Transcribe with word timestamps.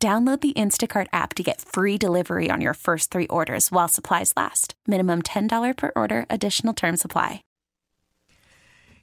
Download 0.00 0.40
the 0.40 0.52
Instacart 0.52 1.08
app 1.12 1.34
to 1.34 1.42
get 1.42 1.60
free 1.60 1.98
delivery 1.98 2.52
on 2.52 2.60
your 2.60 2.74
first 2.74 3.10
three 3.10 3.26
orders 3.26 3.72
while 3.72 3.88
supplies 3.88 4.32
last. 4.36 4.74
Minimum 4.86 5.22
$10 5.22 5.76
per 5.76 5.90
order, 5.96 6.24
additional 6.30 6.72
term 6.72 6.96
supply. 6.96 7.42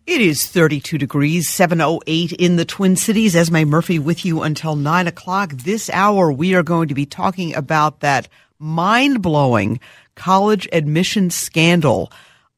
It 0.08 0.22
is 0.22 0.48
32 0.48 0.98
degrees, 0.98 1.50
708 1.50 2.32
in 2.34 2.56
the 2.56 2.64
Twin 2.64 2.96
Cities. 2.96 3.36
Esme 3.36 3.66
Murphy 3.66 4.00
with 4.00 4.24
you 4.24 4.44
until 4.44 4.78
9 4.78 5.08
o'clock. 5.08 5.52
This 5.52 5.90
hour, 5.90 6.32
we 6.32 6.54
are 6.54 6.64
going 6.64 6.88
to 6.88 6.96
be 6.96 7.06
talking 7.06 7.54
about 7.56 8.00
that 8.00 8.30
mind 8.58 9.22
blowing 9.22 9.82
college 10.16 10.66
admission 10.72 11.30
scandal. 11.30 12.10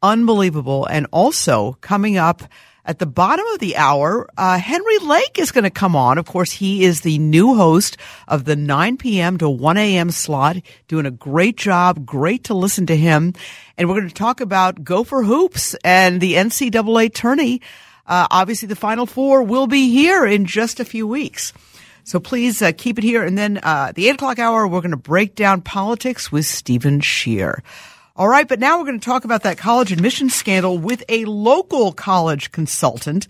Unbelievable. 0.04 0.86
And 0.86 1.08
also 1.12 1.78
coming 1.82 2.18
up, 2.18 2.44
at 2.88 3.00
the 3.00 3.06
bottom 3.06 3.46
of 3.48 3.60
the 3.60 3.76
hour, 3.76 4.30
uh, 4.38 4.58
Henry 4.58 4.98
Lake 5.00 5.38
is 5.38 5.52
going 5.52 5.66
to 5.66 5.70
come 5.70 5.94
on. 5.94 6.18
Of 6.18 6.26
course, 6.26 6.54
he 6.54 6.86
is 6.86 7.02
the 7.02 7.20
new 7.20 7.54
host 7.54 7.98
of 8.30 8.46
the 8.46 8.56
9 8.56 8.96
p.m. 8.96 9.38
to 9.40 9.50
1 9.50 9.78
a.m. 9.78 10.10
slot, 10.10 10.58
doing 10.88 11.06
a 11.06 11.12
great 11.12 11.58
job. 11.58 12.06
Great 12.06 12.46
to 12.46 12.54
listen 12.54 12.86
to 12.86 12.96
him. 12.96 13.34
And 13.78 13.90
we're 13.90 13.96
going 13.96 14.08
to 14.08 14.14
talk 14.14 14.40
about 14.40 14.86
Gopher 14.86 15.24
Hoops 15.24 15.76
and 15.84 16.22
the 16.22 16.36
NCAA 16.36 17.14
tourney. 17.14 17.62
Uh, 18.08 18.26
obviously, 18.32 18.70
the 18.70 18.76
Final 18.76 19.06
Four 19.06 19.44
will 19.44 19.68
be 19.68 19.92
here 19.92 20.26
in 20.26 20.46
just 20.46 20.80
a 20.80 20.86
few 20.86 21.06
weeks. 21.06 21.52
So 22.06 22.22
please 22.22 22.62
uh, 22.62 22.72
keep 22.76 22.98
it 22.98 23.04
here. 23.04 23.26
And 23.26 23.38
then 23.38 23.60
uh, 23.64 23.92
the 23.94 24.08
8 24.08 24.16
o'clock 24.16 24.40
hour, 24.40 24.66
we're 24.66 24.80
going 24.80 24.92
to 24.92 24.98
break 24.98 25.36
down 25.36 25.60
politics 25.60 26.32
with 26.32 26.46
Stephen 26.46 27.02
Shear. 27.02 27.64
All 28.18 28.28
right, 28.28 28.48
but 28.48 28.60
now 28.60 28.80
we're 28.80 28.86
going 28.86 29.00
to 29.00 29.06
talk 29.06 29.26
about 29.26 29.44
that 29.44 29.60
college 29.60 29.92
admission 29.92 30.32
scandal 30.32 30.80
with 30.80 31.04
a 31.08 31.26
local 31.26 31.92
college 31.92 32.52
consultant, 32.52 33.28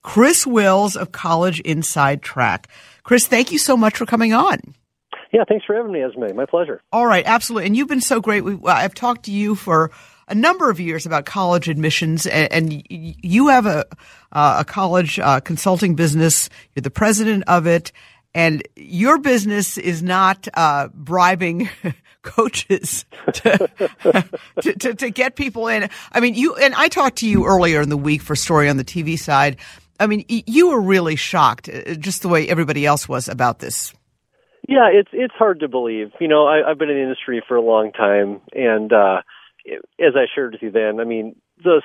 Chris 0.00 0.46
Wills 0.46 0.96
of 0.96 1.12
College 1.12 1.60
Inside 1.60 2.22
Track. 2.22 2.68
Chris, 3.02 3.26
thank 3.26 3.52
you 3.52 3.58
so 3.58 3.76
much 3.76 3.98
for 3.98 4.06
coming 4.06 4.32
on. 4.32 4.58
Yeah, 5.30 5.44
thanks 5.46 5.66
for 5.66 5.76
having 5.76 5.92
me, 5.92 6.00
Esme. 6.00 6.34
My 6.34 6.46
pleasure. 6.46 6.80
All 6.90 7.04
right, 7.04 7.22
absolutely. 7.26 7.66
And 7.66 7.76
you've 7.76 7.88
been 7.88 8.00
so 8.00 8.22
great. 8.22 8.42
We, 8.42 8.58
I've 8.64 8.94
talked 8.94 9.26
to 9.26 9.30
you 9.30 9.54
for 9.54 9.90
a 10.26 10.34
number 10.34 10.70
of 10.70 10.80
years 10.80 11.04
about 11.04 11.26
college 11.26 11.68
admissions, 11.68 12.26
and, 12.26 12.50
and 12.50 12.82
you 12.88 13.48
have 13.48 13.66
a 13.66 13.84
uh, 14.32 14.56
a 14.60 14.64
college 14.64 15.18
uh, 15.18 15.40
consulting 15.40 15.96
business. 15.96 16.48
You're 16.74 16.80
the 16.80 16.90
president 16.90 17.44
of 17.46 17.66
it, 17.66 17.92
and 18.34 18.62
your 18.74 19.18
business 19.18 19.76
is 19.76 20.02
not 20.02 20.48
uh, 20.54 20.88
bribing 20.94 21.68
coaches 22.22 23.04
to, 23.32 23.68
to, 24.62 24.72
to, 24.74 24.94
to, 24.94 25.10
get 25.10 25.36
people 25.36 25.68
in. 25.68 25.88
I 26.12 26.20
mean, 26.20 26.34
you 26.34 26.54
and 26.56 26.74
I 26.74 26.88
talked 26.88 27.18
to 27.18 27.28
you 27.28 27.46
earlier 27.46 27.80
in 27.80 27.88
the 27.88 27.96
week 27.96 28.22
for 28.22 28.36
story 28.36 28.68
on 28.68 28.76
the 28.76 28.84
TV 28.84 29.18
side. 29.18 29.56
I 29.98 30.06
mean, 30.06 30.24
you 30.28 30.70
were 30.70 30.80
really 30.80 31.16
shocked, 31.16 31.68
uh, 31.68 31.94
just 31.94 32.22
the 32.22 32.28
way 32.28 32.48
everybody 32.48 32.86
else 32.86 33.08
was 33.08 33.28
about 33.28 33.58
this. 33.58 33.92
Yeah, 34.68 34.88
it's 34.92 35.10
it's 35.12 35.34
hard 35.34 35.60
to 35.60 35.68
believe. 35.68 36.12
You 36.20 36.28
know, 36.28 36.46
I, 36.46 36.70
I've 36.70 36.78
been 36.78 36.90
in 36.90 36.96
the 36.96 37.02
industry 37.02 37.42
for 37.46 37.56
a 37.56 37.62
long 37.62 37.92
time, 37.92 38.40
and 38.52 38.92
uh, 38.92 39.22
as 39.98 40.14
I 40.16 40.26
shared 40.34 40.52
with 40.52 40.62
you 40.62 40.70
then, 40.70 41.00
I 41.00 41.04
mean, 41.04 41.36
the 41.62 41.82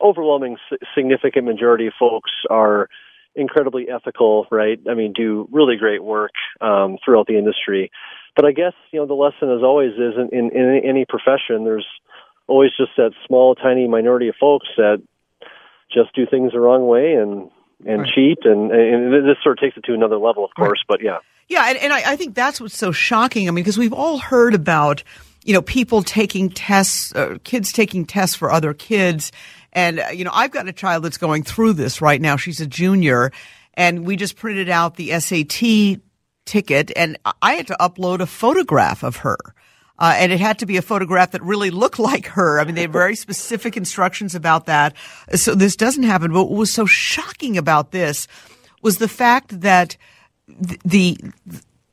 overwhelming 0.00 0.56
significant 0.94 1.44
majority 1.44 1.86
of 1.86 1.92
folks 1.98 2.30
are 2.48 2.88
incredibly 3.34 3.88
ethical, 3.88 4.46
right? 4.50 4.78
I 4.88 4.94
mean, 4.94 5.12
do 5.12 5.48
really 5.52 5.76
great 5.76 6.02
work 6.02 6.32
um, 6.60 6.98
throughout 7.04 7.26
the 7.26 7.38
industry. 7.38 7.90
But 8.36 8.44
I 8.44 8.52
guess 8.52 8.72
you 8.92 9.00
know 9.00 9.06
the 9.06 9.14
lesson, 9.14 9.50
as 9.50 9.62
always, 9.62 9.92
is 9.92 10.14
in, 10.16 10.28
in, 10.32 10.50
in 10.56 10.82
any 10.84 11.04
profession, 11.04 11.64
there's 11.64 11.86
always 12.46 12.70
just 12.76 12.92
that 12.96 13.12
small, 13.26 13.54
tiny 13.54 13.88
minority 13.88 14.28
of 14.28 14.34
folks 14.38 14.66
that 14.76 15.02
just 15.92 16.14
do 16.14 16.26
things 16.26 16.52
the 16.52 16.60
wrong 16.60 16.86
way 16.86 17.14
and 17.14 17.50
and 17.86 18.02
right. 18.02 18.10
cheat, 18.14 18.38
and, 18.44 18.70
and 18.70 19.12
this 19.12 19.36
sort 19.42 19.58
of 19.58 19.62
takes 19.62 19.76
it 19.76 19.84
to 19.84 19.94
another 19.94 20.18
level, 20.18 20.44
of 20.44 20.50
course. 20.54 20.80
Right. 20.88 20.98
But 20.98 21.02
yeah, 21.02 21.18
yeah, 21.48 21.64
and, 21.68 21.78
and 21.78 21.92
I, 21.92 22.12
I 22.12 22.16
think 22.16 22.34
that's 22.34 22.60
what's 22.60 22.76
so 22.76 22.92
shocking. 22.92 23.48
I 23.48 23.50
mean, 23.50 23.64
because 23.64 23.78
we've 23.78 23.92
all 23.92 24.18
heard 24.18 24.54
about 24.54 25.02
you 25.44 25.54
know 25.54 25.62
people 25.62 26.02
taking 26.02 26.50
tests, 26.50 27.14
uh, 27.14 27.38
kids 27.44 27.72
taking 27.72 28.04
tests 28.04 28.36
for 28.36 28.50
other 28.50 28.74
kids, 28.74 29.32
and 29.72 30.00
uh, 30.00 30.08
you 30.08 30.24
know 30.24 30.30
I've 30.32 30.50
got 30.50 30.68
a 30.68 30.72
child 30.72 31.04
that's 31.04 31.18
going 31.18 31.42
through 31.42 31.74
this 31.74 32.00
right 32.00 32.20
now. 32.20 32.36
She's 32.36 32.60
a 32.60 32.66
junior, 32.66 33.32
and 33.74 34.06
we 34.06 34.16
just 34.16 34.36
printed 34.36 34.68
out 34.68 34.96
the 34.96 35.18
SAT 35.18 36.00
ticket, 36.50 36.90
and 36.96 37.16
I 37.40 37.54
had 37.54 37.68
to 37.68 37.76
upload 37.80 38.20
a 38.20 38.26
photograph 38.26 39.04
of 39.04 39.18
her. 39.18 39.38
Uh, 39.98 40.14
and 40.16 40.32
it 40.32 40.40
had 40.40 40.58
to 40.58 40.66
be 40.66 40.78
a 40.78 40.82
photograph 40.82 41.30
that 41.30 41.42
really 41.42 41.70
looked 41.70 41.98
like 42.10 42.26
her. 42.26 42.58
I 42.58 42.64
mean, 42.64 42.74
they 42.74 42.82
have 42.82 42.92
very 42.92 43.14
specific 43.14 43.76
instructions 43.76 44.34
about 44.34 44.66
that. 44.66 44.94
So 45.34 45.54
this 45.54 45.76
doesn't 45.76 46.02
happen. 46.02 46.32
But 46.32 46.44
what 46.44 46.58
was 46.58 46.72
so 46.72 46.86
shocking 46.86 47.56
about 47.56 47.92
this 47.92 48.26
was 48.82 48.98
the 48.98 49.08
fact 49.08 49.60
that 49.60 49.96
the, 50.48 51.16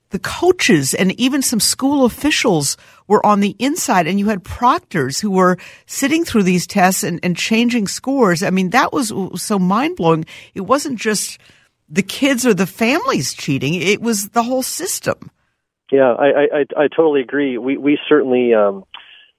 the 0.09 0.19
coaches 0.19 0.93
and 0.95 1.11
even 1.19 1.41
some 1.41 1.59
school 1.59 2.05
officials 2.05 2.77
were 3.07 3.23
on 3.25 3.41
the 3.41 3.55
inside 3.59 4.07
and 4.07 4.17
you 4.17 4.29
had 4.29 4.43
proctors 4.43 5.19
who 5.19 5.29
were 5.29 5.57
sitting 5.85 6.23
through 6.23 6.43
these 6.43 6.65
tests 6.65 7.03
and, 7.03 7.19
and 7.21 7.37
changing 7.37 7.87
scores. 7.87 8.41
I 8.41 8.49
mean, 8.49 8.71
that 8.71 8.91
was 8.91 9.13
so 9.35 9.59
mind 9.59 9.97
blowing. 9.97 10.25
It 10.55 10.61
wasn't 10.61 10.97
just 10.97 11.37
the 11.89 12.03
kids 12.03 12.45
or 12.45 12.53
the 12.53 12.67
families 12.67 13.33
cheating. 13.33 13.73
It 13.73 14.01
was 14.01 14.29
the 14.29 14.43
whole 14.43 14.63
system. 14.63 15.31
Yeah, 15.91 16.13
I, 16.13 16.25
I, 16.25 16.83
I 16.83 16.87
totally 16.93 17.21
agree. 17.21 17.57
We, 17.57 17.77
we 17.77 17.97
certainly, 18.09 18.53
um, 18.53 18.83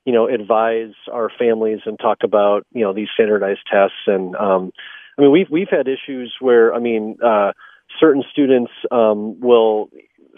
you 0.07 0.15
know, 0.15 0.29
advise 0.29 0.95
our 1.13 1.31
families 1.39 1.81
and 1.85 1.99
talk 1.99 2.19
about, 2.25 2.65
you 2.73 2.83
know, 2.83 2.95
these 2.95 3.09
standardized 3.13 3.61
tests. 3.71 3.99
And, 4.07 4.35
um, 4.37 4.73
I 5.19 5.23
mean, 5.23 5.33
we've, 5.33 5.51
we've 5.51 5.69
had 5.71 5.89
issues 5.89 6.35
where, 6.41 6.75
I 6.75 6.79
mean, 6.79 7.19
uh, 7.23 7.53
certain 8.01 8.25
students, 8.33 8.73
um, 8.91 9.39
will 9.41 9.91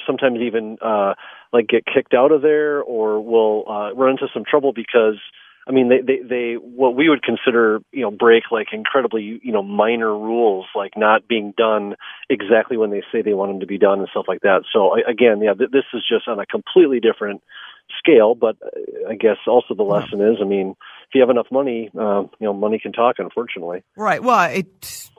sometimes 0.04 0.40
even, 0.40 0.78
uh, 0.84 1.14
like 1.52 1.68
get 1.68 1.84
kicked 1.86 2.14
out 2.14 2.32
of 2.32 2.42
there 2.42 2.82
or 2.82 3.20
will, 3.20 3.64
uh, 3.68 3.94
run 3.94 4.10
into 4.10 4.26
some 4.34 4.42
trouble 4.44 4.72
because, 4.72 5.18
I 5.68 5.72
mean, 5.72 5.88
they, 5.88 6.00
they, 6.00 6.18
they, 6.26 6.54
what 6.54 6.96
we 6.96 7.08
would 7.08 7.22
consider, 7.22 7.80
you 7.92 8.02
know, 8.02 8.10
break 8.10 8.44
like 8.50 8.68
incredibly, 8.72 9.40
you 9.42 9.52
know, 9.52 9.62
minor 9.62 10.10
rules, 10.10 10.66
like 10.74 10.92
not 10.96 11.28
being 11.28 11.52
done 11.56 11.96
exactly 12.28 12.76
when 12.76 12.90
they 12.90 13.02
say 13.12 13.22
they 13.22 13.34
want 13.34 13.50
them 13.50 13.60
to 13.60 13.66
be 13.66 13.78
done 13.78 14.00
and 14.00 14.08
stuff 14.10 14.24
like 14.26 14.40
that. 14.40 14.62
So 14.72 14.94
again, 15.06 15.40
yeah, 15.42 15.54
th- 15.54 15.70
this 15.70 15.84
is 15.92 16.02
just 16.08 16.26
on 16.28 16.40
a 16.40 16.46
completely 16.46 16.98
different 16.98 17.42
scale, 17.98 18.34
but 18.34 18.56
uh, 18.64 19.10
I 19.10 19.14
guess 19.14 19.36
also 19.46 19.74
the 19.74 19.82
lesson 19.82 20.20
is, 20.20 20.38
I 20.40 20.44
mean, 20.44 20.70
if 21.08 21.14
you 21.14 21.20
have 21.20 21.30
enough 21.30 21.48
money, 21.50 21.90
uh, 21.98 22.22
you 22.38 22.46
know, 22.46 22.52
money 22.52 22.78
can 22.78 22.92
talk, 22.92 23.16
unfortunately. 23.18 23.82
Right. 23.96 24.22
Well, 24.22 24.50
it 24.50 25.10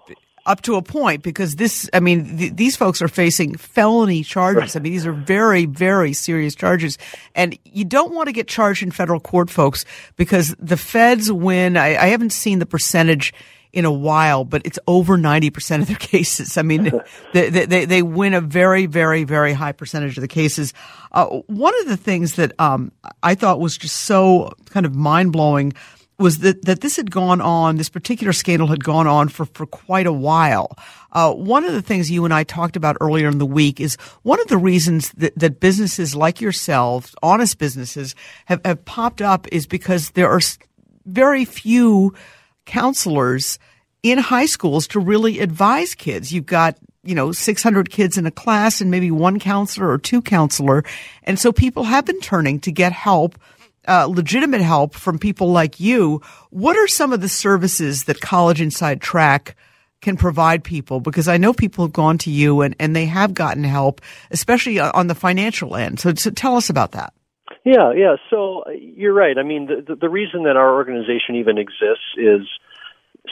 up 0.45 0.61
to 0.61 0.75
a 0.75 0.81
point 0.81 1.23
because 1.23 1.55
this, 1.55 1.89
I 1.93 1.99
mean, 1.99 2.37
th- 2.37 2.55
these 2.55 2.75
folks 2.75 3.01
are 3.01 3.07
facing 3.07 3.55
felony 3.57 4.23
charges. 4.23 4.75
I 4.75 4.79
mean, 4.79 4.91
these 4.93 5.05
are 5.05 5.13
very, 5.13 5.65
very 5.65 6.13
serious 6.13 6.55
charges. 6.55 6.97
And 7.35 7.57
you 7.65 7.85
don't 7.85 8.13
want 8.13 8.27
to 8.27 8.33
get 8.33 8.47
charged 8.47 8.83
in 8.83 8.91
federal 8.91 9.19
court, 9.19 9.49
folks, 9.49 9.85
because 10.15 10.55
the 10.59 10.77
feds 10.77 11.31
win. 11.31 11.77
I, 11.77 11.89
I 11.95 12.07
haven't 12.07 12.31
seen 12.31 12.59
the 12.59 12.65
percentage 12.65 13.33
in 13.73 13.85
a 13.85 13.91
while, 13.91 14.43
but 14.43 14.61
it's 14.65 14.79
over 14.87 15.17
90% 15.17 15.81
of 15.81 15.87
their 15.87 15.95
cases. 15.99 16.57
I 16.57 16.61
mean, 16.61 16.91
they, 17.33 17.49
they, 17.49 17.85
they 17.85 18.01
win 18.01 18.33
a 18.33 18.41
very, 18.41 18.85
very, 18.85 19.23
very 19.23 19.53
high 19.53 19.71
percentage 19.71 20.17
of 20.17 20.21
the 20.21 20.27
cases. 20.27 20.73
Uh, 21.11 21.25
one 21.47 21.79
of 21.81 21.87
the 21.87 21.97
things 21.97 22.35
that 22.35 22.59
um, 22.59 22.91
I 23.23 23.35
thought 23.35 23.59
was 23.59 23.77
just 23.77 23.97
so 23.99 24.51
kind 24.65 24.85
of 24.85 24.95
mind 24.95 25.31
blowing 25.31 25.73
was 26.21 26.39
that, 26.39 26.63
that 26.65 26.81
this 26.81 26.95
had 26.95 27.11
gone 27.11 27.41
on, 27.41 27.77
this 27.77 27.89
particular 27.89 28.31
scandal 28.31 28.67
had 28.67 28.83
gone 28.83 29.07
on 29.07 29.27
for, 29.27 29.45
for 29.45 29.65
quite 29.65 30.07
a 30.07 30.13
while. 30.13 30.77
Uh, 31.11 31.33
one 31.33 31.65
of 31.65 31.73
the 31.73 31.81
things 31.81 32.09
you 32.09 32.23
and 32.23 32.33
I 32.33 32.43
talked 32.43 32.75
about 32.75 32.97
earlier 33.01 33.27
in 33.27 33.37
the 33.37 33.45
week 33.45 33.79
is 33.79 33.95
one 34.21 34.39
of 34.39 34.47
the 34.47 34.57
reasons 34.57 35.11
that, 35.13 35.37
that 35.37 35.59
businesses 35.59 36.15
like 36.15 36.39
yourselves, 36.39 37.13
honest 37.21 37.57
businesses, 37.57 38.15
have, 38.45 38.61
have 38.63 38.85
popped 38.85 39.21
up 39.21 39.47
is 39.51 39.67
because 39.67 40.11
there 40.11 40.29
are 40.29 40.39
very 41.05 41.43
few 41.43 42.13
counselors 42.65 43.59
in 44.03 44.17
high 44.17 44.45
schools 44.45 44.87
to 44.87 44.99
really 44.99 45.39
advise 45.39 45.95
kids. 45.95 46.31
You've 46.31 46.45
got 46.45 46.77
you 47.03 47.15
know 47.15 47.31
600 47.31 47.89
kids 47.89 48.17
in 48.17 48.25
a 48.25 48.31
class 48.31 48.79
and 48.79 48.91
maybe 48.91 49.11
one 49.11 49.39
counselor 49.39 49.89
or 49.89 49.97
two 49.97 50.21
counselor 50.21 50.83
and 51.23 51.39
so 51.39 51.51
people 51.51 51.83
have 51.83 52.05
been 52.05 52.19
turning 52.19 52.59
to 52.59 52.71
get 52.71 52.91
help 52.91 53.39
uh, 53.87 54.05
legitimate 54.05 54.61
help 54.61 54.95
from 54.95 55.17
people 55.17 55.51
like 55.51 55.79
you, 55.79 56.21
what 56.49 56.77
are 56.77 56.87
some 56.87 57.13
of 57.13 57.21
the 57.21 57.29
services 57.29 58.05
that 58.05 58.21
College 58.21 58.61
Inside 58.61 59.01
Track 59.01 59.55
can 60.01 60.17
provide 60.17 60.63
people? 60.63 60.99
Because 60.99 61.27
I 61.27 61.37
know 61.37 61.53
people 61.53 61.85
have 61.85 61.93
gone 61.93 62.17
to 62.19 62.31
you 62.31 62.61
and, 62.61 62.75
and 62.79 62.95
they 62.95 63.05
have 63.05 63.33
gotten 63.33 63.63
help, 63.63 64.01
especially 64.31 64.79
on 64.79 65.07
the 65.07 65.15
financial 65.15 65.75
end. 65.75 65.99
So, 65.99 66.13
so 66.13 66.29
tell 66.31 66.55
us 66.55 66.69
about 66.69 66.91
that. 66.91 67.13
Yeah, 67.63 67.93
yeah. 67.95 68.15
So 68.29 68.63
you're 68.71 69.13
right. 69.13 69.37
I 69.37 69.43
mean, 69.43 69.67
the, 69.67 69.95
the 69.95 70.09
reason 70.09 70.43
that 70.43 70.55
our 70.55 70.73
organization 70.73 71.35
even 71.35 71.57
exists 71.57 72.15
is 72.17 72.41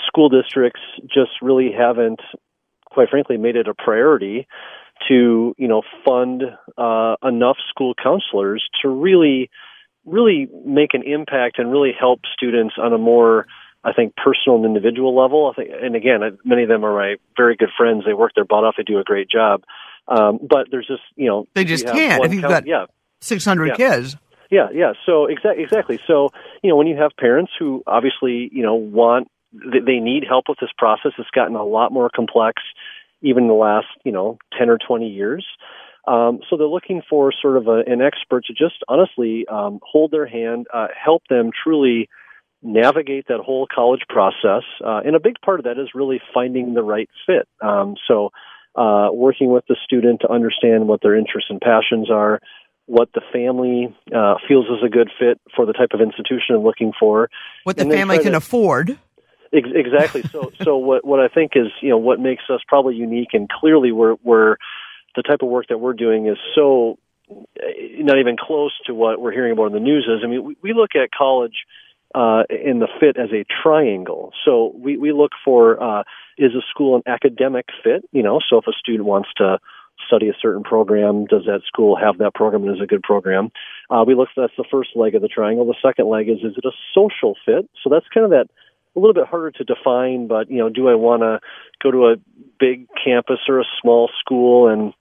school 0.07 0.30
districts 0.30 0.81
just 1.04 1.31
really 1.42 1.72
haven't, 1.75 2.19
quite 2.86 3.10
frankly, 3.10 3.38
made 3.38 3.56
it 3.56 3.68
a 3.68 3.74
priority 3.74 4.48
to 5.07 5.56
you 5.57 5.68
know 5.68 5.81
fund 6.06 6.44
uh, 6.78 7.16
enough 7.24 7.57
school 7.69 7.94
counselors 8.02 8.68
to 8.81 8.90
really 8.90 9.50
really 10.06 10.48
make 10.66 10.94
an 10.94 11.04
impact 11.04 11.60
and 11.60 11.72
really 11.72 11.92
help 11.98 12.22
students 12.36 12.75
on 12.78 12.94
a 12.94 12.98
more 12.98 13.46
I 13.84 13.94
think 13.94 14.13
personal 14.16 14.57
and 14.57 14.66
individual 14.66 15.16
level. 15.16 15.51
I 15.51 15.56
think, 15.56 15.69
and 15.81 15.96
again, 15.96 16.19
many 16.44 16.63
of 16.63 16.69
them 16.69 16.84
are 16.84 16.94
my 16.94 17.16
very 17.38 17.56
good 17.56 17.69
friends. 17.78 18.04
They 18.06 18.13
work 18.13 18.34
their 18.36 18.44
butt 18.44 18.66
off. 18.66 18.75
They 18.78 18.84
do 18.84 19.00
a 19.00 19.04
great 19.04 19.30
job. 19.30 19.63
Um, 20.07 20.40
but 20.42 20.68
there's 20.72 20.88
just 20.88 21.04
you 21.16 21.28
know 21.28 21.48
they 21.54 21.63
just 21.63 21.86
can't 21.86 22.24
if 22.25 22.34
you've 22.34 22.42
count, 22.42 22.66
got 22.66 22.68
yeah. 22.68 22.86
600 23.22 23.68
yeah. 23.68 23.75
kids. 23.75 24.18
Yeah, 24.50 24.68
yeah. 24.74 24.94
So 25.06 25.25
exactly, 25.25 25.63
exactly. 25.63 26.00
So 26.07 26.30
you 26.63 26.69
know, 26.69 26.75
when 26.75 26.88
you 26.88 26.98
have 26.98 27.12
parents 27.18 27.52
who 27.57 27.84
obviously 27.88 28.50
you 28.52 28.63
know 28.63 28.75
want 28.75 29.30
they 29.54 30.00
need 30.00 30.25
help 30.28 30.45
with 30.50 30.60
this 30.60 30.72
process, 30.78 31.12
it's 31.18 31.30
gotten 31.30 31.56
a 31.56 31.63
lot 31.63 31.92
more 31.92 32.10
complex, 32.13 32.62
even 33.22 33.44
in 33.44 33.48
the 33.48 33.56
last 33.56 33.88
you 34.04 34.12
know 34.12 34.38
10 34.57 34.69
or 34.69 34.78
20 34.78 35.07
years. 35.07 35.45
Um, 36.07 36.40
so 36.50 36.57
they're 36.57 36.68
looking 36.68 37.01
for 37.10 37.31
sort 37.42 37.57
of 37.57 37.68
a, 37.68 37.84
an 37.86 38.01
expert 38.01 38.46
to 38.46 38.54
just 38.54 38.84
honestly 38.88 39.46
um, 39.48 39.80
hold 39.84 40.12
their 40.12 40.25
hand, 40.25 40.68
uh, 40.74 40.88
help 41.04 41.24
them 41.30 41.51
truly 41.63 42.10
navigate 42.62 43.28
that 43.28 43.40
whole 43.40 43.68
college 43.74 44.01
process. 44.10 44.63
Uh, 44.84 45.01
and 45.06 45.16
a 45.16 45.19
big 45.19 45.36
part 45.44 45.60
of 45.60 45.66
that 45.66 45.80
is 45.80 45.90
really 45.94 46.19
finding 46.34 46.74
the 46.74 46.84
right 46.84 47.10
fit. 47.25 47.48
Um, 47.62 47.96
so 48.07 48.31
uh, 48.75 49.10
working 49.12 49.51
with 49.51 49.66
the 49.68 49.75
student 49.84 50.22
to 50.22 50.31
understand 50.31 50.88
what 50.88 51.01
their 51.01 51.16
interests 51.16 51.50
and 51.50 51.62
passions 51.62 52.10
are, 52.12 52.40
what 52.86 53.10
the 53.13 53.22
family 53.31 53.95
uh, 54.16 54.36
feels 54.48 54.66
is 54.66 54.84
a 54.84 54.90
good 54.90 55.10
fit 55.19 55.40
for 55.56 55.66
the 55.66 55.74
type 55.74 55.90
of 55.94 56.02
institution 56.02 56.48
they're 56.50 56.57
looking 56.57 56.92
for, 57.00 57.30
what 57.63 57.78
the 57.78 57.86
family 57.86 58.18
can 58.18 58.31
to, 58.31 58.38
afford. 58.38 58.98
Ex- 59.54 59.69
exactly. 59.74 60.24
So, 60.31 60.52
so 60.63 60.78
what 60.78 61.06
what 61.06 61.19
I 61.19 61.28
think 61.28 61.52
is 61.56 61.68
you 61.81 61.90
know 61.90 61.98
what 61.98 62.19
makes 62.19 62.44
us 62.50 62.62
probably 62.68 62.95
unique 62.95 63.30
and 63.34 63.48
clearly 63.50 63.92
we're 63.92 64.16
we're 64.24 64.57
the 65.19 65.27
type 65.27 65.42
of 65.42 65.50
work 65.50 65.68
that 65.68 65.80
we're 65.80 65.94
doing 65.94 66.27
is 66.27 66.38
so 66.56 66.98
eh, 67.30 68.00
not 68.00 68.19
even 68.19 68.38
close 68.39 68.71
to 68.86 68.94
what 68.94 69.19
we're 69.19 69.33
hearing 69.33 69.51
about 69.51 69.68
in 69.68 69.74
the 69.74 69.80
news 69.80 70.07
is. 70.07 70.21
I 70.24 70.27
mean, 70.27 70.44
we, 70.44 70.56
we 70.63 70.74
look 70.74 70.92
at 70.95 71.10
college 71.12 71.66
uh, 72.16 72.44
in 72.50 72.80
the 72.80 72.88
fit 73.00 73.18
as 73.18 73.30
a 73.31 73.45
triangle. 73.62 74.31
So 74.45 74.74
we, 74.75 74.98
we 74.98 75.12
look 75.12 75.31
for 75.44 75.81
uh, 75.81 76.04
is 76.38 76.54
a 76.56 76.63
school 76.69 76.95
an 76.95 77.04
academic 77.06 77.66
fit? 77.83 78.06
You 78.12 78.24
know, 78.24 78.39
so 78.50 78.57
if 78.57 78.66
a 78.68 78.71
student 78.71 79.06
wants 79.06 79.30
to 79.38 79.60
study 80.07 80.30
a 80.30 80.33
certain 80.42 80.63
program, 80.63 81.25
does 81.25 81.44
that 81.45 81.62
school 81.68 81.98
have 81.98 82.18
that 82.19 82.33
program 82.33 82.63
and 82.63 82.75
is 82.75 82.81
a 82.81 82.88
good 82.88 83.04
program? 83.04 83.51
Uh, 83.89 84.06
we 84.07 84.16
look 84.16 84.30
that's 84.36 84.54
the 84.57 84.66
first 84.71 84.92
leg 84.95 85.16
of 85.16 85.21
the 85.21 85.27
triangle. 85.27 85.66
The 85.66 85.75
second 85.86 86.07
leg 86.07 86.30
is 86.30 86.38
is 86.38 86.57
it 86.57 86.66
a 86.66 86.71
social 86.95 87.36
fit? 87.45 87.69
So 87.83 87.89
that's 87.89 88.07
kind 88.13 88.24
of 88.24 88.31
that 88.31 88.48
a 88.95 89.00
little 89.00 89.13
bit 89.13 89.27
harder 89.27 89.51
to 89.51 89.63
define, 89.63 90.27
but 90.27 90.50
you 90.50 90.57
know, 90.57 90.69
do 90.69 90.88
I 90.89 90.95
want 90.95 91.21
to 91.21 91.39
go 91.83 91.92
to 91.92 92.07
a 92.07 92.16
big 92.60 92.88
campus 93.04 93.39
or 93.48 93.60
a 93.60 93.66
small 93.81 94.10
school 94.19 94.68
and 94.68 94.94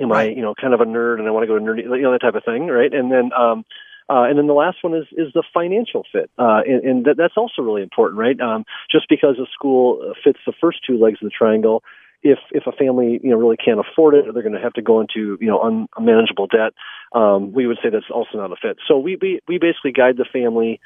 am 0.00 0.10
right. 0.10 0.30
I, 0.30 0.32
you 0.32 0.42
know, 0.42 0.54
kind 0.54 0.74
of 0.74 0.80
a 0.80 0.84
nerd 0.84 1.18
and 1.18 1.28
I 1.28 1.30
want 1.30 1.44
to 1.44 1.46
go 1.46 1.58
to 1.58 1.64
nerdy, 1.64 1.84
you 1.84 2.02
know, 2.02 2.12
that 2.12 2.20
type 2.20 2.34
of 2.34 2.44
thing, 2.44 2.66
right? 2.66 2.92
And 2.92 3.10
then 3.10 3.30
um, 3.32 3.64
uh, 4.08 4.24
and 4.24 4.38
then 4.38 4.46
the 4.46 4.54
last 4.54 4.78
one 4.82 4.94
is 4.94 5.06
is 5.12 5.32
the 5.32 5.42
financial 5.54 6.04
fit, 6.12 6.30
uh, 6.38 6.60
and, 6.66 6.84
and 6.84 7.04
that, 7.06 7.16
that's 7.16 7.34
also 7.36 7.62
really 7.62 7.82
important, 7.82 8.18
right? 8.18 8.38
Um, 8.38 8.64
just 8.90 9.08
because 9.08 9.38
a 9.38 9.46
school 9.52 10.12
fits 10.22 10.38
the 10.46 10.52
first 10.60 10.78
two 10.86 10.98
legs 10.98 11.18
of 11.22 11.26
the 11.26 11.30
triangle, 11.30 11.82
if 12.22 12.38
if 12.50 12.66
a 12.66 12.72
family 12.72 13.18
you 13.22 13.30
know 13.30 13.36
really 13.36 13.56
can't 13.56 13.80
afford 13.80 14.14
it, 14.14 14.28
or 14.28 14.32
they're 14.32 14.42
going 14.42 14.54
to 14.54 14.60
have 14.60 14.74
to 14.74 14.82
go 14.82 15.00
into 15.00 15.38
you 15.40 15.46
know 15.46 15.86
unmanageable 15.96 16.48
debt, 16.48 16.74
um, 17.14 17.52
we 17.52 17.66
would 17.66 17.78
say 17.82 17.88
that's 17.88 18.10
also 18.12 18.36
not 18.36 18.52
a 18.52 18.56
fit. 18.60 18.76
So 18.86 18.98
we 18.98 19.16
we, 19.20 19.40
we 19.48 19.58
basically 19.58 19.92
guide 19.92 20.18
the 20.18 20.26
family 20.30 20.80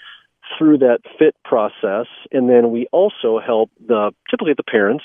through 0.57 0.79
that 0.79 1.01
fit 1.19 1.35
process, 1.45 2.07
and 2.31 2.49
then 2.49 2.71
we 2.71 2.87
also 2.93 3.41
help 3.45 3.71
the 3.85 4.13
typically 4.31 4.55
the 4.57 4.63
parents 4.63 5.05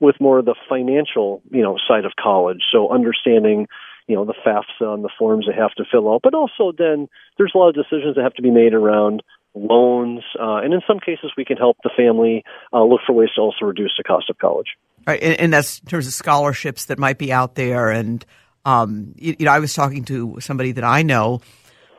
with 0.00 0.16
more 0.20 0.38
of 0.38 0.46
the 0.46 0.54
financial 0.68 1.42
you 1.50 1.62
know 1.62 1.76
side 1.86 2.04
of 2.04 2.12
college. 2.20 2.62
So 2.72 2.90
understanding 2.90 3.68
you 4.06 4.16
know 4.16 4.24
the 4.24 4.34
FAFSA 4.44 4.94
and 4.94 5.04
the 5.04 5.10
forms 5.18 5.46
they 5.46 5.54
have 5.54 5.72
to 5.74 5.84
fill 5.90 6.12
out, 6.12 6.22
but 6.22 6.34
also 6.34 6.72
then 6.76 7.08
there's 7.38 7.52
a 7.54 7.58
lot 7.58 7.68
of 7.68 7.74
decisions 7.74 8.16
that 8.16 8.22
have 8.22 8.34
to 8.34 8.42
be 8.42 8.50
made 8.50 8.74
around 8.74 9.22
loans, 9.54 10.22
uh, 10.38 10.56
and 10.56 10.72
in 10.72 10.80
some 10.86 10.98
cases 11.00 11.32
we 11.36 11.44
can 11.44 11.56
help 11.56 11.76
the 11.82 11.90
family 11.96 12.44
uh, 12.72 12.82
look 12.82 13.00
for 13.06 13.12
ways 13.12 13.30
to 13.34 13.40
also 13.40 13.64
reduce 13.64 13.92
the 13.96 14.04
cost 14.04 14.30
of 14.30 14.38
college. 14.38 14.68
Right, 15.06 15.22
and, 15.22 15.40
and 15.40 15.52
that's 15.52 15.80
in 15.80 15.86
terms 15.86 16.06
of 16.06 16.12
scholarships 16.12 16.86
that 16.86 16.98
might 16.98 17.18
be 17.18 17.32
out 17.32 17.54
there. 17.54 17.90
And 17.90 18.24
um, 18.64 19.14
you, 19.16 19.36
you 19.38 19.46
know, 19.46 19.52
I 19.52 19.58
was 19.58 19.74
talking 19.74 20.04
to 20.04 20.38
somebody 20.40 20.72
that 20.72 20.84
I 20.84 21.02
know 21.02 21.40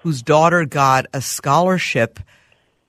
whose 0.01 0.21
daughter 0.21 0.65
got 0.65 1.05
a 1.13 1.21
scholarship 1.21 2.19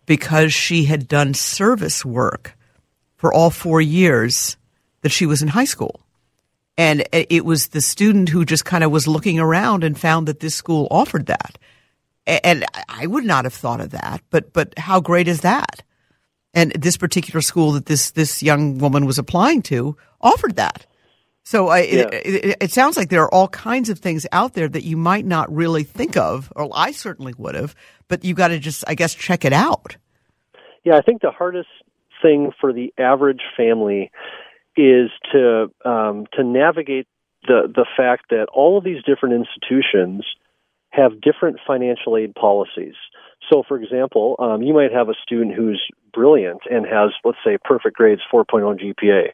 because 0.07 0.53
she 0.53 0.85
had 0.85 1.09
done 1.09 1.35
service 1.35 2.05
work 2.05 2.57
for 3.17 3.33
all 3.33 3.51
four 3.51 3.81
years 3.81 4.57
that 5.03 5.13
she 5.13 5.27
was 5.27 5.43
in 5.43 5.49
high 5.49 5.65
school. 5.65 6.01
And 6.79 7.07
it 7.13 7.45
was 7.45 7.69
the 7.69 7.83
student 7.83 8.31
who 8.31 8.45
just 8.47 8.65
kind 8.65 8.83
of 8.83 8.91
was 8.91 9.07
looking 9.07 9.39
around 9.39 9.85
and 9.85 9.99
found 9.99 10.27
that 10.27 10.41
this 10.41 10.55
school 10.55 10.89
offered 10.91 11.27
that. 11.27 11.59
And 12.27 12.65
I 12.89 13.07
would 13.07 13.25
not 13.25 13.45
have 13.45 13.53
thought 13.53 13.81
of 13.81 13.91
that, 13.91 14.23
but, 14.31 14.53
but 14.53 14.79
how 14.79 15.01
great 15.01 15.29
is 15.29 15.43
that? 15.43 15.83
And 16.55 16.73
this 16.73 16.97
particular 16.97 17.41
school 17.41 17.73
that 17.73 17.87
this, 17.87 18.13
this 18.13 18.43
young 18.43 18.79
woman 18.79 19.07
was 19.07 19.19
applying 19.19 19.63
to 19.63 19.97
offered 20.21 20.57
that. 20.57 20.87
So 21.45 21.69
I, 21.69 21.81
yeah. 21.81 22.09
it, 22.13 22.45
it, 22.45 22.57
it, 22.61 22.73
sounds 22.73 22.97
like 22.97 23.09
there 23.09 23.23
are 23.23 23.35
all 23.35 23.49
kinds 23.49 23.89
of 23.89 23.99
things 23.99 24.27
out 24.31 24.55
there 24.55 24.69
that 24.69 24.85
you 24.85 24.97
might 24.97 25.27
not 25.27 25.53
really 25.53 25.83
think 25.83 26.17
of, 26.17 26.53
or 26.55 26.71
I 26.73 26.93
certainly 26.93 27.35
would 27.37 27.57
have, 27.57 27.75
but 28.07 28.25
you 28.25 28.35
got 28.35 28.49
to 28.49 28.61
just, 28.61 28.85
I 28.87 28.95
guess, 28.95 29.15
check 29.15 29.45
it 29.45 29.53
out. 29.53 29.97
Yeah, 30.85 30.97
I 30.97 31.01
think 31.01 31.21
the 31.21 31.33
hardest 31.33 31.69
thing 32.23 32.53
for 32.61 32.73
the 32.73 32.95
average 32.97 33.43
family 33.57 34.13
is 34.77 35.11
to 35.33 35.71
um, 35.85 36.27
to 36.35 36.45
navigate 36.45 37.07
the 37.47 37.73
the 37.75 37.87
fact 37.97 38.31
that 38.31 38.47
all 38.53 38.79
of 38.79 38.85
these 38.85 39.03
different 39.05 39.35
institutions 39.35 40.25
have 40.91 41.21
different 41.21 41.59
financial 41.67 42.17
aid 42.17 42.35
policies. 42.35 42.95
So, 43.51 43.63
for 43.67 43.81
example, 43.81 44.37
um, 44.39 44.63
you 44.63 44.73
might 44.73 44.93
have 44.93 45.09
a 45.09 45.15
student 45.23 45.55
who's 45.55 45.83
brilliant 46.13 46.61
and 46.71 46.87
has, 46.87 47.11
let's 47.25 47.39
say, 47.45 47.59
perfect 47.65 47.97
grades, 47.97 48.21
4.0 48.33 48.79
GPA, 48.79 49.31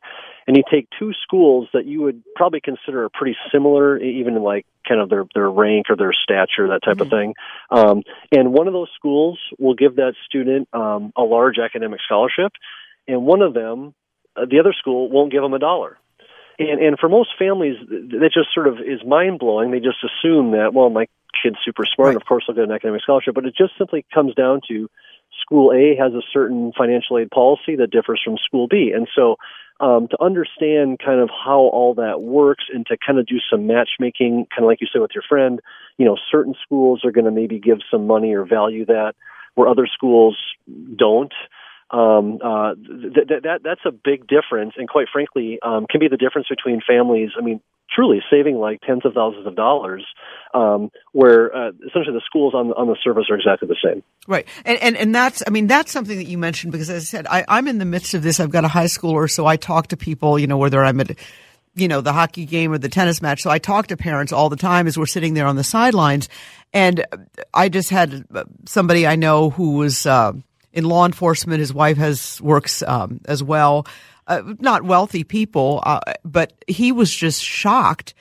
and 0.46 0.56
you 0.56 0.62
take 0.70 0.88
two 0.98 1.12
schools 1.22 1.68
that 1.74 1.84
you 1.84 2.00
would 2.02 2.22
probably 2.34 2.60
consider 2.60 3.04
are 3.04 3.10
pretty 3.10 3.36
similar, 3.52 3.98
even 3.98 4.36
in 4.36 4.42
like 4.42 4.64
kind 4.88 5.00
of 5.00 5.10
their 5.10 5.24
their 5.34 5.50
rank 5.50 5.86
or 5.90 5.96
their 5.96 6.12
stature, 6.12 6.68
that 6.68 6.80
type 6.84 6.96
mm-hmm. 6.96 7.02
of 7.02 7.10
thing. 7.10 7.34
Um, 7.70 8.02
and 8.32 8.52
one 8.52 8.66
of 8.66 8.72
those 8.72 8.88
schools 8.94 9.38
will 9.58 9.74
give 9.74 9.96
that 9.96 10.14
student 10.26 10.68
um, 10.72 11.12
a 11.16 11.22
large 11.22 11.58
academic 11.58 12.00
scholarship, 12.04 12.52
and 13.06 13.26
one 13.26 13.42
of 13.42 13.52
them 13.52 13.94
the 14.46 14.60
other 14.60 14.72
school 14.72 15.08
won't 15.10 15.32
give 15.32 15.42
them 15.42 15.54
a 15.54 15.58
dollar. 15.58 15.98
And 16.58 16.80
and 16.80 16.98
for 16.98 17.08
most 17.08 17.30
families, 17.38 17.76
that 17.88 18.30
just 18.32 18.52
sort 18.52 18.66
of 18.66 18.78
is 18.78 19.04
mind 19.06 19.38
blowing. 19.38 19.70
They 19.70 19.80
just 19.80 19.98
assume 20.02 20.52
that 20.52 20.74
well, 20.74 20.90
my 20.90 21.06
kid's 21.42 21.58
super 21.64 21.84
smart, 21.86 22.08
right. 22.08 22.16
of 22.16 22.24
course 22.24 22.44
they'll 22.46 22.56
get 22.56 22.64
an 22.64 22.72
academic 22.72 23.02
scholarship. 23.02 23.34
But 23.34 23.46
it 23.46 23.54
just 23.56 23.72
simply 23.78 24.04
comes 24.12 24.34
down 24.34 24.60
to 24.68 24.90
school 25.40 25.72
A 25.72 25.96
has 25.96 26.14
a 26.14 26.22
certain 26.32 26.72
financial 26.76 27.18
aid 27.18 27.30
policy 27.30 27.76
that 27.76 27.90
differs 27.90 28.20
from 28.24 28.38
school 28.38 28.66
B, 28.66 28.92
and 28.94 29.08
so 29.14 29.36
um, 29.80 30.08
to 30.08 30.20
understand 30.20 30.98
kind 30.98 31.20
of 31.20 31.30
how 31.30 31.60
all 31.60 31.94
that 31.94 32.20
works 32.20 32.64
and 32.72 32.84
to 32.86 32.96
kind 32.96 33.18
of 33.18 33.26
do 33.26 33.38
some 33.50 33.66
matchmaking, 33.66 34.46
kind 34.50 34.64
of 34.64 34.66
like 34.66 34.80
you 34.80 34.88
said 34.92 35.00
with 35.00 35.12
your 35.14 35.22
friend, 35.28 35.60
you 35.98 36.04
know, 36.04 36.16
certain 36.30 36.54
schools 36.62 37.04
are 37.04 37.12
going 37.12 37.26
to 37.26 37.30
maybe 37.30 37.60
give 37.60 37.78
some 37.90 38.06
money 38.06 38.34
or 38.34 38.44
value 38.44 38.84
that 38.86 39.14
where 39.54 39.68
other 39.68 39.86
schools 39.86 40.36
don't 40.96 41.32
um, 41.90 42.38
uh, 42.44 42.74
th- 42.74 43.28
th- 43.28 43.42
that 43.44 43.60
that's 43.64 43.80
a 43.86 43.92
big 43.92 44.26
difference, 44.26 44.74
and 44.76 44.88
quite 44.88 45.06
frankly, 45.12 45.58
um, 45.62 45.86
can 45.88 46.00
be 46.00 46.08
the 46.08 46.16
difference 46.16 46.48
between 46.48 46.80
families. 46.86 47.30
I 47.38 47.42
mean, 47.42 47.60
truly 47.90 48.20
saving 48.30 48.56
like 48.56 48.80
tens 48.82 49.04
of 49.04 49.14
thousands 49.14 49.46
of 49.46 49.56
dollars, 49.56 50.04
um, 50.52 50.90
where 51.12 51.54
uh, 51.54 51.70
essentially 51.86 52.14
the 52.14 52.22
schools 52.24 52.54
on 52.54 52.72
on 52.72 52.88
the 52.88 52.96
surface 53.02 53.24
are 53.30 53.36
exactly 53.36 53.68
the 53.68 53.76
same. 53.82 54.02
Right, 54.26 54.46
and, 54.64 54.78
and 54.80 54.96
and 54.96 55.14
that's 55.14 55.42
I 55.46 55.50
mean 55.50 55.66
that's 55.66 55.90
something 55.90 56.16
that 56.18 56.26
you 56.26 56.38
mentioned 56.38 56.72
because 56.72 56.90
as 56.90 57.02
I 57.02 57.06
said 57.06 57.26
I, 57.28 57.44
I'm 57.48 57.66
in 57.68 57.78
the 57.78 57.84
midst 57.84 58.14
of 58.14 58.22
this. 58.22 58.40
I've 58.40 58.50
got 58.50 58.64
a 58.64 58.68
high 58.68 58.84
schooler, 58.84 59.30
so 59.30 59.46
I 59.46 59.56
talk 59.56 59.88
to 59.88 59.96
people, 59.96 60.38
you 60.38 60.46
know, 60.46 60.58
whether 60.58 60.84
I'm 60.84 61.00
at 61.00 61.16
you 61.74 61.88
know 61.88 62.00
the 62.00 62.12
hockey 62.12 62.44
game 62.44 62.72
or 62.72 62.78
the 62.78 62.88
tennis 62.88 63.22
match. 63.22 63.42
So 63.42 63.50
I 63.50 63.58
talk 63.58 63.86
to 63.86 63.96
parents 63.96 64.32
all 64.32 64.48
the 64.48 64.56
time 64.56 64.86
as 64.86 64.98
we're 64.98 65.06
sitting 65.06 65.34
there 65.34 65.46
on 65.46 65.56
the 65.56 65.64
sidelines, 65.64 66.28
and 66.72 67.04
I 67.54 67.68
just 67.68 67.90
had 67.90 68.26
somebody 68.66 69.06
I 69.06 69.16
know 69.16 69.50
who 69.50 69.76
was. 69.76 70.06
Uh, 70.06 70.32
in 70.72 70.84
law 70.84 71.04
enforcement. 71.04 71.60
His 71.60 71.74
wife 71.74 71.96
has 71.96 72.40
works 72.40 72.82
um, 72.82 73.20
as 73.26 73.42
well. 73.42 73.86
Uh, 74.26 74.42
not 74.58 74.82
wealthy 74.82 75.24
people, 75.24 75.82
uh, 75.84 76.00
but 76.24 76.52
he 76.66 76.92
was 76.92 77.14
just 77.14 77.42
shocked 77.42 78.12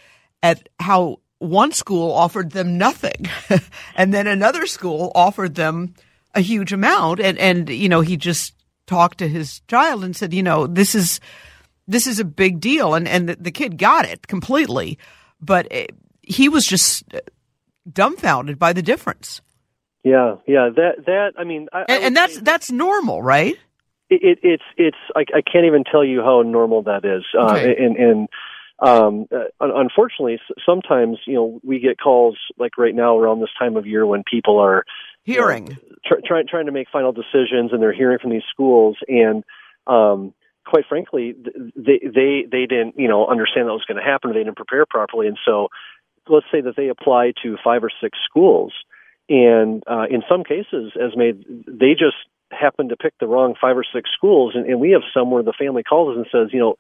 at 0.42 0.70
how 0.80 1.20
one 1.39 1.72
school 1.72 2.12
offered 2.12 2.51
them 2.51 2.77
nothing, 2.77 3.25
and 3.96 4.13
then 4.13 4.25
another 4.25 4.66
school 4.66 5.12
offered 5.13 5.56
them 5.56 5.94
a 6.34 6.42
huge 6.42 6.72
amount. 6.72 7.20
And 7.20 7.38
and 7.38 7.70
you 7.70 7.89
know 7.89 8.01
he 8.01 8.16
just 8.16 8.54
talked 8.88 9.20
to 9.20 9.27
his 9.27 9.60
child 9.68 10.04
and 10.04 10.16
said, 10.16 10.34
you 10.34 10.42
know, 10.42 10.66
this 10.66 10.96
is 10.96 11.20
this 11.88 12.08
is 12.08 12.20
a 12.20 12.25
big 12.25 12.60
deal, 12.60 12.96
and 12.96 13.08
and 13.08 13.30
the, 13.30 13.36
the 13.36 13.51
kid 13.51 13.77
got 13.77 14.06
it 14.06 14.27
completely, 14.27 14.98
but 15.39 15.72
it, 15.72 15.92
he 16.22 16.50
was 16.50 16.66
just 16.66 17.04
dumbfounded 17.92 18.58
by 18.58 18.74
the 18.74 18.82
difference. 18.82 19.42
Yeah, 20.08 20.36
yeah. 20.48 20.70
That 20.74 21.06
that 21.06 21.34
I 21.38 21.44
mean, 21.44 21.68
I, 21.74 21.80
and, 21.82 22.04
I 22.04 22.06
and 22.08 22.16
that's 22.16 22.40
that's 22.40 22.72
normal, 22.72 23.22
right? 23.22 23.56
It, 24.10 24.22
it, 24.24 24.40
it's 24.42 24.64
it's 24.78 24.98
I, 25.16 25.26
I 25.36 25.42
can't 25.42 25.66
even 25.66 25.84
tell 25.84 26.04
you 26.04 26.22
how 26.22 26.42
normal 26.44 26.84
that 26.84 27.04
is, 27.04 27.24
uh, 27.38 27.56
and 27.56 27.98
and 27.98 28.28
um, 28.80 29.28
uh, 29.32 29.46
unfortunately, 29.60 30.40
sometimes 30.66 31.18
you 31.26 31.34
know 31.34 31.60
we 31.62 31.80
get 31.80 32.00
calls 32.00 32.38
like 32.58 32.78
right 32.78 32.96
now 32.96 33.18
around 33.18 33.42
this 33.42 33.50
time 33.60 33.76
of 33.76 33.86
year 33.86 34.06
when 34.06 34.24
people 34.30 34.60
are 34.60 34.86
Hearing. 35.24 35.78
try, 36.06 36.18
try, 36.26 36.44
trying 36.48 36.68
to 36.68 36.72
make 36.72 36.88
final 36.90 37.12
decisions 37.12 37.74
and 37.74 37.82
they're 37.82 37.92
hearing 37.92 38.20
from 38.20 38.32
these 38.32 38.48
schools 38.50 38.96
and 39.10 39.44
um 39.88 40.34
quite 40.66 40.86
frankly 40.88 41.36
they 41.76 42.00
they 42.02 42.46
they 42.50 42.66
didn't 42.66 42.98
you 42.98 43.10
know 43.10 43.28
understand 43.28 43.68
that 43.68 43.74
was 43.74 43.84
going 43.86 43.98
to 43.98 44.10
happen 44.10 44.32
they 44.32 44.40
didn't 44.40 44.56
prepare 44.56 44.86
properly 44.86 45.28
and 45.28 45.38
so 45.44 45.68
let's 46.30 46.46
say 46.50 46.62
that 46.62 46.78
they 46.78 46.88
apply 46.88 47.34
to 47.44 47.58
five 47.62 47.84
or 47.84 47.92
six 48.02 48.18
schools 48.24 48.72
and 49.29 49.84
uh 49.88 50.05
in 50.10 50.24
some 50.29 50.43
cases 50.43 50.91
Esme 50.96 51.41
they 51.67 51.91
just 51.93 52.17
happen 52.51 52.89
to 52.89 52.96
pick 52.96 53.13
the 53.19 53.27
wrong 53.27 53.55
five 53.60 53.77
or 53.77 53.86
six 53.93 54.10
schools 54.15 54.53
and, 54.55 54.65
and 54.65 54.79
we 54.79 54.91
have 54.91 55.01
some 55.13 55.31
where 55.31 55.43
the 55.43 55.53
family 55.57 55.84
calls 55.84 56.17
us 56.17 56.17
and 56.17 56.27
says 56.31 56.53
you 56.53 56.60
know 56.60 56.75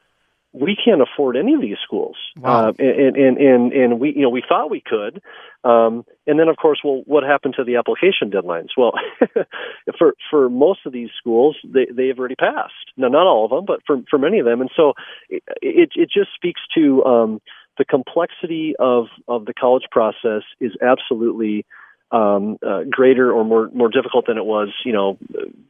we 0.53 0.77
can't 0.83 1.01
afford 1.01 1.35
any 1.35 1.53
of 1.53 1.61
these 1.61 1.77
schools 1.83 2.15
Wow. 2.37 2.69
uh, 2.69 2.73
and, 2.79 3.15
and 3.17 3.37
and 3.37 3.73
and 3.73 3.99
we 3.99 4.13
you 4.15 4.21
know 4.21 4.29
we 4.29 4.43
thought 4.47 4.69
we 4.69 4.81
could 4.81 5.21
um, 5.67 6.05
and 6.25 6.39
then, 6.39 6.47
of 6.47 6.55
course, 6.55 6.79
well, 6.83 7.01
what 7.05 7.23
happened 7.23 7.55
to 7.57 7.63
the 7.63 7.75
application 7.75 8.31
deadlines? 8.31 8.69
Well, 8.77 8.93
for 9.97 10.13
for 10.29 10.49
most 10.49 10.85
of 10.85 10.93
these 10.93 11.09
schools, 11.17 11.57
they 11.63 11.87
they 11.91 12.07
have 12.07 12.19
already 12.19 12.35
passed. 12.35 12.73
Now, 12.95 13.09
not 13.09 13.27
all 13.27 13.45
of 13.45 13.51
them, 13.51 13.65
but 13.65 13.81
for 13.85 13.97
for 14.09 14.17
many 14.17 14.39
of 14.39 14.45
them, 14.45 14.61
and 14.61 14.69
so 14.75 14.93
it 15.29 15.43
it, 15.61 15.89
it 15.95 16.09
just 16.09 16.29
speaks 16.35 16.61
to 16.75 17.03
um, 17.03 17.41
the 17.77 17.85
complexity 17.85 18.75
of 18.79 19.07
of 19.27 19.45
the 19.45 19.53
college 19.53 19.85
process 19.91 20.43
is 20.61 20.71
absolutely 20.81 21.65
um, 22.11 22.57
uh, 22.65 22.83
greater 22.89 23.31
or 23.31 23.43
more 23.43 23.69
more 23.73 23.89
difficult 23.89 24.27
than 24.27 24.37
it 24.37 24.45
was, 24.45 24.69
you 24.85 24.93
know, 24.93 25.17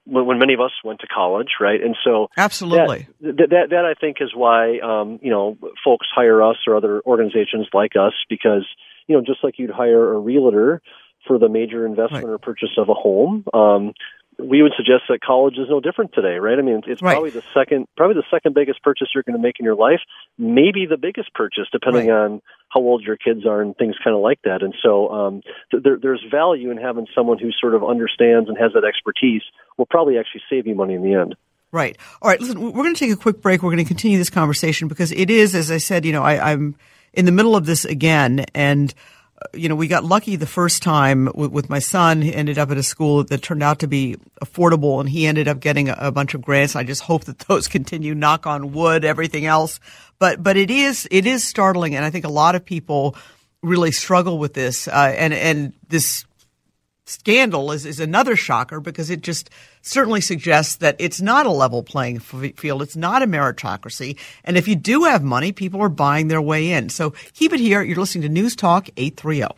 when, 0.05 0.25
when 0.25 0.39
many 0.39 0.53
of 0.53 0.59
us 0.59 0.71
went 0.83 0.99
to 0.99 1.07
college, 1.07 1.49
right? 1.59 1.81
And 1.81 1.95
so 2.03 2.27
Absolutely. 2.37 3.07
that, 3.21 3.49
that 3.49 3.67
that 3.71 3.85
I 3.85 3.93
think 3.99 4.17
is 4.21 4.33
why 4.35 4.79
um, 4.79 5.19
you 5.21 5.31
know 5.31 5.57
folks 5.83 6.07
hire 6.13 6.41
us 6.43 6.57
or 6.67 6.75
other 6.75 7.01
organizations 7.05 7.67
like 7.73 7.93
us 7.95 8.13
because 8.29 8.67
you 9.07 9.15
know 9.15 9.21
just 9.21 9.43
like 9.43 9.55
you'd 9.57 9.71
hire 9.71 10.13
a 10.13 10.19
realtor 10.19 10.81
for 11.25 11.37
the 11.39 11.49
major 11.49 11.85
investment 11.85 12.25
Right. 12.25 12.31
or 12.33 12.37
purchase 12.37 12.77
of 12.77 12.89
a 12.89 12.93
home. 12.93 13.43
Um, 13.53 13.93
we 14.39 14.61
would 14.61 14.73
suggest 14.77 15.03
that 15.09 15.19
college 15.21 15.57
is 15.57 15.67
no 15.69 15.79
different 15.79 16.13
today, 16.13 16.37
right? 16.37 16.59
I 16.59 16.61
mean, 16.61 16.81
it's 16.85 17.01
Right. 17.01 17.13
probably 17.13 17.31
the 17.31 17.43
second, 17.53 17.87
probably 17.97 18.15
the 18.15 18.25
second 18.29 18.53
biggest 18.53 18.83
purchase 18.83 19.07
you're 19.13 19.23
going 19.23 19.35
to 19.35 19.41
make 19.41 19.55
in 19.59 19.65
your 19.65 19.75
life, 19.75 19.99
maybe 20.37 20.85
the 20.85 20.97
biggest 20.97 21.33
purchase, 21.33 21.65
depending 21.71 22.07
Right. 22.09 22.15
on 22.17 22.41
how 22.69 22.81
old 22.81 23.01
your 23.03 23.17
kids 23.17 23.45
are 23.47 23.61
and 23.61 23.75
things 23.77 23.95
kind 24.03 24.15
of 24.15 24.21
like 24.21 24.39
that. 24.43 24.61
And 24.61 24.75
so, 24.83 25.09
um, 25.09 25.41
th- 25.71 25.81
there, 25.83 25.97
there's 25.99 26.23
value 26.29 26.69
in 26.69 26.77
having 26.77 27.07
someone 27.15 27.39
who 27.39 27.51
sort 27.59 27.73
of 27.73 27.83
understands 27.83 28.47
and 28.47 28.57
has 28.59 28.73
that 28.73 28.83
expertise. 28.83 29.41
Will 29.77 29.85
probably 29.87 30.17
actually 30.19 30.41
save 30.49 30.67
you 30.67 30.75
money 30.75 30.93
in 30.93 31.01
the 31.03 31.13
end. 31.13 31.35
Right. 31.71 31.97
All 32.21 32.29
right. 32.29 32.39
Listen, 32.39 32.61
we're 32.61 32.83
going 32.83 32.93
to 32.95 32.99
take 32.99 33.11
a 33.11 33.15
quick 33.15 33.41
break. 33.41 33.61
We're 33.61 33.71
going 33.71 33.83
to 33.83 33.87
continue 33.87 34.17
this 34.17 34.29
conversation 34.29 34.87
because 34.87 35.11
it 35.11 35.29
is, 35.29 35.53
as 35.55 35.69
I 35.71 35.77
said, 35.77 36.05
you 36.05 36.11
know, 36.13 36.23
I, 36.23 36.51
I'm 36.51 36.75
in 37.13 37.25
the 37.25 37.31
middle 37.31 37.55
of 37.55 37.65
this 37.65 37.85
again, 37.85 38.45
and 38.53 38.93
you 39.53 39.69
know, 39.69 39.75
we 39.75 39.87
got 39.87 40.03
lucky 40.03 40.35
the 40.35 40.47
first 40.47 40.81
time 40.81 41.29
with, 41.35 41.69
my 41.69 41.79
son. 41.79 42.21
He 42.21 42.33
ended 42.33 42.57
up 42.57 42.71
at 42.71 42.77
a 42.77 42.83
school 42.83 43.23
that 43.23 43.41
turned 43.41 43.61
out 43.61 43.79
to 43.79 43.87
be 43.87 44.17
affordable, 44.43 44.99
and 44.99 45.07
he 45.07 45.27
ended 45.27 45.47
up 45.47 45.59
getting 45.59 45.89
a, 45.89 45.97
a 45.99 46.11
bunch 46.11 46.33
of 46.33 46.41
grants. 46.41 46.75
I 46.75 46.83
just 46.83 47.03
hope 47.03 47.25
that 47.25 47.39
those 47.47 47.67
continue. 47.67 48.15
Knock 48.15 48.47
on 48.47 48.71
wood. 48.71 49.05
Everything 49.05 49.45
else, 49.45 49.79
but 50.19 50.41
but 50.41 50.57
it 50.57 50.71
is 50.71 51.07
it 51.11 51.25
is 51.25 51.43
startling, 51.43 51.95
and 51.95 52.03
I 52.03 52.09
think 52.09 52.25
a 52.25 52.29
lot 52.29 52.55
of 52.55 52.65
people 52.65 53.15
really 53.61 53.91
struggle 53.91 54.39
with 54.39 54.53
this, 54.53 54.87
uh, 54.87 55.13
and 55.17 55.33
and 55.33 55.73
this 55.87 56.25
scandal 57.07 57.71
is, 57.71 57.85
is 57.85 57.99
another 57.99 58.35
shocker 58.35 58.79
because 58.79 59.09
it 59.09 59.21
just 59.21 59.49
certainly 59.81 60.21
suggests 60.21 60.75
that 60.77 60.95
it's 60.99 61.21
not 61.21 61.45
a 61.45 61.51
level 61.51 61.83
playing 61.83 62.19
field. 62.19 62.81
It's 62.81 62.95
not 62.95 63.23
a 63.23 63.27
meritocracy. 63.27 64.17
And 64.43 64.57
if 64.57 64.67
you 64.67 64.75
do 64.75 65.05
have 65.05 65.23
money, 65.23 65.51
people 65.51 65.81
are 65.81 65.89
buying 65.89 66.27
their 66.27 66.41
way 66.41 66.71
in. 66.71 66.89
So 66.89 67.11
keep 67.33 67.53
it 67.53 67.59
here. 67.59 67.81
You're 67.81 67.97
listening 67.97 68.23
to 68.23 68.29
News 68.29 68.55
Talk 68.55 68.89
830. 68.97 69.55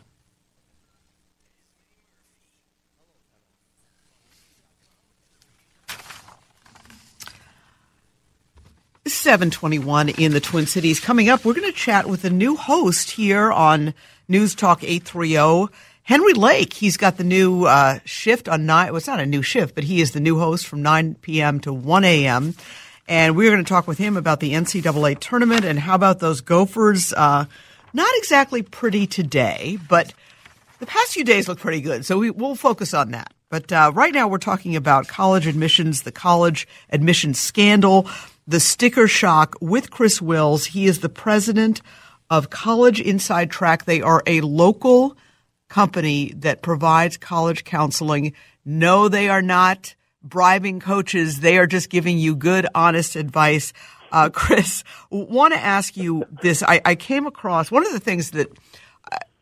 721 9.06 10.10
in 10.10 10.32
the 10.32 10.40
Twin 10.40 10.66
Cities. 10.66 11.00
Coming 11.00 11.28
up, 11.28 11.44
we're 11.44 11.54
going 11.54 11.70
to 11.70 11.76
chat 11.76 12.06
with 12.06 12.24
a 12.24 12.30
new 12.30 12.56
host 12.56 13.10
here 13.10 13.52
on 13.52 13.92
News 14.28 14.54
Talk 14.54 14.82
830. 14.82 15.72
Henry 16.10 16.32
Lake, 16.32 16.72
he's 16.72 16.96
got 16.96 17.18
the 17.18 17.22
new 17.22 17.66
uh, 17.66 18.00
shift 18.04 18.48
on 18.48 18.66
nine. 18.66 18.88
Well, 18.88 18.96
it's 18.96 19.06
not 19.06 19.20
a 19.20 19.26
new 19.26 19.42
shift, 19.42 19.76
but 19.76 19.84
he 19.84 20.00
is 20.00 20.10
the 20.10 20.18
new 20.18 20.40
host 20.40 20.66
from 20.66 20.82
9 20.82 21.14
p.m. 21.22 21.60
to 21.60 21.72
1 21.72 22.02
a.m. 22.02 22.56
And 23.06 23.36
we're 23.36 23.52
going 23.52 23.62
to 23.62 23.68
talk 23.68 23.86
with 23.86 23.98
him 23.98 24.16
about 24.16 24.40
the 24.40 24.52
NCAA 24.54 25.20
tournament 25.20 25.64
and 25.64 25.78
how 25.78 25.94
about 25.94 26.18
those 26.18 26.40
Gophers. 26.40 27.12
Uh, 27.12 27.44
not 27.92 28.08
exactly 28.16 28.60
pretty 28.60 29.06
today, 29.06 29.78
but 29.88 30.12
the 30.80 30.86
past 30.86 31.12
few 31.12 31.22
days 31.22 31.46
look 31.46 31.60
pretty 31.60 31.80
good, 31.80 32.04
so 32.04 32.18
we, 32.18 32.32
we'll 32.32 32.56
focus 32.56 32.92
on 32.92 33.12
that. 33.12 33.32
But 33.48 33.70
uh, 33.70 33.92
right 33.94 34.12
now, 34.12 34.26
we're 34.26 34.38
talking 34.38 34.74
about 34.74 35.06
college 35.06 35.46
admissions, 35.46 36.02
the 36.02 36.10
college 36.10 36.66
admissions 36.88 37.38
scandal, 37.38 38.10
the 38.48 38.58
sticker 38.58 39.06
shock 39.06 39.54
with 39.60 39.92
Chris 39.92 40.20
Wills. 40.20 40.66
He 40.66 40.86
is 40.86 41.02
the 41.02 41.08
president 41.08 41.82
of 42.30 42.50
College 42.50 43.00
Inside 43.00 43.52
Track. 43.52 43.84
They 43.84 44.02
are 44.02 44.24
a 44.26 44.40
local 44.40 45.16
company 45.70 46.34
that 46.36 46.60
provides 46.60 47.16
college 47.16 47.64
counseling. 47.64 48.34
No, 48.66 49.08
they 49.08 49.30
are 49.30 49.40
not 49.40 49.94
bribing 50.22 50.80
coaches. 50.80 51.40
They 51.40 51.56
are 51.56 51.66
just 51.66 51.88
giving 51.88 52.18
you 52.18 52.36
good, 52.36 52.66
honest 52.74 53.16
advice. 53.16 53.72
Uh, 54.12 54.28
Chris, 54.32 54.84
want 55.08 55.54
to 55.54 55.60
ask 55.60 55.96
you 55.96 56.26
this. 56.42 56.62
I, 56.62 56.82
I 56.84 56.94
came 56.94 57.26
across 57.26 57.70
one 57.70 57.86
of 57.86 57.92
the 57.92 58.00
things 58.00 58.32
that 58.32 58.48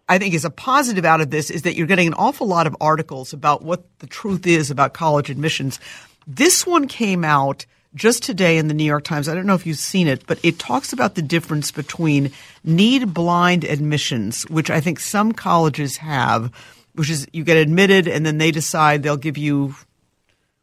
I 0.08 0.18
think 0.18 0.34
is 0.34 0.44
a 0.44 0.50
positive 0.50 1.04
out 1.04 1.20
of 1.20 1.30
this 1.30 1.50
is 1.50 1.62
that 1.62 1.74
you're 1.74 1.86
getting 1.86 2.06
an 2.06 2.14
awful 2.14 2.46
lot 2.46 2.66
of 2.66 2.76
articles 2.80 3.32
about 3.32 3.62
what 3.62 3.84
the 3.98 4.06
truth 4.06 4.46
is 4.46 4.70
about 4.70 4.94
college 4.94 5.28
admissions. 5.28 5.80
This 6.26 6.66
one 6.66 6.88
came 6.88 7.24
out 7.24 7.66
just 7.94 8.22
today 8.22 8.58
in 8.58 8.68
the 8.68 8.74
New 8.74 8.84
York 8.84 9.04
Times. 9.04 9.28
I 9.28 9.34
don't 9.34 9.46
know 9.46 9.54
if 9.54 9.66
you've 9.66 9.78
seen 9.78 10.08
it, 10.08 10.26
but 10.26 10.38
it 10.42 10.58
talks 10.58 10.92
about 10.92 11.14
the 11.14 11.22
difference 11.22 11.70
between 11.70 12.32
need 12.64 13.14
blind 13.14 13.64
admissions, 13.64 14.44
which 14.44 14.70
I 14.70 14.80
think 14.80 15.00
some 15.00 15.32
colleges 15.32 15.96
have, 15.98 16.52
which 16.94 17.10
is 17.10 17.26
you 17.32 17.44
get 17.44 17.56
admitted 17.56 18.06
and 18.06 18.24
then 18.24 18.38
they 18.38 18.50
decide 18.50 19.02
they'll 19.02 19.16
give 19.16 19.38
you 19.38 19.74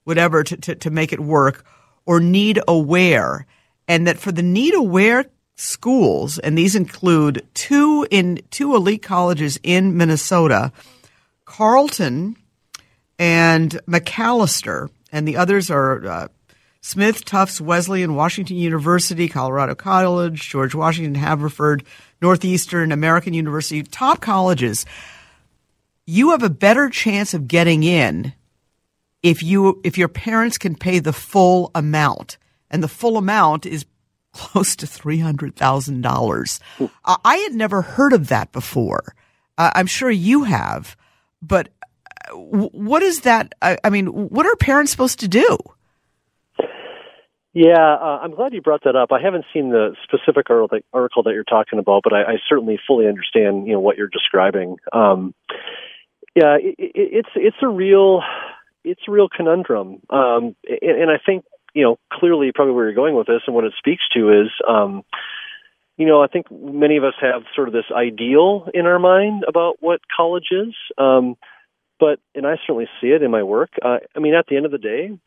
whatever 0.03 0.43
to, 0.43 0.57
to, 0.57 0.75
to 0.75 0.89
make 0.89 1.11
it 1.11 1.19
work, 1.19 1.65
or 2.05 2.19
need 2.19 2.59
aware. 2.67 3.45
And 3.87 4.07
that 4.07 4.19
for 4.19 4.31
the 4.31 4.43
need 4.43 4.75
aware 4.75 5.25
schools, 5.55 6.37
and 6.39 6.57
these 6.57 6.75
include 6.75 7.45
two 7.53 8.05
in 8.11 8.41
two 8.51 8.75
elite 8.75 9.01
colleges 9.01 9.59
in 9.63 9.97
Minnesota, 9.97 10.71
Carleton 11.45 12.35
and 13.17 13.71
Macalester, 13.87 14.89
and 15.11 15.27
the 15.27 15.37
others 15.37 15.71
are 15.71 16.05
uh, 16.05 16.27
Smith, 16.85 17.25
Tufts, 17.25 17.59
Wesleyan, 17.59 18.13
Washington 18.13 18.57
University, 18.57 19.27
Colorado 19.27 19.73
College, 19.73 20.39
George 20.39 20.75
Washington, 20.75 21.15
Haverford, 21.15 21.83
Northeastern, 22.21 22.91
American 22.91 23.33
University, 23.33 23.81
top 23.81 24.21
colleges. 24.21 24.85
You 26.05 26.29
have 26.29 26.43
a 26.43 26.49
better 26.49 26.91
chance 26.91 27.33
of 27.33 27.47
getting 27.47 27.81
in 27.81 28.33
if 29.23 29.41
you 29.41 29.81
if 29.83 29.97
your 29.97 30.07
parents 30.07 30.59
can 30.59 30.75
pay 30.75 30.99
the 30.99 31.11
full 31.11 31.71
amount, 31.73 32.37
and 32.69 32.83
the 32.83 32.87
full 32.87 33.17
amount 33.17 33.65
is 33.65 33.87
close 34.31 34.75
to 34.75 34.85
three 34.85 35.17
hundred 35.17 35.55
thousand 35.55 36.01
dollars. 36.01 36.59
I 37.03 37.37
had 37.37 37.55
never 37.55 37.81
heard 37.81 38.13
of 38.13 38.27
that 38.27 38.51
before. 38.51 39.15
Uh, 39.57 39.71
I'm 39.73 39.87
sure 39.87 40.11
you 40.11 40.43
have, 40.43 40.95
but 41.41 41.69
uh, 42.29 42.35
what 42.35 43.01
is 43.01 43.21
that? 43.21 43.55
I, 43.63 43.79
I 43.83 43.89
mean, 43.89 44.05
what 44.05 44.45
are 44.45 44.55
parents 44.55 44.91
supposed 44.91 45.21
to 45.21 45.27
do? 45.27 45.57
Yeah, 47.55 47.79
uh, 47.79 48.19
I'm 48.21 48.35
glad 48.35 48.53
you 48.53 48.61
brought 48.61 48.83
that 48.83 48.97
up. 48.97 49.13
I 49.13 49.21
haven't 49.21 49.45
seen 49.53 49.69
the 49.69 49.95
specific 50.03 50.49
article 50.49 51.23
that, 51.23 51.31
you're 51.31 51.45
talking 51.45 51.79
about, 51.79 52.01
but 52.03 52.11
I, 52.11 52.23
I 52.23 52.35
certainly 52.49 52.77
fully 52.85 53.07
understand, 53.07 53.65
you 53.65 53.71
know, 53.71 53.79
what 53.79 53.95
you're 53.95 54.09
describing. 54.09 54.75
Um, 54.91 55.33
yeah, 56.35 56.57
it, 56.59 56.75
it, 56.77 56.91
it's 56.93 57.29
it's 57.33 57.55
a 57.63 57.69
real 57.69 58.21
it's 58.83 58.99
a 59.07 59.11
real 59.11 59.29
conundrum, 59.29 60.01
um, 60.09 60.57
and, 60.67 61.01
and 61.03 61.09
I 61.09 61.17
think 61.25 61.45
you 61.73 61.83
know 61.83 61.97
clearly 62.11 62.51
probably 62.53 62.73
where 62.73 62.87
you're 62.87 62.93
going 62.93 63.15
with 63.15 63.27
this 63.27 63.43
and 63.47 63.55
what 63.55 63.63
it 63.63 63.71
speaks 63.77 64.03
to 64.15 64.41
is, 64.41 64.51
um, 64.67 65.03
you 65.95 66.07
know, 66.07 66.21
I 66.21 66.27
think 66.27 66.47
many 66.51 66.97
of 66.97 67.05
us 67.05 67.13
have 67.21 67.43
sort 67.55 67.69
of 67.69 67.73
this 67.73 67.85
ideal 67.89 68.67
in 68.73 68.85
our 68.85 68.99
mind 68.99 69.45
about 69.47 69.77
what 69.79 70.01
college 70.13 70.47
is, 70.51 70.75
um, 70.97 71.37
but 72.01 72.19
and 72.35 72.45
I 72.45 72.57
certainly 72.67 72.89
see 72.99 73.07
it 73.07 73.23
in 73.23 73.31
my 73.31 73.43
work. 73.43 73.69
Uh, 73.81 73.99
I 74.13 74.19
mean, 74.19 74.33
at 74.35 74.47
the 74.49 74.57
end 74.57 74.65
of 74.65 74.73
the 74.73 74.77
day. 74.77 75.17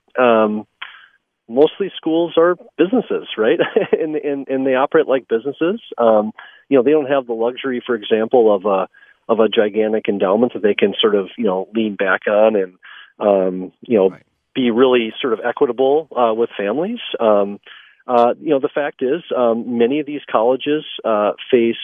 Most 1.48 1.72
of 1.78 1.84
these 1.84 1.96
schools 1.96 2.34
are 2.36 2.56
businesses, 2.76 3.28
right? 3.36 3.58
and, 3.92 4.16
and 4.16 4.48
and 4.48 4.66
they 4.66 4.74
operate 4.74 5.06
like 5.06 5.28
businesses. 5.28 5.80
Um, 5.96 6.32
you 6.68 6.76
know, 6.76 6.82
they 6.82 6.90
don't 6.90 7.10
have 7.10 7.26
the 7.26 7.32
luxury, 7.32 7.82
for 7.84 7.94
example, 7.94 8.54
of 8.54 8.64
a 8.66 8.88
of 9.28 9.40
a 9.40 9.48
gigantic 9.48 10.08
endowment 10.08 10.54
that 10.54 10.62
they 10.62 10.74
can 10.74 10.94
sort 11.00 11.14
of 11.14 11.28
you 11.36 11.44
know 11.44 11.68
lean 11.74 11.96
back 11.96 12.22
on 12.26 12.56
and 12.56 12.74
um, 13.18 13.72
you 13.82 13.98
know 13.98 14.10
right. 14.10 14.22
be 14.54 14.70
really 14.70 15.12
sort 15.20 15.32
of 15.32 15.40
equitable 15.44 16.08
uh, 16.16 16.34
with 16.34 16.50
families. 16.56 17.00
Um, 17.18 17.60
uh, 18.06 18.34
you 18.40 18.48
know, 18.48 18.58
the 18.58 18.70
fact 18.74 19.02
is, 19.02 19.22
um, 19.36 19.76
many 19.76 20.00
of 20.00 20.06
these 20.06 20.22
colleges 20.30 20.84
uh, 21.04 21.32
face 21.50 21.76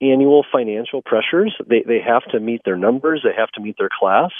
annual 0.00 0.44
financial 0.52 1.02
pressures. 1.02 1.54
They 1.68 1.82
they 1.86 2.00
have 2.00 2.22
to 2.30 2.40
meet 2.40 2.62
their 2.64 2.76
numbers. 2.76 3.22
They 3.24 3.34
have 3.36 3.50
to 3.52 3.60
meet 3.60 3.76
their 3.78 3.90
class. 3.96 4.30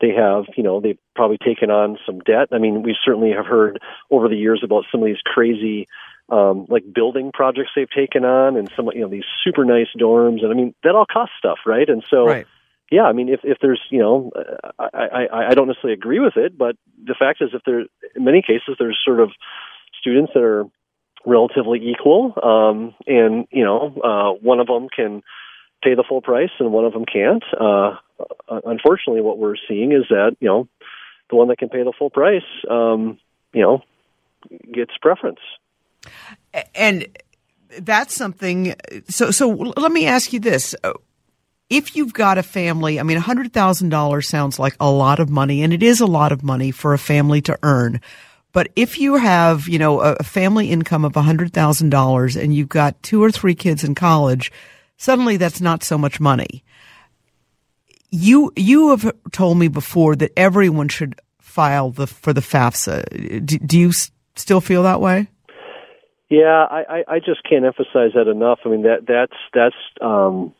They 0.00 0.10
have, 0.10 0.44
you 0.56 0.62
know, 0.62 0.80
they've 0.80 0.98
probably 1.14 1.38
taken 1.38 1.70
on 1.70 1.98
some 2.04 2.20
debt. 2.20 2.48
I 2.52 2.58
mean, 2.58 2.82
we 2.82 2.96
certainly 3.04 3.32
have 3.32 3.46
heard 3.46 3.78
over 4.10 4.28
the 4.28 4.36
years 4.36 4.60
about 4.62 4.84
some 4.92 5.00
of 5.00 5.06
these 5.06 5.22
crazy, 5.24 5.88
um, 6.28 6.66
like 6.68 6.84
building 6.92 7.30
projects 7.32 7.70
they've 7.74 7.88
taken 7.88 8.24
on, 8.24 8.56
and 8.56 8.70
some, 8.76 8.90
you 8.94 9.00
know, 9.00 9.08
these 9.08 9.24
super 9.42 9.64
nice 9.64 9.88
dorms, 9.98 10.42
and 10.42 10.52
I 10.52 10.54
mean, 10.54 10.74
that 10.82 10.94
all 10.94 11.06
costs 11.10 11.34
stuff, 11.38 11.58
right? 11.64 11.88
And 11.88 12.04
so, 12.10 12.26
right. 12.26 12.46
yeah, 12.90 13.04
I 13.04 13.12
mean, 13.12 13.28
if 13.28 13.40
if 13.44 13.58
there's, 13.62 13.80
you 13.90 14.00
know, 14.00 14.32
I, 14.78 15.28
I 15.32 15.48
I 15.48 15.54
don't 15.54 15.68
necessarily 15.68 15.94
agree 15.94 16.20
with 16.20 16.36
it, 16.36 16.58
but 16.58 16.76
the 17.02 17.14
fact 17.18 17.40
is, 17.40 17.50
if 17.54 17.62
there, 17.64 17.86
in 18.14 18.24
many 18.24 18.42
cases, 18.42 18.76
there's 18.78 19.00
sort 19.02 19.20
of 19.20 19.30
students 19.98 20.32
that 20.34 20.42
are 20.42 20.64
relatively 21.24 21.80
equal, 21.90 22.34
um, 22.42 22.94
and 23.06 23.46
you 23.50 23.64
know, 23.64 23.94
uh, 24.04 24.32
one 24.42 24.60
of 24.60 24.66
them 24.66 24.88
can 24.88 25.22
pay 25.82 25.94
the 25.94 26.04
full 26.08 26.20
price 26.20 26.50
and 26.58 26.72
one 26.72 26.84
of 26.84 26.92
them 26.92 27.04
can't. 27.04 27.44
Uh, 27.58 27.96
unfortunately, 28.48 29.20
what 29.20 29.38
we're 29.38 29.56
seeing 29.68 29.92
is 29.92 30.04
that 30.10 30.36
you 30.40 30.48
know, 30.48 30.68
the 31.30 31.36
one 31.36 31.48
that 31.48 31.58
can 31.58 31.68
pay 31.68 31.82
the 31.82 31.92
full 31.96 32.10
price, 32.10 32.42
um, 32.70 33.18
you 33.52 33.62
know, 33.62 33.82
gets 34.72 34.92
preference. 35.00 35.40
And 36.74 37.06
that's 37.80 38.14
something. 38.14 38.74
So, 39.08 39.30
so 39.30 39.48
let 39.48 39.92
me 39.92 40.06
ask 40.06 40.32
you 40.32 40.40
this: 40.40 40.74
if 41.68 41.96
you've 41.96 42.14
got 42.14 42.38
a 42.38 42.42
family, 42.42 43.00
I 43.00 43.02
mean, 43.02 43.18
hundred 43.18 43.52
thousand 43.52 43.90
dollars 43.90 44.28
sounds 44.28 44.58
like 44.58 44.76
a 44.80 44.90
lot 44.90 45.18
of 45.18 45.28
money, 45.28 45.62
and 45.62 45.72
it 45.72 45.82
is 45.82 46.00
a 46.00 46.06
lot 46.06 46.32
of 46.32 46.42
money 46.42 46.70
for 46.70 46.94
a 46.94 46.98
family 46.98 47.40
to 47.42 47.58
earn. 47.62 48.00
But 48.56 48.70
if 48.74 48.98
you 48.98 49.16
have, 49.16 49.68
you 49.68 49.78
know, 49.78 50.00
a 50.00 50.22
family 50.22 50.70
income 50.70 51.04
of 51.04 51.12
$100,000 51.12 52.42
and 52.42 52.54
you've 52.54 52.70
got 52.70 53.02
two 53.02 53.22
or 53.22 53.30
three 53.30 53.54
kids 53.54 53.84
in 53.84 53.94
college, 53.94 54.50
suddenly 54.96 55.36
that's 55.36 55.60
not 55.60 55.82
so 55.82 55.98
much 55.98 56.20
money. 56.20 56.64
You, 58.10 58.52
you 58.56 58.90
have 58.90 59.12
told 59.32 59.58
me 59.58 59.68
before 59.68 60.16
that 60.16 60.32
everyone 60.36 60.88
should 60.88 61.20
file 61.40 61.90
the, 61.90 62.06
for 62.06 62.32
the 62.32 62.40
FAFSA. 62.40 63.44
Do, 63.44 63.58
do 63.58 63.78
you 63.78 63.92
still 64.34 64.60
feel 64.60 64.82
that 64.84 65.00
way? 65.00 65.28
Yeah, 66.28 66.66
I, 66.68 67.04
I 67.06 67.18
just 67.18 67.42
can't 67.48 67.64
emphasize 67.64 68.12
that 68.14 68.28
enough. 68.28 68.60
I 68.64 68.68
mean, 68.68 68.82
that, 68.82 69.06
that's, 69.06 69.38
that's, 69.54 69.76
um, 70.00 70.54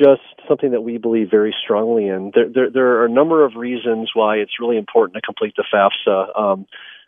just 0.00 0.22
something 0.48 0.70
that 0.70 0.80
we 0.80 0.98
believe 0.98 1.30
very 1.30 1.54
strongly 1.62 2.08
in. 2.08 2.30
There, 2.34 2.48
there, 2.48 2.70
there 2.70 2.86
are 2.98 3.04
a 3.04 3.10
number 3.10 3.44
of 3.44 3.54
reasons 3.56 4.10
why 4.14 4.36
it's 4.36 4.52
really 4.60 4.78
important 4.78 5.14
to 5.14 5.20
complete 5.20 5.54
the 5.56 5.64
FAFSA. 5.72 6.38
Um, 6.38 6.66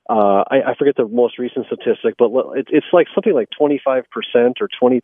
uh, 0.08 0.44
I, 0.50 0.72
I 0.72 0.74
forget 0.78 0.96
the 0.96 1.06
most 1.06 1.38
recent 1.38 1.66
statistic, 1.66 2.14
but 2.18 2.30
it, 2.56 2.68
it's 2.70 2.86
like 2.92 3.06
something 3.14 3.34
like 3.34 3.48
25% 3.60 4.02
or 4.60 4.68
20%, 4.82 5.00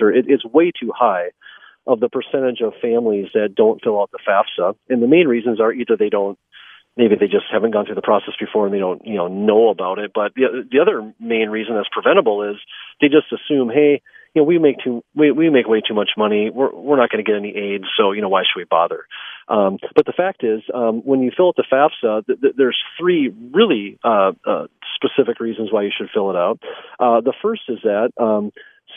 or 0.00 0.12
it, 0.12 0.26
it's 0.28 0.44
way 0.44 0.70
too 0.70 0.92
high 0.94 1.30
of 1.86 2.00
the 2.00 2.08
percentage 2.08 2.60
of 2.60 2.74
families 2.80 3.28
that 3.34 3.54
don't 3.56 3.82
fill 3.82 4.00
out 4.00 4.10
the 4.12 4.18
FAFSA. 4.26 4.74
And 4.88 5.02
the 5.02 5.08
main 5.08 5.26
reasons 5.26 5.60
are 5.60 5.72
either 5.72 5.96
they 5.96 6.10
don't, 6.10 6.38
maybe 6.96 7.16
they 7.18 7.26
just 7.26 7.46
haven't 7.50 7.72
gone 7.72 7.86
through 7.86 7.96
the 7.96 8.02
process 8.02 8.34
before 8.38 8.66
and 8.66 8.74
they 8.74 8.78
don't, 8.78 9.04
you 9.06 9.16
know, 9.16 9.28
know 9.28 9.70
about 9.70 9.98
it. 9.98 10.12
But 10.14 10.34
the, 10.34 10.68
the 10.70 10.80
other 10.80 11.12
main 11.18 11.48
reason 11.48 11.74
that's 11.74 11.88
preventable 11.90 12.48
is 12.48 12.56
they 13.00 13.08
just 13.08 13.32
assume, 13.32 13.70
hey, 13.70 14.02
you 14.34 14.40
know, 14.40 14.44
we 14.44 14.58
make 14.58 14.76
too 14.82 15.02
we 15.14 15.30
we 15.30 15.50
make 15.50 15.68
way 15.68 15.82
too 15.86 15.94
much 15.94 16.10
money. 16.16 16.48
We're 16.48 16.74
we're 16.74 16.96
not 16.96 17.10
going 17.10 17.22
to 17.22 17.30
get 17.30 17.36
any 17.36 17.54
aid, 17.54 17.82
so 17.98 18.12
you 18.12 18.22
know, 18.22 18.30
why 18.30 18.42
should 18.42 18.58
we 18.58 18.64
bother? 18.64 19.06
Um, 19.48 19.78
but 19.94 20.06
the 20.06 20.12
fact 20.12 20.44
is, 20.44 20.62
um, 20.72 21.02
when 21.04 21.20
you 21.22 21.30
fill 21.36 21.48
out 21.48 21.56
the 21.56 21.64
FAFSA, 21.70 22.26
th- 22.26 22.40
th- 22.40 22.54
there's 22.56 22.78
three 22.98 23.34
really 23.52 23.98
uh, 24.04 24.32
uh, 24.46 24.66
specific 24.94 25.40
reasons 25.40 25.72
why 25.72 25.82
you 25.82 25.90
should 25.96 26.10
fill 26.12 26.30
it 26.30 26.36
out. 26.36 26.60
Uh, 27.00 27.20
the 27.20 27.34
first 27.42 27.62
is 27.68 27.78
that 27.82 28.10
um, 28.20 28.52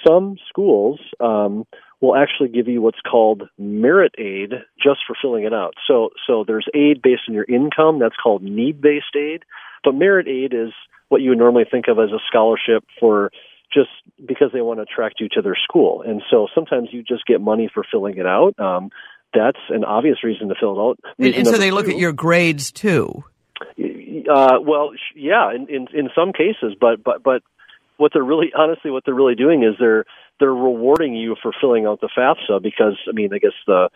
some 0.06 0.38
schools 0.50 1.00
um, 1.20 1.66
will 2.02 2.16
actually 2.16 2.50
give 2.50 2.68
you 2.68 2.82
what's 2.82 3.02
called 3.10 3.44
merit 3.58 4.14
aid 4.18 4.52
just 4.82 5.00
for 5.08 5.16
filling 5.22 5.46
it 5.46 5.54
out. 5.54 5.74
So 5.88 6.10
so 6.28 6.44
there's 6.46 6.68
aid 6.74 7.02
based 7.02 7.24
on 7.28 7.34
your 7.34 7.46
income. 7.46 8.00
That's 8.00 8.16
called 8.22 8.44
need 8.44 8.82
based 8.82 9.16
aid. 9.16 9.44
But 9.84 9.96
merit 9.96 10.28
aid 10.28 10.54
is 10.54 10.74
what 11.10 11.22
you 11.22 11.30
would 11.30 11.38
normally 11.38 11.66
think 11.70 11.86
of 11.88 12.00
as 12.00 12.12
a 12.12 12.20
scholarship 12.28 12.84
for 13.00 13.32
just 13.74 13.90
because 14.26 14.52
they 14.54 14.62
want 14.62 14.80
to 14.80 14.84
attract 14.84 15.20
you 15.20 15.28
to 15.30 15.42
their 15.42 15.58
school. 15.62 16.02
And 16.02 16.22
so 16.30 16.48
sometimes 16.54 16.90
you 16.92 17.04
just 17.04 17.26
get 17.26 17.42
money 17.42 17.70
for 17.72 17.84
filling 17.90 18.18
it 18.18 18.26
out. 18.26 18.58
Um, 18.60 18.90
that's 19.36 19.60
an 19.70 19.84
obvious 19.84 20.24
reason 20.24 20.50
to 20.50 20.56
fill 20.60 20.74
it 20.74 20.82
out. 20.82 21.00
And, 21.20 21.36
and 21.36 21.48
so 21.48 21.58
they 21.58 21.72
look 21.72 21.88
at 21.88 21.98
your 21.98 22.14
grades 22.14 22.72
too. 22.72 23.24
Uh, 24.30 24.58
well, 24.62 24.92
yeah, 25.16 25.54
in, 25.54 25.68
in 25.70 25.88
in 25.94 26.10
some 26.16 26.34
cases, 26.34 26.76
but 26.80 27.04
but 27.04 27.24
but 27.24 27.44
what 27.98 28.12
they're 28.14 28.24
really 28.24 28.52
honestly 28.58 28.92
what 28.92 29.04
they're 29.06 29.14
really 29.14 29.36
doing 29.36 29.64
is 29.64 29.76
they're 29.80 30.06
they're 30.40 30.54
rewarding 30.54 31.16
you 31.16 31.36
for 31.42 31.52
filling 31.62 31.86
out 31.86 32.02
the 32.02 32.10
FAFSA 32.18 32.62
because 32.62 32.98
I 33.08 33.14
mean 33.14 33.34
I 33.34 33.38
guess 33.38 33.56
the 33.68 33.90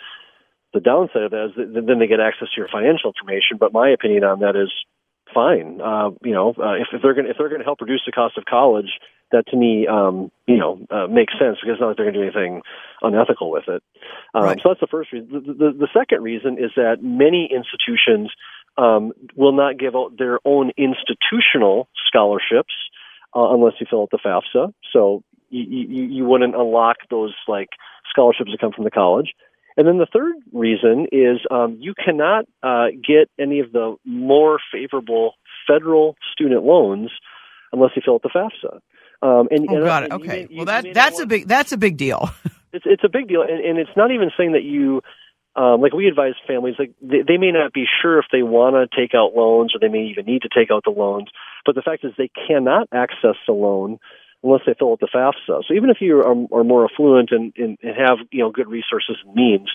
the 0.74 0.80
downside 0.80 1.24
of 1.24 1.32
that 1.32 1.46
is 1.46 1.52
that 1.56 1.86
then 1.88 2.00
they 2.00 2.08
get 2.08 2.20
access 2.20 2.50
to 2.54 2.58
your 2.62 2.70
financial 2.72 3.12
information. 3.12 3.58
But 3.60 3.74
my 3.74 3.90
opinion 3.90 4.24
on 4.24 4.40
that 4.40 4.56
is 4.56 4.72
fine. 5.34 5.82
Uh, 5.82 6.12
you 6.24 6.34
know, 6.34 6.54
uh, 6.58 6.74
if, 6.74 6.88
if 6.94 7.02
they're 7.02 7.14
going 7.14 7.28
if 7.28 7.38
they're 7.38 7.50
going 7.50 7.62
to 7.62 7.66
help 7.66 7.82
reduce 7.82 8.04
the 8.06 8.12
cost 8.12 8.38
of 8.38 8.46
college, 8.46 9.00
that 9.32 9.48
to 9.48 9.58
me, 9.58 9.88
um, 9.88 10.32
you 10.48 10.58
know, 10.58 10.80
uh, 10.90 11.08
makes 11.08 11.34
sense 11.34 11.58
because 11.62 11.74
it's 11.74 11.82
not 11.82 11.88
like 11.90 11.98
they're 11.98 12.12
going 12.12 12.16
to 12.16 12.32
do 12.32 12.40
anything 12.40 12.62
unethical 13.02 13.52
with 13.52 13.68
it. 13.68 13.84
Um, 14.34 14.44
right. 14.44 14.60
So 14.62 14.70
that's 14.70 14.82
the 14.82 14.88
first 14.88 15.12
reason. 15.12 15.30
The, 15.32 15.54
the, 15.54 15.72
the, 15.78 15.88
second 15.94 16.24
reason 16.24 16.58
is 16.58 16.72
that 16.76 16.98
many 17.02 17.50
institutions 17.52 18.32
um, 18.78 19.14
will 19.36 19.52
not 19.52 19.78
give 19.78 19.96
out 19.96 20.18
their 20.18 20.40
own 20.46 20.72
institutional 20.78 21.88
scholarships 22.08 22.74
uh, 23.36 23.54
unless 23.54 23.74
you 23.80 23.88
fill 23.90 24.04
out 24.04 24.12
the 24.12 24.20
FAFSA. 24.20 24.74
So 24.92 25.24
you, 25.50 25.64
you, 25.64 26.04
you 26.06 26.26
wouldn't 26.26 26.56
unlock 26.56 26.98
those 27.10 27.34
like 27.48 27.70
scholarships 28.10 28.52
that 28.52 28.60
come 28.60 28.72
from 28.72 28.86
the 28.86 28.92
college. 28.92 29.34
And 29.78 29.88
then 29.88 29.98
the 29.98 30.08
third 30.12 30.36
reason 30.52 31.08
is 31.12 31.40
um, 31.52 31.78
you 31.80 31.94
cannot 31.94 32.46
uh, 32.64 32.88
get 32.96 33.30
any 33.40 33.60
of 33.60 33.72
the 33.72 33.96
more 34.04 34.60
favorable 34.74 35.36
federal 35.68 36.18
student 36.34 36.64
loans 36.64 37.12
unless 37.72 37.92
you 37.96 38.02
fill 38.04 38.16
out 38.16 38.24
the 38.24 38.30
FAFSA. 38.30 38.80
Um, 39.22 39.48
and, 39.52 39.68
oh, 39.70 39.76
and, 39.76 39.86
got 39.86 40.04
it. 40.04 40.12
Okay. 40.12 40.48
May, 40.50 40.56
well, 40.56 40.66
that 40.66 40.94
that's 40.94 41.20
a 41.20 41.26
big 41.26 41.48
that's 41.48 41.72
a 41.72 41.78
big 41.78 41.98
deal. 41.98 42.30
it's 42.74 42.86
it's 42.86 43.04
a 43.04 43.10
big 43.10 43.28
deal, 43.28 43.42
and, 43.42 43.64
and 43.64 43.78
it's 43.78 43.96
not 43.96 44.12
even 44.12 44.32
saying 44.38 44.54
that 44.54 44.64
you. 44.64 45.02
Um, 45.56 45.82
like 45.82 45.94
we 45.94 46.08
advise 46.08 46.36
families, 46.48 46.76
like 46.78 46.94
they, 47.02 47.24
they 47.28 47.38
may 47.38 47.52
not 47.52 47.74
be 47.74 47.84
sure 48.02 48.20
if 48.20 48.26
they 48.32 48.44
want 48.44 48.76
to 48.76 48.96
take 48.96 49.14
out 49.14 49.36
loans, 49.36 49.74
or 49.76 49.80
they 49.80 49.92
may 49.92 50.06
even 50.06 50.26
need 50.26 50.44
to 50.44 50.50
take 50.50 50.70
out 50.72 50.84
the 50.86 50.92
loans. 50.92 51.28
But 51.66 51.76
the 51.76 51.82
fact 51.82 52.06
is, 52.06 52.14
they 52.18 52.30
cannot 52.48 52.88
access 52.94 53.36
the 53.46 53.54
loan 53.54 53.98
unless 54.44 54.62
they 54.66 54.74
fill 54.78 54.92
out 54.92 55.00
the 55.00 55.10
FAFSA. 55.14 55.64
So 55.68 55.74
even 55.74 55.90
if 55.90 55.98
you 56.00 56.20
are, 56.20 56.32
are 56.32 56.64
more 56.64 56.88
affluent 56.90 57.30
and, 57.32 57.52
and, 57.58 57.78
and 57.82 57.96
have 57.98 58.20
you 58.32 58.44
know 58.44 58.52
good 58.52 58.70
resources 58.70 59.18
and 59.26 59.36
means, 59.36 59.70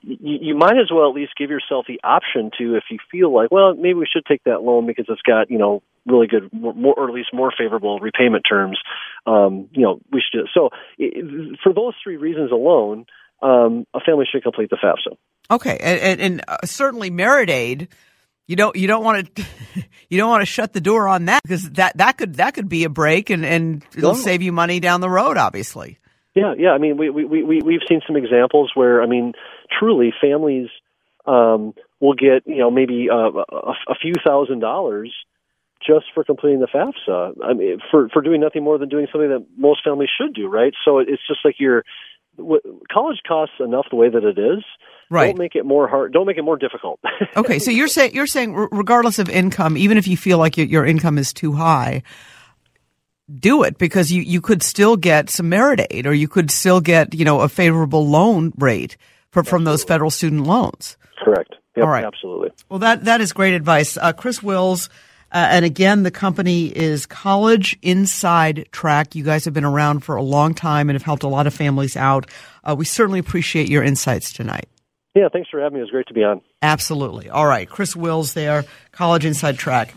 you, 0.00 0.38
you 0.40 0.54
might 0.54 0.78
as 0.78 0.90
well 0.90 1.08
at 1.08 1.14
least 1.14 1.32
give 1.36 1.50
yourself 1.50 1.86
the 1.86 2.00
option 2.02 2.50
to, 2.58 2.76
if 2.76 2.84
you 2.90 2.98
feel 3.10 3.34
like, 3.34 3.50
well, 3.50 3.74
maybe 3.74 3.94
we 3.94 4.08
should 4.10 4.24
take 4.24 4.44
that 4.44 4.62
loan 4.62 4.86
because 4.86 5.06
it's 5.08 5.22
got 5.22 5.50
you 5.50 5.58
know 5.58 5.82
really 6.06 6.26
good, 6.26 6.50
more 6.52 6.94
or 6.96 7.08
at 7.08 7.14
least 7.14 7.30
more 7.32 7.52
favorable 7.56 7.98
repayment 7.98 8.44
terms. 8.48 8.78
Um, 9.26 9.68
you 9.72 9.82
know, 9.82 10.00
we 10.12 10.22
should. 10.22 10.48
So 10.54 10.70
it, 10.98 11.58
for 11.62 11.72
those 11.72 11.94
three 12.02 12.16
reasons 12.16 12.52
alone, 12.52 13.06
um, 13.42 13.86
a 13.92 14.00
family 14.00 14.26
should 14.30 14.42
complete 14.42 14.70
the 14.70 14.78
FAFSA. 14.82 15.16
Okay, 15.50 15.76
and, 15.80 16.00
and, 16.00 16.20
and 16.20 16.44
uh, 16.48 16.58
certainly 16.64 17.10
merit 17.10 17.50
aid 17.50 17.88
you 18.46 18.56
don't 18.56 18.76
you 18.76 18.86
don't 18.86 19.04
want 19.04 19.34
to 19.34 19.44
you 20.08 20.18
don't 20.18 20.30
want 20.30 20.42
to 20.42 20.46
shut 20.46 20.72
the 20.72 20.80
door 20.80 21.08
on 21.08 21.26
that 21.26 21.42
because 21.42 21.68
that 21.70 21.96
that 21.96 22.16
could 22.16 22.36
that 22.36 22.54
could 22.54 22.68
be 22.68 22.84
a 22.84 22.88
break 22.88 23.30
and 23.30 23.44
and 23.44 23.84
it'll 23.96 24.14
save 24.14 24.42
you 24.42 24.52
money 24.52 24.80
down 24.80 25.00
the 25.00 25.10
road 25.10 25.36
obviously 25.36 25.98
yeah 26.34 26.54
yeah 26.56 26.70
i 26.70 26.78
mean 26.78 26.96
we 26.96 27.10
we 27.10 27.24
we 27.24 27.60
we've 27.62 27.80
seen 27.88 28.00
some 28.06 28.16
examples 28.16 28.70
where 28.74 29.02
i 29.02 29.06
mean 29.06 29.32
truly 29.78 30.12
families 30.20 30.68
um 31.26 31.74
will 32.00 32.14
get 32.14 32.46
you 32.46 32.58
know 32.58 32.70
maybe 32.70 33.08
uh, 33.10 33.30
a, 33.30 33.72
a 33.88 33.94
few 34.00 34.12
thousand 34.24 34.60
dollars 34.60 35.12
just 35.86 36.06
for 36.14 36.24
completing 36.24 36.60
the 36.60 36.66
FAFSA. 36.66 37.34
I 37.44 37.52
mean, 37.54 37.78
for 37.90 38.08
for 38.08 38.22
doing 38.22 38.40
nothing 38.40 38.64
more 38.64 38.78
than 38.78 38.88
doing 38.88 39.06
something 39.12 39.30
that 39.30 39.46
most 39.56 39.84
families 39.84 40.10
should 40.20 40.34
do, 40.34 40.48
right? 40.48 40.72
So 40.84 40.98
it's 40.98 41.26
just 41.26 41.40
like 41.44 41.56
you're 41.58 41.84
college 42.92 43.18
costs 43.26 43.54
enough 43.60 43.86
the 43.90 43.96
way 43.96 44.08
that 44.08 44.24
it 44.24 44.38
is. 44.38 44.64
Right. 45.08 45.28
Don't 45.28 45.38
make 45.38 45.54
it 45.54 45.64
more 45.64 45.88
hard. 45.88 46.12
Don't 46.12 46.26
make 46.26 46.36
it 46.36 46.42
more 46.42 46.56
difficult. 46.56 47.00
okay, 47.36 47.58
so 47.58 47.70
you're 47.70 47.88
saying 47.88 48.14
you're 48.14 48.26
saying 48.26 48.54
regardless 48.54 49.18
of 49.18 49.28
income, 49.28 49.76
even 49.76 49.98
if 49.98 50.08
you 50.08 50.16
feel 50.16 50.38
like 50.38 50.56
your 50.56 50.84
income 50.84 51.16
is 51.16 51.32
too 51.32 51.52
high, 51.52 52.02
do 53.32 53.62
it 53.62 53.78
because 53.78 54.10
you 54.10 54.22
you 54.22 54.40
could 54.40 54.62
still 54.62 54.96
get 54.96 55.30
some 55.30 55.48
merit 55.48 55.86
aid, 55.90 56.06
or 56.06 56.14
you 56.14 56.26
could 56.26 56.50
still 56.50 56.80
get 56.80 57.14
you 57.14 57.24
know 57.24 57.40
a 57.40 57.48
favorable 57.48 58.06
loan 58.06 58.52
rate 58.58 58.96
for, 59.30 59.44
from 59.44 59.64
those 59.64 59.84
federal 59.84 60.10
student 60.10 60.44
loans. 60.44 60.96
Correct. 61.22 61.54
Yep, 61.76 61.84
All 61.84 61.90
right. 61.90 62.04
Absolutely. 62.04 62.50
Well, 62.68 62.80
that 62.80 63.04
that 63.04 63.20
is 63.20 63.32
great 63.32 63.54
advice, 63.54 63.96
uh, 63.96 64.12
Chris 64.12 64.42
Wills 64.42 64.88
Uh, 65.36 65.48
and 65.50 65.66
again, 65.66 66.02
the 66.02 66.10
company 66.10 66.68
is 66.68 67.04
College 67.04 67.78
Inside 67.82 68.68
Track. 68.72 69.14
You 69.14 69.22
guys 69.22 69.44
have 69.44 69.52
been 69.52 69.66
around 69.66 70.00
for 70.00 70.16
a 70.16 70.22
long 70.22 70.54
time 70.54 70.88
and 70.88 70.94
have 70.94 71.02
helped 71.02 71.24
a 71.24 71.28
lot 71.28 71.46
of 71.46 71.52
families 71.52 71.94
out. 71.94 72.30
Uh, 72.64 72.74
we 72.74 72.86
certainly 72.86 73.18
appreciate 73.18 73.68
your 73.68 73.82
insights 73.82 74.32
tonight. 74.32 74.66
Yeah, 75.14 75.28
thanks 75.30 75.50
for 75.50 75.60
having 75.60 75.74
me. 75.74 75.80
It 75.80 75.82
was 75.82 75.90
great 75.90 76.06
to 76.06 76.14
be 76.14 76.24
on. 76.24 76.40
Absolutely. 76.62 77.28
All 77.28 77.44
right. 77.44 77.68
Chris 77.68 77.94
Wills 77.94 78.32
there, 78.32 78.64
College 78.92 79.26
Inside 79.26 79.58
Track. 79.58 79.94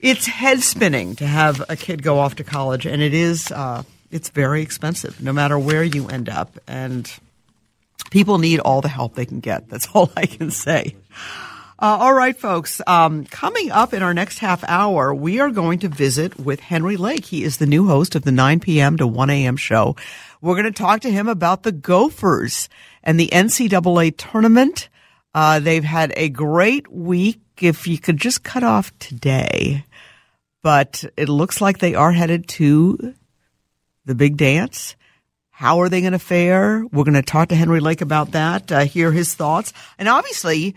It's 0.00 0.26
head 0.26 0.60
spinning 0.60 1.14
to 1.16 1.26
have 1.28 1.62
a 1.68 1.76
kid 1.76 2.02
go 2.02 2.18
off 2.18 2.34
to 2.34 2.42
college, 2.42 2.84
and 2.84 3.00
it 3.00 3.14
is, 3.14 3.52
uh, 3.52 3.84
it's 4.10 4.30
very 4.30 4.62
expensive 4.62 5.22
no 5.22 5.32
matter 5.32 5.56
where 5.56 5.84
you 5.84 6.08
end 6.08 6.28
up. 6.28 6.58
And 6.66 7.08
people 8.10 8.38
need 8.38 8.58
all 8.58 8.80
the 8.80 8.88
help 8.88 9.14
they 9.14 9.24
can 9.24 9.38
get. 9.38 9.68
That's 9.68 9.86
all 9.94 10.10
I 10.16 10.26
can 10.26 10.50
say. 10.50 10.96
Uh, 11.80 11.96
all 12.00 12.12
right, 12.12 12.36
folks. 12.36 12.80
Um, 12.88 13.24
coming 13.24 13.70
up 13.70 13.94
in 13.94 14.02
our 14.02 14.12
next 14.12 14.40
half 14.40 14.64
hour, 14.64 15.14
we 15.14 15.38
are 15.38 15.52
going 15.52 15.78
to 15.80 15.88
visit 15.88 16.36
with 16.36 16.58
Henry 16.58 16.96
Lake. 16.96 17.26
He 17.26 17.44
is 17.44 17.58
the 17.58 17.66
new 17.66 17.86
host 17.86 18.16
of 18.16 18.22
the 18.22 18.32
9 18.32 18.58
p.m. 18.58 18.96
to 18.96 19.06
1 19.06 19.30
a.m. 19.30 19.56
show. 19.56 19.94
We're 20.40 20.56
going 20.56 20.64
to 20.64 20.72
talk 20.72 21.02
to 21.02 21.10
him 21.10 21.28
about 21.28 21.62
the 21.62 21.70
Gophers 21.70 22.68
and 23.04 23.18
the 23.18 23.28
NCAA 23.28 24.16
tournament. 24.16 24.88
Uh, 25.32 25.60
they've 25.60 25.84
had 25.84 26.12
a 26.16 26.28
great 26.30 26.90
week. 26.90 27.40
If 27.60 27.86
you 27.86 27.98
could 27.98 28.16
just 28.16 28.42
cut 28.42 28.64
off 28.64 28.96
today, 28.98 29.84
but 30.62 31.04
it 31.16 31.28
looks 31.28 31.60
like 31.60 31.78
they 31.78 31.94
are 31.94 32.12
headed 32.12 32.48
to 32.50 33.14
the 34.04 34.14
big 34.14 34.36
dance. 34.36 34.96
How 35.50 35.80
are 35.80 35.88
they 35.88 36.00
going 36.00 36.12
to 36.12 36.20
fare? 36.20 36.84
We're 36.92 37.04
going 37.04 37.14
to 37.14 37.22
talk 37.22 37.48
to 37.48 37.56
Henry 37.56 37.80
Lake 37.80 38.00
about 38.00 38.32
that, 38.32 38.70
uh, 38.70 38.84
hear 38.84 39.10
his 39.10 39.34
thoughts. 39.34 39.72
And 39.98 40.08
obviously, 40.08 40.76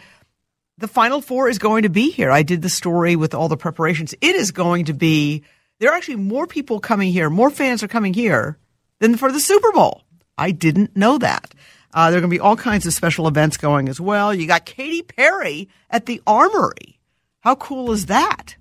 the 0.78 0.88
Final 0.88 1.22
Four 1.22 1.50
is 1.50 1.60
going 1.60 1.84
to 1.84 1.90
be 1.90 2.12
here. 2.12 2.32
I 2.32 2.44
did 2.44 2.62
the 2.62 2.70
story 2.70 3.16
with 3.16 3.34
all 3.34 3.48
the 3.48 3.58
preparations. 3.58 4.14
It 4.22 4.36
is 4.36 4.52
going 4.52 4.86
to 4.86 4.94
be, 4.94 5.44
there 5.80 5.92
are 5.92 5.96
actually 5.96 6.18
more 6.18 6.48
people 6.48 6.80
coming 6.80 7.12
here, 7.12 7.30
more 7.30 7.50
fans 7.50 7.84
are 7.84 7.88
coming 7.88 8.14
here 8.14 8.58
than 9.00 9.18
for 9.18 9.32
the 9.32 9.40
Super 9.40 9.72
Bowl. 9.72 10.04
I 10.38 10.52
didn't 10.52 10.96
know 10.96 11.18
that. 11.18 11.54
Uh, 11.94 12.10
there 12.10 12.18
are 12.18 12.22
going 12.22 12.32
to 12.32 12.36
be 12.36 12.40
all 12.40 12.56
kinds 12.56 12.86
of 12.86 12.94
special 12.94 13.28
events 13.28 13.58
going 13.58 13.90
as 13.90 14.00
well. 14.00 14.34
You 14.34 14.48
got 14.48 14.66
Katy 14.66 15.02
Perry 15.02 15.70
at 15.90 16.06
the 16.06 16.22
Armory. 16.26 17.00
How 17.42 17.56
cool 17.56 17.92
is 17.92 18.06
that? 18.06 18.56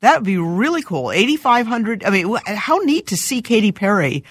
That 0.00 0.18
would 0.18 0.26
be 0.26 0.38
really 0.38 0.82
cool. 0.82 1.10
8,500. 1.12 2.04
I 2.04 2.10
mean, 2.10 2.34
how 2.46 2.78
neat 2.78 3.08
to 3.08 3.16
see 3.16 3.42
Katy 3.42 3.72
Perry 3.72 4.24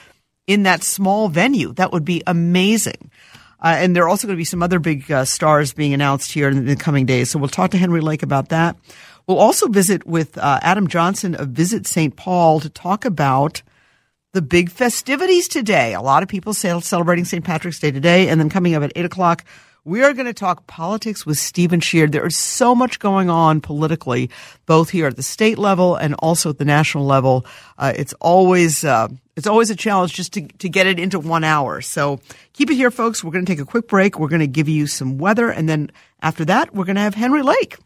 in 0.48 0.64
that 0.64 0.82
small 0.82 1.28
venue. 1.28 1.74
That 1.74 1.92
would 1.92 2.06
be 2.06 2.24
amazing. 2.26 3.12
Uh, 3.60 3.76
and 3.80 3.96
there 3.96 4.04
are 4.04 4.10
also 4.10 4.28
going 4.28 4.36
to 4.36 4.40
be 4.40 4.46
some 4.46 4.62
other 4.62 4.80
big 4.80 5.12
uh, 5.12 5.26
stars 5.26 5.74
being 5.74 5.94
announced 5.94 6.32
here 6.32 6.50
in 6.50 6.66
the 6.66 6.76
coming 6.76 7.06
days. 7.06 7.32
So 7.32 7.40
we'll 7.40 7.50
talk 7.50 7.72
to 7.72 7.78
Henry 7.78 8.02
Lake 8.02 8.24
about 8.24 8.50
that. 8.50 8.78
We'll 9.26 9.40
also 9.40 9.68
visit 9.68 10.06
with 10.06 10.38
uh, 10.38 10.60
Adam 10.62 10.88
Johnson 10.88 11.36
of 11.36 11.50
Visit 11.50 11.86
St. 11.88 12.16
Paul 12.16 12.60
to 12.60 12.70
talk 12.70 13.04
about 13.04 13.62
the 14.34 14.42
big 14.42 14.70
festivities 14.70 15.48
today. 15.48 15.94
A 15.94 16.02
lot 16.02 16.24
of 16.24 16.30
people 16.30 16.54
celebrating 16.54 17.26
St. 17.26 17.44
Patrick's 17.44 17.80
Day 17.80 17.92
today. 17.92 18.30
And 18.30 18.40
then 18.40 18.50
coming 18.50 18.76
up 18.76 18.84
at 18.84 18.92
8 18.96 19.06
o'clock, 19.06 19.44
we 19.88 20.04
are 20.04 20.14
going 20.14 20.26
to 20.26 20.34
talk 20.34 20.68
politics 20.68 21.26
with 21.26 21.38
Stephen 21.38 21.80
Sheard. 21.80 22.12
There 22.12 22.26
is 22.26 22.36
so 22.36 22.76
much 22.76 23.00
going 23.00 23.30
on 23.30 23.62
politically, 23.62 24.30
both 24.66 24.90
here 24.90 25.08
at 25.08 25.16
the 25.16 25.24
state 25.24 25.58
level 25.58 25.96
and 25.96 26.14
also 26.16 26.50
at 26.50 26.58
the 26.58 26.66
national 26.66 27.06
level. 27.06 27.46
Uh, 27.78 27.94
it's 27.96 28.12
always 28.20 28.84
uh, 28.84 29.08
it's 29.38 29.48
always 29.48 29.70
a 29.70 29.78
challenge 29.78 30.14
just 30.14 30.34
to, 30.34 30.42
to 30.42 30.68
get 30.68 30.88
it 30.88 31.00
into 31.00 31.20
one 31.20 31.46
hour. 31.46 31.80
So 31.80 32.20
keep 32.52 32.70
it 32.70 32.76
here, 32.76 32.92
folks. 32.92 33.24
We're 33.24 33.32
going 33.32 33.46
to 33.46 33.50
take 33.50 33.62
a 33.62 33.66
quick 33.66 33.88
break. 33.88 34.20
We're 34.20 34.28
going 34.28 34.42
to 34.42 34.48
give 34.48 34.68
you 34.68 34.88
some 34.88 35.18
weather, 35.20 35.50
and 35.50 35.70
then 35.70 35.90
after 36.22 36.44
that, 36.44 36.76
we're 36.76 36.86
going 36.86 36.98
to 36.98 37.02
have 37.02 37.16
Henry 37.16 37.42
Lake. 37.42 37.78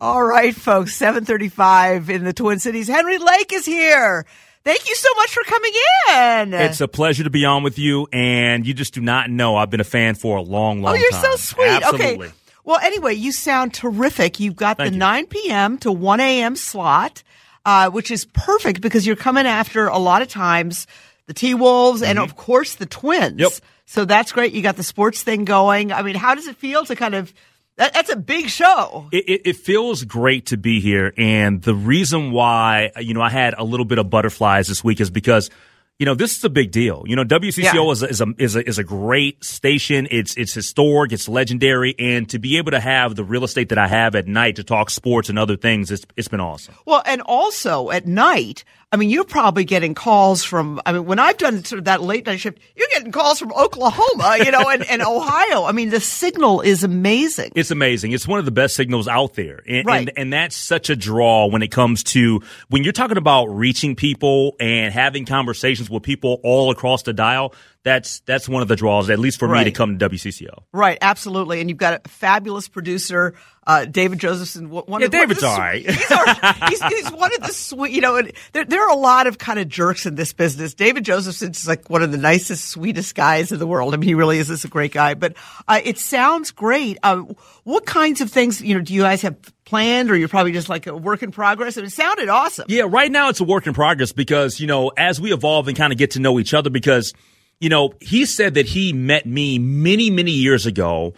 All 0.00 0.22
right, 0.22 0.54
folks, 0.54 0.94
735 0.94 2.10
in 2.10 2.24
the 2.24 2.32
Twin 2.32 2.58
Cities. 2.58 2.88
Henry 2.88 3.18
Lake 3.18 3.52
is 3.52 3.64
here. 3.64 4.26
Thank 4.64 4.88
you 4.88 4.94
so 4.94 5.08
much 5.16 5.30
for 5.34 5.42
coming 5.44 5.72
in. 6.10 6.54
It's 6.54 6.80
a 6.80 6.88
pleasure 6.88 7.24
to 7.24 7.30
be 7.30 7.44
on 7.44 7.62
with 7.62 7.78
you, 7.78 8.08
and 8.12 8.66
you 8.66 8.74
just 8.74 8.94
do 8.94 9.00
not 9.00 9.30
know 9.30 9.56
I've 9.56 9.70
been 9.70 9.80
a 9.80 9.84
fan 9.84 10.14
for 10.14 10.38
a 10.38 10.42
long, 10.42 10.82
long 10.82 10.94
time. 10.94 11.00
Oh, 11.00 11.02
you're 11.02 11.10
time. 11.10 11.22
so 11.22 11.36
sweet. 11.36 11.66
Absolutely. 11.66 12.26
Okay. 12.28 12.34
Well, 12.64 12.78
anyway, 12.82 13.14
you 13.14 13.30
sound 13.30 13.74
terrific. 13.74 14.40
You've 14.40 14.56
got 14.56 14.78
Thank 14.78 14.90
the 14.90 14.94
you. 14.94 14.98
9 15.00 15.26
p.m. 15.26 15.78
to 15.78 15.92
1 15.92 16.20
a.m. 16.20 16.56
slot, 16.56 17.22
uh, 17.66 17.90
which 17.90 18.10
is 18.10 18.24
perfect 18.24 18.80
because 18.80 19.06
you're 19.06 19.16
coming 19.16 19.46
after 19.46 19.86
a 19.86 19.98
lot 19.98 20.22
of 20.22 20.28
times 20.28 20.86
the 21.26 21.34
T 21.34 21.54
Wolves 21.54 22.02
and, 22.02 22.18
of 22.18 22.36
course, 22.36 22.74
the 22.74 22.86
Twins. 22.86 23.32
Mm-hmm. 23.32 23.40
Yep. 23.40 23.52
So 23.86 24.06
that's 24.06 24.32
great. 24.32 24.54
You 24.54 24.62
got 24.62 24.76
the 24.76 24.82
sports 24.82 25.22
thing 25.22 25.44
going. 25.44 25.92
I 25.92 26.00
mean, 26.02 26.14
how 26.14 26.34
does 26.34 26.46
it 26.46 26.56
feel 26.56 26.86
to 26.86 26.96
kind 26.96 27.14
of 27.14 27.34
that, 27.76 27.92
that's 27.94 28.10
a 28.10 28.16
big 28.16 28.48
show. 28.48 29.08
It, 29.12 29.24
it, 29.28 29.40
it 29.44 29.56
feels 29.56 30.04
great 30.04 30.46
to 30.46 30.56
be 30.56 30.80
here, 30.80 31.12
and 31.16 31.60
the 31.62 31.74
reason 31.74 32.30
why 32.32 32.92
you 33.00 33.14
know 33.14 33.20
I 33.22 33.30
had 33.30 33.54
a 33.56 33.64
little 33.64 33.86
bit 33.86 33.98
of 33.98 34.10
butterflies 34.10 34.68
this 34.68 34.82
week 34.84 35.00
is 35.00 35.10
because 35.10 35.50
you 35.98 36.06
know 36.06 36.14
this 36.14 36.36
is 36.36 36.44
a 36.44 36.50
big 36.50 36.70
deal. 36.72 37.04
You 37.06 37.16
know 37.16 37.24
WCCO 37.24 37.72
Yeah. 37.72 37.90
is, 37.92 38.02
a, 38.02 38.08
is 38.08 38.20
a 38.20 38.26
is 38.38 38.56
a 38.56 38.68
is 38.68 38.78
a 38.78 38.84
great 38.84 39.44
station. 39.44 40.08
It's 40.10 40.36
it's 40.36 40.52
historic. 40.52 41.12
It's 41.12 41.28
legendary, 41.28 41.94
and 41.98 42.28
to 42.30 42.38
be 42.38 42.58
able 42.58 42.72
to 42.72 42.80
have 42.80 43.14
the 43.16 43.24
real 43.24 43.44
estate 43.44 43.68
that 43.70 43.78
I 43.78 43.86
have 43.88 44.14
at 44.14 44.26
night 44.26 44.56
to 44.56 44.64
talk 44.64 44.90
sports 44.90 45.28
and 45.28 45.38
other 45.38 45.56
things, 45.56 45.90
it's 45.90 46.04
it's 46.16 46.28
been 46.28 46.40
awesome. 46.40 46.74
Well, 46.86 47.02
and 47.06 47.22
also 47.22 47.90
at 47.90 48.06
night, 48.06 48.64
I 48.94 48.96
mean, 48.96 49.10
you're 49.10 49.24
probably 49.24 49.64
getting 49.64 49.92
calls 49.92 50.44
from, 50.44 50.80
I 50.86 50.92
mean, 50.92 51.04
when 51.04 51.18
I've 51.18 51.36
done 51.36 51.64
sort 51.64 51.80
of 51.80 51.86
that 51.86 52.00
late 52.00 52.26
night 52.26 52.38
shift, 52.38 52.60
you're 52.76 52.86
getting 52.92 53.10
calls 53.10 53.40
from 53.40 53.52
Oklahoma, 53.52 54.36
you 54.38 54.52
know, 54.52 54.68
and, 54.70 54.88
and 54.88 55.02
Ohio. 55.02 55.64
I 55.64 55.72
mean, 55.72 55.90
the 55.90 55.98
signal 55.98 56.60
is 56.60 56.84
amazing. 56.84 57.50
It's 57.56 57.72
amazing. 57.72 58.12
It's 58.12 58.28
one 58.28 58.38
of 58.38 58.44
the 58.44 58.52
best 58.52 58.76
signals 58.76 59.08
out 59.08 59.34
there. 59.34 59.60
And, 59.66 59.84
Right. 59.84 60.08
and, 60.08 60.12
and 60.16 60.32
that's 60.32 60.54
such 60.54 60.90
a 60.90 60.94
draw 60.96 61.46
when 61.48 61.62
it 61.62 61.72
comes 61.72 62.04
to 62.04 62.40
when 62.68 62.84
you're 62.84 62.92
talking 62.92 63.16
about 63.16 63.46
reaching 63.46 63.96
people 63.96 64.54
and 64.60 64.94
having 64.94 65.26
conversations 65.26 65.90
with 65.90 66.04
people 66.04 66.38
all 66.44 66.70
across 66.70 67.02
the 67.02 67.12
dial. 67.12 67.52
That's 67.84 68.20
that's 68.20 68.48
one 68.48 68.62
of 68.62 68.68
the 68.68 68.76
draws, 68.76 69.10
at 69.10 69.18
least 69.18 69.38
for 69.38 69.46
me, 69.46 69.62
to 69.64 69.70
come 69.70 69.98
to 69.98 70.08
WCCO. 70.08 70.62
Right, 70.72 70.96
absolutely. 71.02 71.60
And 71.60 71.68
you've 71.68 71.78
got 71.78 72.00
a 72.02 72.08
fabulous 72.08 72.66
producer, 72.66 73.34
uh, 73.66 73.84
David 73.84 74.18
Josephson. 74.18 74.70
One 74.70 75.00
Yeah, 75.02 75.06
of, 75.06 75.12
David's 75.12 75.42
one 75.42 75.52
of 75.52 75.56
the 75.58 75.58
all 75.58 75.58
right. 75.58 75.90
He's, 75.90 76.10
all 76.10 76.24
right. 76.24 76.68
he's, 76.70 76.82
he's 76.82 77.12
one 77.12 77.34
of 77.34 77.42
the 77.42 77.52
sweet, 77.52 77.92
you 77.92 78.00
know, 78.00 78.16
and 78.16 78.32
there, 78.54 78.64
there 78.64 78.82
are 78.82 78.90
a 78.90 78.96
lot 78.96 79.26
of 79.26 79.36
kind 79.36 79.58
of 79.58 79.68
jerks 79.68 80.06
in 80.06 80.14
this 80.14 80.32
business. 80.32 80.72
David 80.72 81.04
Josephson's 81.04 81.68
like 81.68 81.90
one 81.90 82.02
of 82.02 82.10
the 82.10 82.16
nicest, 82.16 82.70
sweetest 82.70 83.14
guys 83.14 83.52
in 83.52 83.58
the 83.58 83.66
world. 83.66 83.92
I 83.92 83.98
mean, 83.98 84.08
he 84.08 84.14
really 84.14 84.38
is 84.38 84.48
just 84.48 84.64
a 84.64 84.68
great 84.68 84.92
guy. 84.92 85.12
But 85.12 85.36
uh, 85.68 85.80
it 85.84 85.98
sounds 85.98 86.52
great. 86.52 86.96
Uh, 87.02 87.24
what 87.64 87.84
kinds 87.84 88.22
of 88.22 88.30
things, 88.30 88.62
you 88.62 88.74
know, 88.74 88.80
do 88.80 88.94
you 88.94 89.02
guys 89.02 89.20
have 89.20 89.36
planned 89.66 90.10
or 90.10 90.16
you're 90.16 90.28
probably 90.28 90.52
just 90.52 90.70
like 90.70 90.86
a 90.86 90.96
work 90.96 91.22
in 91.22 91.32
progress? 91.32 91.76
It 91.76 91.90
sounded 91.92 92.30
awesome. 92.30 92.64
Yeah, 92.68 92.84
right 92.88 93.12
now 93.12 93.28
it's 93.28 93.40
a 93.40 93.44
work 93.44 93.66
in 93.66 93.74
progress 93.74 94.12
because, 94.12 94.58
you 94.58 94.66
know, 94.66 94.88
as 94.96 95.20
we 95.20 95.34
evolve 95.34 95.68
and 95.68 95.76
kind 95.76 95.92
of 95.92 95.98
get 95.98 96.12
to 96.12 96.20
know 96.20 96.38
each 96.38 96.54
other, 96.54 96.70
because, 96.70 97.12
you 97.60 97.68
know, 97.68 97.94
he 98.00 98.26
said 98.26 98.54
that 98.54 98.66
he 98.66 98.92
met 98.92 99.26
me 99.26 99.58
many, 99.58 100.10
many 100.10 100.32
years 100.32 100.66
ago. 100.66 101.14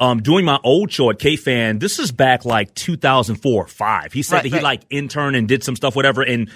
Um, 0.00 0.20
doing 0.20 0.44
my 0.44 0.58
old 0.64 0.90
show 0.90 1.10
at 1.10 1.20
K-Fan, 1.20 1.78
this 1.78 2.00
is 2.00 2.10
back 2.10 2.44
like 2.44 2.74
2004 2.74 3.62
or 3.62 3.66
5. 3.68 4.12
He 4.12 4.22
said 4.24 4.34
Right, 4.36 4.42
that 4.42 4.48
he 4.48 4.54
right. 4.56 4.62
like 4.64 4.80
interned 4.90 5.36
and 5.36 5.46
did 5.46 5.62
some 5.62 5.76
stuff, 5.76 5.94
whatever. 5.94 6.22
And, 6.22 6.50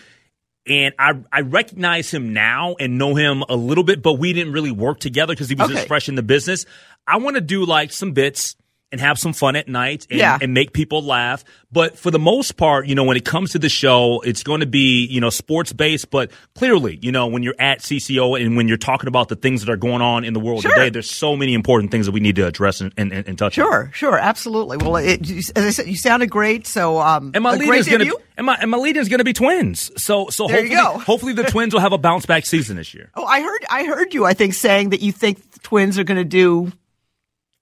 and 0.67 0.93
I, 0.99 1.13
I 1.31 1.43
recognize 1.43 2.13
him 2.13 2.33
now 2.33 2.75
and 2.81 2.99
know 2.99 3.15
him 3.15 3.45
a 3.49 3.55
little 3.55 3.85
bit, 3.85 4.03
but 4.03 4.15
we 4.15 4.33
didn't 4.33 4.53
really 4.53 4.73
work 4.73 4.99
together 4.99 5.33
because 5.33 5.49
he 5.49 5.55
was 5.55 5.67
Okay. 5.67 5.75
just 5.75 5.87
fresh 5.87 6.09
in 6.09 6.17
the 6.17 6.25
business. 6.25 6.67
I 7.07 7.19
want 7.19 7.37
to 7.37 7.41
do 7.41 7.65
like 7.65 7.93
some 7.93 8.11
bits 8.13 8.57
and 8.93 9.01
have 9.01 9.19
some 9.19 9.33
fun 9.33 9.57
at 9.57 9.67
night 9.69 10.07
and, 10.11 10.19
Yeah. 10.21 10.39
and 10.41 10.55
make 10.55 10.73
people 10.73 11.03
laugh. 11.03 11.43
But 11.73 11.99
for 11.99 12.11
the 12.13 12.19
most 12.21 12.57
part, 12.57 12.87
you 12.87 12.95
know, 12.95 13.03
when 13.05 13.17
it 13.17 13.25
comes 13.25 13.51
to 13.53 13.59
the 13.59 13.69
show, 13.69 14.21
it's 14.21 14.43
going 14.45 14.61
to 14.61 14.67
be, 14.67 15.05
you 15.07 15.21
know, 15.21 15.29
sports 15.29 15.73
based, 15.73 16.09
but 16.11 16.31
clearly, 16.55 16.99
you 17.03 17.11
know, 17.11 17.27
when 17.27 17.43
you're 17.43 17.57
at 17.59 17.81
CCO 17.81 18.41
and 18.41 18.57
when 18.57 18.69
you're 18.69 18.77
talking 18.77 19.09
about 19.09 19.29
the 19.29 19.35
things 19.37 19.65
that 19.65 19.71
are 19.73 19.77
going 19.77 20.03
on 20.03 20.25
in 20.25 20.33
the 20.35 20.41
world 20.41 20.63
Sure. 20.63 20.73
today, 20.73 20.89
there's 20.89 21.11
so 21.11 21.37
many 21.37 21.53
important 21.53 21.91
things 21.91 22.07
that 22.07 22.13
we 22.13 22.21
need 22.21 22.37
to 22.37 22.47
address 22.47 22.81
and, 22.81 22.93
and, 22.97 23.13
and 23.13 23.37
touch 23.37 23.59
on. 23.59 23.65
Sure, 23.67 23.91
sure, 23.93 24.19
absolutely. 24.19 24.77
Well, 24.77 24.97
it, 24.97 25.29
as 25.31 25.53
I 25.57 25.71
said, 25.71 25.89
you 25.89 25.97
sounded 25.97 26.31
great. 26.31 26.67
So, 26.67 26.99
um, 27.01 27.33
And 27.35 27.43
my 27.43 27.55
lead 27.57 27.67
great 27.67 27.81
is 27.81 27.89
going 27.89 28.07
to 28.07 28.17
and 28.39 28.45
my 28.47 28.55
and 28.61 28.71
my 28.71 28.77
lead 28.77 28.97
is 28.99 29.09
going 29.09 29.19
to 29.19 29.25
be 29.25 29.33
twins. 29.33 29.91
So 30.01 30.29
so 30.29 30.47
There 30.47 30.63
hopefully 30.77 31.05
hopefully 31.05 31.33
the 31.33 31.45
twins 31.45 31.73
will 31.75 31.81
have 31.81 31.93
a 31.93 31.99
bounce 31.99 32.27
back 32.27 32.45
season 32.47 32.77
this 32.77 32.95
year. 32.95 33.11
Oh, 33.17 33.25
I 33.25 33.41
heard, 33.41 33.65
I 33.71 33.85
heard 33.85 34.13
you. 34.15 34.25
I 34.27 34.35
think 34.35 34.53
saying 34.55 34.91
that 34.91 35.01
you 35.01 35.11
think 35.11 35.51
the 35.53 35.59
Twins 35.61 35.99
are 35.99 36.05
going 36.05 36.19
to 36.19 36.25
do. 36.25 36.71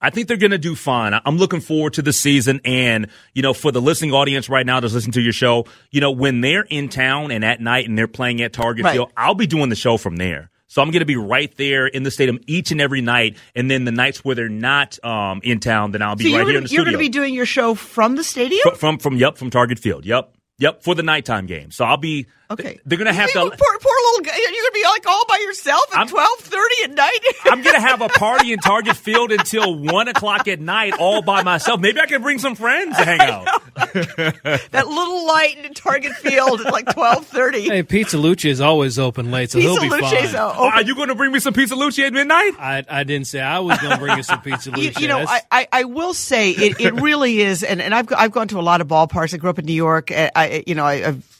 I 0.05 0.11
think 0.11 0.27
they're 0.27 0.37
going 0.37 0.51
to 0.51 0.59
do 0.59 0.75
fine. 0.75 1.19
I'm 1.25 1.37
looking 1.37 1.61
forward 1.61 1.93
to 1.93 2.03
the 2.03 2.13
season. 2.13 2.61
And, 2.63 3.07
you 3.33 3.41
know, 3.41 3.53
for 3.53 3.71
the 3.71 3.81
listening 3.81 4.13
audience 4.13 4.49
right 4.49 4.63
now 4.65 4.79
that's 4.79 4.93
listening 4.93 5.13
to 5.13 5.21
your 5.21 5.33
show, 5.33 5.65
you 5.89 5.99
know, 5.99 6.11
when 6.11 6.41
they're 6.41 6.61
in 6.69 6.89
town 6.89 7.31
and 7.31 7.43
at 7.43 7.59
night 7.59 7.89
and 7.89 7.97
they're 7.97 8.07
playing 8.07 8.39
at 8.43 8.53
Target 8.53 8.85
Right. 8.85 8.93
Field, 8.93 9.11
I'll 9.17 9.33
be 9.33 9.47
doing 9.47 9.69
the 9.69 9.75
show 9.75 9.97
from 9.97 10.17
there. 10.17 10.51
So 10.67 10.83
I'm 10.83 10.91
going 10.91 10.99
to 10.99 11.05
be 11.07 11.15
right 11.15 11.51
there 11.57 11.87
in 11.87 12.03
the 12.03 12.11
stadium 12.11 12.39
each 12.45 12.69
and 12.71 12.79
every 12.81 13.01
night. 13.01 13.37
And 13.55 13.71
then 13.71 13.85
the 13.85 13.91
nights 13.91 14.23
where 14.23 14.35
they're 14.35 14.47
not 14.47 15.03
um, 15.03 15.39
in 15.43 15.59
town, 15.59 15.91
then 15.91 16.03
I'll 16.03 16.15
be 16.15 16.25
So 16.25 16.29
right 16.29 16.35
you're 16.37 16.39
here 16.41 16.45
gonna, 16.53 16.57
in 16.59 16.63
the 16.65 16.69
you're 16.69 16.81
studio. 16.81 16.83
going 16.83 16.93
to 16.93 16.97
be 16.99 17.09
doing 17.09 17.33
your 17.33 17.45
show 17.47 17.73
from 17.73 18.15
the 18.15 18.23
stadium. 18.23 18.61
from, 18.63 18.75
from, 18.75 18.97
from, 18.99 19.17
yep, 19.17 19.37
from 19.37 19.49
Target 19.49 19.79
Field. 19.79 20.05
Yep. 20.05 20.34
Yep, 20.57 20.83
for 20.83 20.95
the 20.95 21.03
nighttime 21.03 21.47
game. 21.47 21.71
So 21.71 21.83
I'll 21.83 21.97
be. 21.97 22.27
Okay. 22.49 22.79
They're 22.85 22.97
gonna 22.99 23.11
have 23.11 23.29
You 23.29 23.33
to. 23.33 23.39
Poor, 23.41 23.49
poor 23.79 23.95
little 24.11 24.21
guy. 24.23 24.37
You're 24.37 24.51
gonna 24.51 24.71
be 24.73 24.83
like 24.83 25.05
all 25.07 25.25
by 25.27 25.37
yourself 25.43 25.83
at 25.97 26.07
twelve 26.07 26.39
thirty 26.39 26.75
at 26.83 26.91
night. 26.91 27.19
I'm 27.45 27.61
gonna 27.63 27.81
have 27.81 28.01
a 28.01 28.07
party 28.07 28.53
in 28.53 28.59
Target 28.59 28.95
Field 28.95 29.31
until 29.31 29.75
one 29.75 30.07
o'clock 30.07 30.47
at 30.47 30.59
night, 30.61 30.93
all 30.99 31.23
by 31.23 31.41
myself. 31.43 31.81
Maybe 31.81 31.99
I 31.99 32.05
can 32.05 32.21
bring 32.21 32.37
some 32.37 32.53
friends 32.55 32.95
to 32.97 33.03
hang 33.03 33.19
out. 33.19 33.45
that 33.75 34.87
little 34.87 35.25
light 35.27 35.57
in 35.65 35.73
Target 35.73 36.13
Field 36.13 36.61
at 36.61 36.71
like 36.71 36.93
twelve 36.93 37.25
thirty. 37.25 37.63
Hey, 37.63 37.83
Pizza 37.83 38.17
Luce 38.17 38.45
is 38.45 38.61
always 38.61 38.99
open 38.99 39.31
late, 39.31 39.51
so 39.51 39.59
he'll 39.59 39.81
be 39.81 39.89
Luce's 39.89 40.31
fine. 40.31 40.35
uh, 40.35 40.53
open. 40.55 40.71
Are 40.73 40.81
you 40.83 40.95
gonna 40.95 41.15
bring 41.15 41.31
me 41.31 41.39
some 41.39 41.53
pizza 41.53 41.75
Luce 41.75 41.97
at 41.99 42.13
midnight? 42.13 42.53
I, 42.59 42.83
I 42.87 43.03
didn't 43.03 43.27
say 43.27 43.41
I 43.41 43.59
was 43.59 43.79
going 43.79 43.91
to 43.93 43.97
bring 43.97 44.17
you 44.17 44.23
some 44.23 44.41
Pizza 44.41 44.69
You, 44.69 44.75
Luce. 44.77 44.99
you 44.99 45.07
know, 45.07 45.19
I, 45.27 45.41
I, 45.51 45.67
I 45.71 45.83
will 45.85 46.13
say 46.13 46.51
it, 46.51 46.79
it 46.79 46.93
really 46.93 47.41
is, 47.41 47.63
and, 47.63 47.81
and 47.81 47.93
I've 47.93 48.07
I've 48.15 48.31
gone 48.31 48.47
to 48.49 48.59
a 48.59 48.61
lot 48.61 48.81
of 48.81 48.87
ballparks. 48.87 49.33
I 49.33 49.37
grew 49.37 49.49
up 49.49 49.59
in 49.59 49.65
New 49.65 49.73
York. 49.73 50.11
I, 50.11 50.31
I 50.45 50.63
you 50.67 50.75
know 50.75 50.85
I, 50.85 51.07
I've 51.07 51.39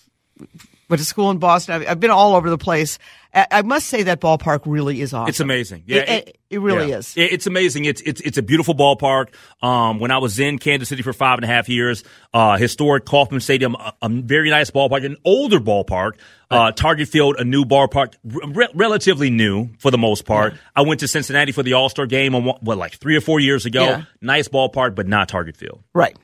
went 0.89 0.99
to 0.99 1.05
school 1.05 1.31
in 1.31 1.39
Boston. 1.39 1.75
I've, 1.75 1.87
I've 1.89 1.99
been 1.99 2.11
all 2.11 2.35
over 2.35 2.49
the 2.49 2.57
place. 2.59 2.99
I, 3.33 3.47
I 3.51 3.61
must 3.63 3.87
say 3.87 4.03
that 4.03 4.21
ballpark 4.21 4.61
really 4.65 5.01
is 5.01 5.13
awesome. 5.13 5.29
It's 5.29 5.39
amazing. 5.39 5.83
Yeah, 5.87 6.01
It- 6.01 6.09
it- 6.27 6.37
it 6.51 6.59
really 6.61 6.89
yeah. 6.89 6.97
is. 6.99 7.17
It- 7.17 7.33
it's 7.33 7.47
amazing. 7.47 7.83
It's 7.85 8.01
it's 8.01 8.21
it's 8.21 8.37
a 8.37 8.41
beautiful 8.43 8.75
ballpark. 8.75 9.29
Um, 9.63 9.99
when 9.99 10.11
I 10.11 10.19
was 10.19 10.39
in 10.39 10.57
Kansas 10.59 10.87
City 10.87 11.01
for 11.01 11.11
five 11.11 11.37
and 11.39 11.43
a 11.43 11.47
half 11.47 11.67
years, 11.67 12.03
uh, 12.33 12.55
historic 12.57 13.03
Kauffman 13.05 13.41
Stadium, 13.41 13.75
a, 13.75 13.93
a 14.01 14.09
very 14.09 14.49
nice 14.51 14.69
ballpark, 14.71 15.03
an 15.05 15.17
older 15.25 15.59
ballpark. 15.59 16.13
Uh, 16.51 16.71
Target 16.71 17.07
Field, 17.09 17.35
a 17.39 17.43
new 17.43 17.65
ballpark, 17.65 18.13
re- 18.23 18.67
relatively 18.75 19.31
new 19.31 19.69
for 19.79 19.89
the 19.89 19.97
most 19.97 20.23
part. 20.25 20.53
I 20.75 20.83
went 20.83 20.99
to 20.99 21.07
Cincinnati 21.07 21.51
for 21.51 21.63
the 21.63 21.73
All 21.73 21.89
Star 21.89 22.05
game, 22.05 22.35
on 22.35 22.45
what, 22.45 22.61
what 22.61 22.77
like 22.77 22.93
three 22.93 23.17
or 23.17 23.21
four 23.21 23.39
years 23.39 23.65
ago. 23.65 23.83
Yeah. 23.83 24.03
Nice 24.21 24.47
ballpark, 24.47 24.93
but 24.93 25.07
not 25.07 25.27
Target 25.27 25.57
Field. 25.57 25.83
Right. 25.93 26.15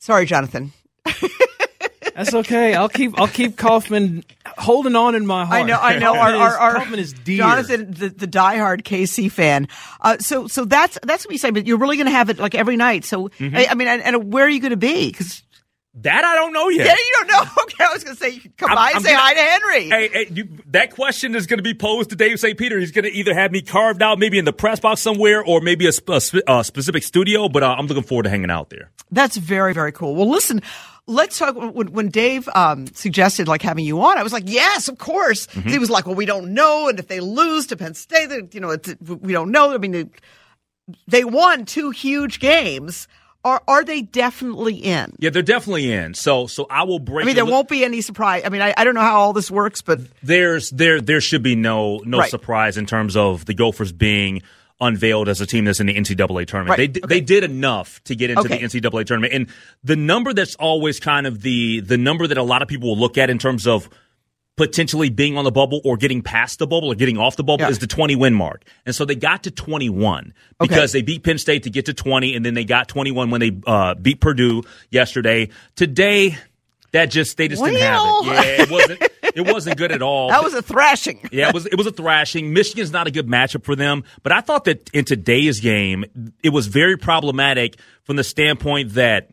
Sorry, 0.00 0.26
Jonathan. 0.26 0.72
That's 2.14 2.34
okay. 2.34 2.74
I'll 2.74 2.88
keep 2.88 3.18
I'll 3.18 3.28
keep 3.28 3.56
Kauffman 3.56 4.24
holding 4.58 4.96
on 4.96 5.14
in 5.14 5.26
my 5.26 5.44
heart. 5.44 5.60
I 5.60 5.62
know, 5.64 5.78
I 5.78 5.98
know. 5.98 6.14
Our, 6.16 6.30
Kauffman 6.32 6.40
our, 6.40 6.48
is, 6.48 6.54
our 6.56 6.74
Kauffman 6.74 6.98
is 7.00 7.12
dear. 7.12 7.36
Jonathan, 7.38 7.90
the, 7.92 8.08
the 8.10 8.28
diehard 8.28 8.82
KC 8.82 9.30
fan. 9.30 9.68
Uh, 10.00 10.18
so, 10.18 10.46
so 10.46 10.64
that's 10.64 10.98
that's 11.02 11.24
what 11.24 11.32
you 11.32 11.38
say. 11.38 11.50
But 11.50 11.66
you're 11.66 11.78
really 11.78 11.96
going 11.96 12.06
to 12.06 12.12
have 12.12 12.28
it 12.30 12.38
like 12.38 12.54
every 12.54 12.76
night. 12.76 13.04
So, 13.04 13.28
Mm-hmm. 13.28 13.56
I, 13.56 13.66
I 13.70 13.74
mean, 13.74 13.88
and, 13.88 14.02
and 14.02 14.32
where 14.32 14.44
are 14.44 14.48
you 14.48 14.60
going 14.60 14.70
to 14.72 14.76
be? 14.76 15.10
Because 15.10 15.42
That 15.94 16.24
I 16.24 16.34
don't 16.34 16.52
know 16.52 16.68
yet. 16.68 16.86
yeah, 16.86 16.94
you 16.94 17.12
don't 17.18 17.26
know. 17.28 17.50
Okay, 17.62 17.84
I 17.84 17.92
was 17.94 18.04
going 18.04 18.16
to 18.16 18.22
say 18.22 18.38
come 18.58 18.68
I'm- 18.70 18.76
by 18.76 18.86
and 18.88 18.96
I'm 18.96 19.02
say 19.02 19.10
gonna- 19.12 19.22
hi 19.22 19.34
to 19.34 19.40
Henry. 19.40 19.84
Hey, 19.88 20.08
hey 20.08 20.26
you, 20.32 20.48
that 20.68 20.90
question 20.90 21.34
is 21.34 21.46
going 21.46 21.58
to 21.58 21.62
be 21.62 21.74
posed 21.74 22.10
to 22.10 22.16
Dave 22.16 22.38
St. 22.40 22.58
Peter. 22.58 22.78
He's 22.78 22.90
going 22.92 23.04
to 23.04 23.10
either 23.10 23.34
have 23.34 23.50
me 23.52 23.62
carved 23.62 24.02
out, 24.02 24.18
maybe 24.18 24.38
in 24.38 24.44
the 24.44 24.52
press 24.52 24.80
box 24.80 25.00
somewhere, 25.00 25.42
or 25.42 25.60
maybe 25.60 25.86
a, 25.86 25.92
a, 26.08 26.20
a 26.58 26.64
specific 26.64 27.02
studio. 27.04 27.48
But 27.48 27.62
uh, 27.62 27.74
I'm 27.78 27.86
looking 27.86 28.02
forward 28.04 28.24
to 28.24 28.30
hanging 28.30 28.50
out 28.50 28.68
there. 28.70 28.90
That's 29.10 29.36
very, 29.36 29.72
very 29.74 29.92
cool. 29.92 30.14
Well, 30.14 30.28
listen, 30.30 30.60
let's 31.06 31.38
talk. 31.38 31.56
When, 31.56 31.92
when 31.92 32.08
Dave 32.08 32.48
um, 32.54 32.86
suggested 32.88 33.48
like 33.48 33.62
having 33.62 33.84
you 33.84 34.00
on, 34.02 34.18
I 34.18 34.22
was 34.22 34.32
like, 34.32 34.44
yes, 34.46 34.88
of 34.88 34.98
course. 34.98 35.46
Mm-hmm. 35.48 35.68
He 35.68 35.78
was 35.78 35.90
like, 35.90 36.06
well, 36.06 36.14
we 36.14 36.26
don't 36.26 36.54
know, 36.54 36.88
and 36.88 36.98
if 36.98 37.08
they 37.08 37.20
lose 37.20 37.66
to 37.68 37.76
Penn 37.76 37.94
State, 37.94 38.54
you 38.54 38.60
know, 38.60 38.70
it's, 38.70 38.94
we 39.00 39.32
don't 39.32 39.50
know. 39.50 39.74
I 39.74 39.78
mean, 39.78 39.92
they, 39.92 40.06
they 41.06 41.24
won 41.24 41.64
two 41.64 41.90
huge 41.90 42.40
games. 42.40 43.08
Are 43.44 43.60
are 43.66 43.82
they 43.84 44.02
definitely 44.02 44.76
in? 44.76 45.16
Yeah, 45.18 45.30
they're 45.30 45.42
definitely 45.42 45.92
in. 45.92 46.14
So, 46.14 46.46
so 46.46 46.64
I 46.70 46.84
will 46.84 47.00
break. 47.00 47.24
I 47.24 47.26
mean, 47.26 47.34
there 47.34 47.44
won't 47.44 47.68
be 47.68 47.84
any 47.84 48.00
surprise. 48.00 48.42
I 48.44 48.50
mean, 48.50 48.62
I, 48.62 48.72
I 48.76 48.84
don't 48.84 48.94
know 48.94 49.00
how 49.00 49.18
all 49.18 49.32
this 49.32 49.50
works, 49.50 49.82
but 49.82 49.98
There's 50.22 50.70
there 50.70 51.00
there 51.00 51.20
should 51.20 51.42
be 51.42 51.56
no 51.56 51.98
no 52.04 52.18
Right. 52.18 52.30
surprise 52.30 52.78
in 52.78 52.86
terms 52.86 53.16
of 53.16 53.44
the 53.44 53.54
Gophers 53.54 53.90
being 53.90 54.42
unveiled 54.82 55.28
as 55.30 55.40
a 55.40 55.46
team 55.46 55.64
that's 55.64 55.80
in 55.80 55.86
the 55.86 55.94
NCAA 55.94 56.46
tournament. 56.46 56.78
Right. 56.78 56.92
They 56.92 57.00
Okay. 57.00 57.14
they 57.14 57.20
did 57.22 57.44
enough 57.44 58.02
to 58.04 58.14
get 58.14 58.28
into 58.30 58.42
Okay. 58.42 58.58
the 58.58 58.64
NCAA 58.64 59.04
tournament, 59.06 59.32
and 59.32 59.46
the 59.82 59.96
number 59.96 60.34
that's 60.34 60.54
always 60.56 61.00
kind 61.00 61.26
of 61.26 61.40
the 61.42 61.80
the 61.80 61.96
number 61.96 62.26
that 62.26 62.36
a 62.36 62.42
lot 62.42 62.60
of 62.62 62.68
people 62.68 62.90
will 62.90 62.98
look 62.98 63.16
at 63.16 63.30
in 63.30 63.38
terms 63.38 63.66
of 63.66 63.88
potentially 64.58 65.08
being 65.08 65.38
on 65.38 65.44
the 65.44 65.50
bubble 65.50 65.80
or 65.82 65.96
getting 65.96 66.20
past 66.20 66.58
the 66.58 66.66
bubble 66.66 66.88
or 66.92 66.94
getting 66.94 67.16
off 67.16 67.36
the 67.36 67.42
bubble 67.42 67.64
Yeah. 67.64 67.70
is 67.70 67.78
the 67.78 67.86
20 67.86 68.16
win 68.16 68.34
mark. 68.34 68.64
And 68.84 68.94
so 68.94 69.06
they 69.06 69.14
got 69.14 69.44
to 69.44 69.50
21 69.50 70.34
because 70.60 70.92
they 70.92 71.00
beat 71.00 71.22
Penn 71.22 71.38
State 71.38 71.62
to 71.62 71.70
get 71.70 71.86
to 71.86 71.94
20 71.94 72.34
and 72.36 72.44
then 72.44 72.52
they 72.52 72.64
got 72.66 72.86
21 72.86 73.30
when 73.30 73.40
they 73.40 73.52
uh, 73.66 73.94
beat 73.94 74.20
Purdue 74.20 74.62
yesterday. 74.90 75.48
Today 75.74 76.36
that 76.92 77.06
just 77.06 77.38
they 77.38 77.48
just 77.48 77.64
didn't 77.64 77.80
have 77.80 78.02
it. 78.04 78.26
Yeah, 78.26 78.62
it 78.64 78.70
wasn't 78.70 79.02
it 79.34 79.52
wasn't 79.52 79.76
good 79.76 79.92
at 79.92 80.02
all. 80.02 80.28
that 80.30 80.42
was 80.42 80.54
a 80.54 80.62
thrashing. 80.62 81.28
Yeah, 81.32 81.48
it 81.48 81.54
was 81.54 81.66
it 81.66 81.76
was 81.76 81.86
a 81.86 81.92
thrashing. 81.92 82.52
Michigan's 82.52 82.92
not 82.92 83.06
a 83.06 83.10
good 83.10 83.26
matchup 83.28 83.64
for 83.64 83.74
them, 83.76 84.04
but 84.22 84.32
I 84.32 84.40
thought 84.40 84.64
that 84.64 84.90
in 84.92 85.04
today's 85.04 85.60
game, 85.60 86.04
it 86.42 86.50
was 86.50 86.66
very 86.66 86.96
problematic 86.96 87.76
from 88.04 88.16
the 88.16 88.24
standpoint 88.24 88.94
that 88.94 89.30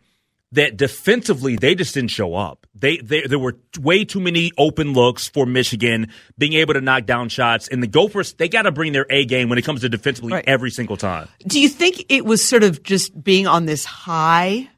that 0.52 0.78
defensively 0.78 1.56
they 1.58 1.76
just 1.76 1.94
didn't 1.94 2.10
show 2.10 2.34
up. 2.34 2.66
They, 2.74 2.98
they 2.98 3.22
there 3.28 3.38
were 3.38 3.58
way 3.80 4.04
too 4.04 4.20
many 4.20 4.52
open 4.58 4.94
looks 4.94 5.28
for 5.28 5.46
Michigan 5.46 6.12
being 6.40 6.54
able 6.54 6.74
to 6.74 6.82
knock 6.82 7.06
down 7.06 7.30
shots, 7.30 7.68
and 7.68 7.84
the 7.84 7.88
Gophers 7.88 8.34
they 8.34 8.50
got 8.50 8.64
to 8.64 8.72
bring 8.72 8.92
their 8.94 9.06
A 9.12 9.26
game 9.26 9.50
when 9.50 9.60
it 9.60 9.66
comes 9.66 9.82
to 9.82 9.90
defensively 9.90 10.34
Right. 10.34 10.44
every 10.48 10.72
single 10.72 10.98
time. 10.98 11.28
Do 11.46 11.60
you 11.60 11.70
think 11.70 12.06
it 12.10 12.26
was 12.26 12.44
sort 12.44 12.64
of 12.64 12.82
just 12.82 13.22
being 13.24 13.46
on 13.46 13.66
this 13.68 13.86
high 13.86 14.70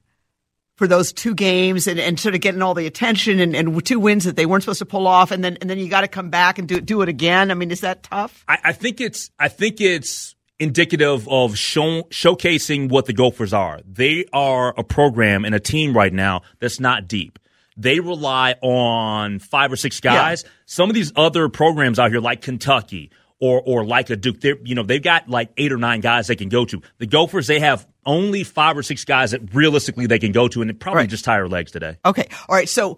for 0.82 0.88
those 0.88 1.14
two 1.14 1.36
games 1.36 1.86
and, 1.86 2.00
and 2.00 2.20
sort 2.20 2.34
of 2.34 2.42
getting 2.42 2.64
all 2.64 2.74
the 2.74 2.88
attention 2.88 3.40
and, 3.40 3.56
and 3.56 3.86
two 3.86 4.00
wins 4.00 4.24
that 4.24 4.36
they 4.36 4.48
weren't 4.48 4.64
supposed 4.64 4.80
to 4.80 4.86
pull 4.86 5.06
off, 5.06 5.30
and 5.30 5.44
then 5.44 5.56
and 5.62 5.70
then 5.70 5.78
you 5.78 5.88
got 5.88 6.02
to 6.02 6.08
come 6.08 6.32
back 6.32 6.58
and 6.58 6.68
do 6.68 6.82
do 6.82 7.04
it 7.04 7.08
again? 7.08 7.52
I 7.52 7.54
mean, 7.54 7.70
is 7.70 7.82
that 7.82 8.02
tough? 8.02 8.44
I, 8.48 8.58
I 8.64 8.72
think 8.72 9.00
it's 9.00 9.30
I 9.38 9.48
think 9.48 9.80
it's 9.80 10.34
indicative 10.58 11.30
of 11.30 11.56
show, 11.56 12.02
showcasing 12.10 12.90
what 12.90 13.06
the 13.06 13.14
Gophers 13.14 13.54
are. 13.54 13.80
They 13.86 14.26
are 14.34 14.74
a 14.76 14.84
program 14.84 15.46
and 15.46 15.54
a 15.54 15.60
team 15.60 15.96
right 15.96 16.12
now 16.12 16.42
that's 16.60 16.80
not 16.80 17.08
deep. 17.08 17.38
They 17.78 18.00
rely 18.00 18.56
on 18.64 19.38
five 19.38 19.72
or 19.72 19.76
six 19.76 20.00
guys. 20.00 20.44
Some 20.66 20.90
of 20.90 20.96
these 20.96 21.14
other 21.16 21.48
programs 21.48 22.00
out 22.00 22.10
here, 22.10 22.20
like 22.20 22.42
Kentucky 22.42 23.12
or 23.42 23.62
or 23.66 23.84
like 23.84 24.10
a 24.10 24.16
Duke, 24.16 24.40
they're 24.40 24.58
you 24.64 24.76
know 24.76 24.84
they've 24.84 25.04
got 25.04 25.28
like 25.28 25.50
eight 25.58 25.74
or 25.74 25.78
nine 25.78 26.00
guys 26.00 26.28
they 26.28 26.36
can 26.38 26.48
go 26.48 26.64
to. 26.64 26.82
The 27.00 27.08
Gophers 27.08 27.48
they 27.48 27.60
have 27.60 27.86
only 28.06 28.44
five 28.44 28.78
or 28.78 28.84
six 28.84 29.04
guys 29.04 29.32
that 29.32 29.54
realistically 29.54 30.06
they 30.08 30.20
can 30.20 30.32
go 30.32 30.48
to, 30.48 30.62
and 30.62 30.80
probably 30.80 31.02
Right. 31.02 31.10
just 31.10 31.26
tire 31.26 31.48
legs 31.50 31.72
today. 31.72 31.98
Okay, 32.06 32.28
all 32.48 32.56
right. 32.56 32.70
So 32.70 32.98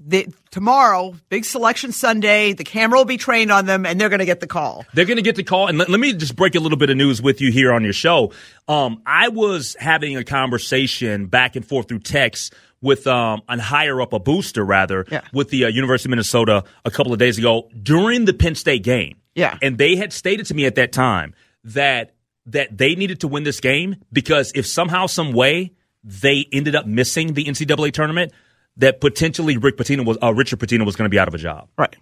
the, 0.00 0.26
tomorrow, 0.50 1.14
big 1.28 1.44
selection 1.44 1.92
Sunday, 1.92 2.54
the 2.54 2.64
camera 2.64 2.98
will 2.98 3.04
be 3.04 3.18
trained 3.18 3.52
on 3.52 3.66
them, 3.66 3.84
and 3.84 4.00
they're 4.00 4.08
going 4.08 4.20
to 4.20 4.24
get 4.24 4.40
the 4.40 4.46
call. 4.46 4.86
They're 4.94 5.04
going 5.04 5.18
to 5.18 5.22
get 5.22 5.36
the 5.36 5.42
call. 5.44 5.66
And 5.66 5.76
let, 5.76 5.90
let 5.90 6.00
me 6.00 6.14
just 6.14 6.34
break 6.34 6.54
a 6.54 6.60
little 6.60 6.78
bit 6.78 6.88
of 6.88 6.96
news 6.96 7.20
with 7.20 7.42
you 7.42 7.52
here 7.52 7.74
on 7.74 7.84
your 7.84 7.92
show. 7.92 8.32
Um, 8.68 9.02
I 9.04 9.28
was 9.28 9.76
having 9.78 10.16
a 10.16 10.24
conversation 10.24 11.26
back 11.26 11.56
and 11.56 11.66
forth 11.66 11.88
through 11.88 11.98
text 11.98 12.54
with 12.82 13.06
um, 13.06 13.42
a 13.48 13.60
higher 13.60 14.00
up, 14.00 14.12
a 14.12 14.18
booster 14.18 14.64
rather, 14.64 15.04
Yeah. 15.10 15.22
with 15.32 15.50
the 15.50 15.64
uh, 15.64 15.68
University 15.68 16.08
of 16.08 16.10
Minnesota 16.10 16.64
a 16.84 16.90
couple 16.90 17.12
of 17.12 17.18
days 17.18 17.38
ago 17.38 17.68
during 17.82 18.24
the 18.26 18.34
Penn 18.34 18.54
State 18.54 18.82
game. 18.82 19.16
Yeah. 19.34 19.58
And 19.62 19.78
they 19.78 19.96
had 19.96 20.12
stated 20.12 20.46
to 20.46 20.54
me 20.54 20.66
at 20.66 20.74
that 20.76 20.92
time 20.92 21.34
that 21.64 22.14
that 22.46 22.76
they 22.78 22.94
needed 22.94 23.20
to 23.20 23.28
win 23.28 23.42
this 23.42 23.58
game 23.60 23.96
because 24.12 24.52
if 24.54 24.66
somehow, 24.66 25.06
some 25.06 25.32
way, 25.32 25.72
they 26.04 26.46
ended 26.52 26.76
up 26.76 26.86
missing 26.86 27.34
the 27.34 27.44
NCAA 27.44 27.92
tournament, 27.92 28.30
that 28.76 29.00
potentially 29.00 29.56
Rick 29.56 29.76
Pitino 29.76 30.04
was 30.04 30.16
uh, 30.22 30.32
Richard 30.32 30.60
Pitino 30.60 30.86
was 30.86 30.94
going 30.96 31.06
to 31.06 31.10
be 31.10 31.18
out 31.18 31.26
of 31.28 31.34
a 31.34 31.38
job. 31.38 31.68
Right. 31.76 31.96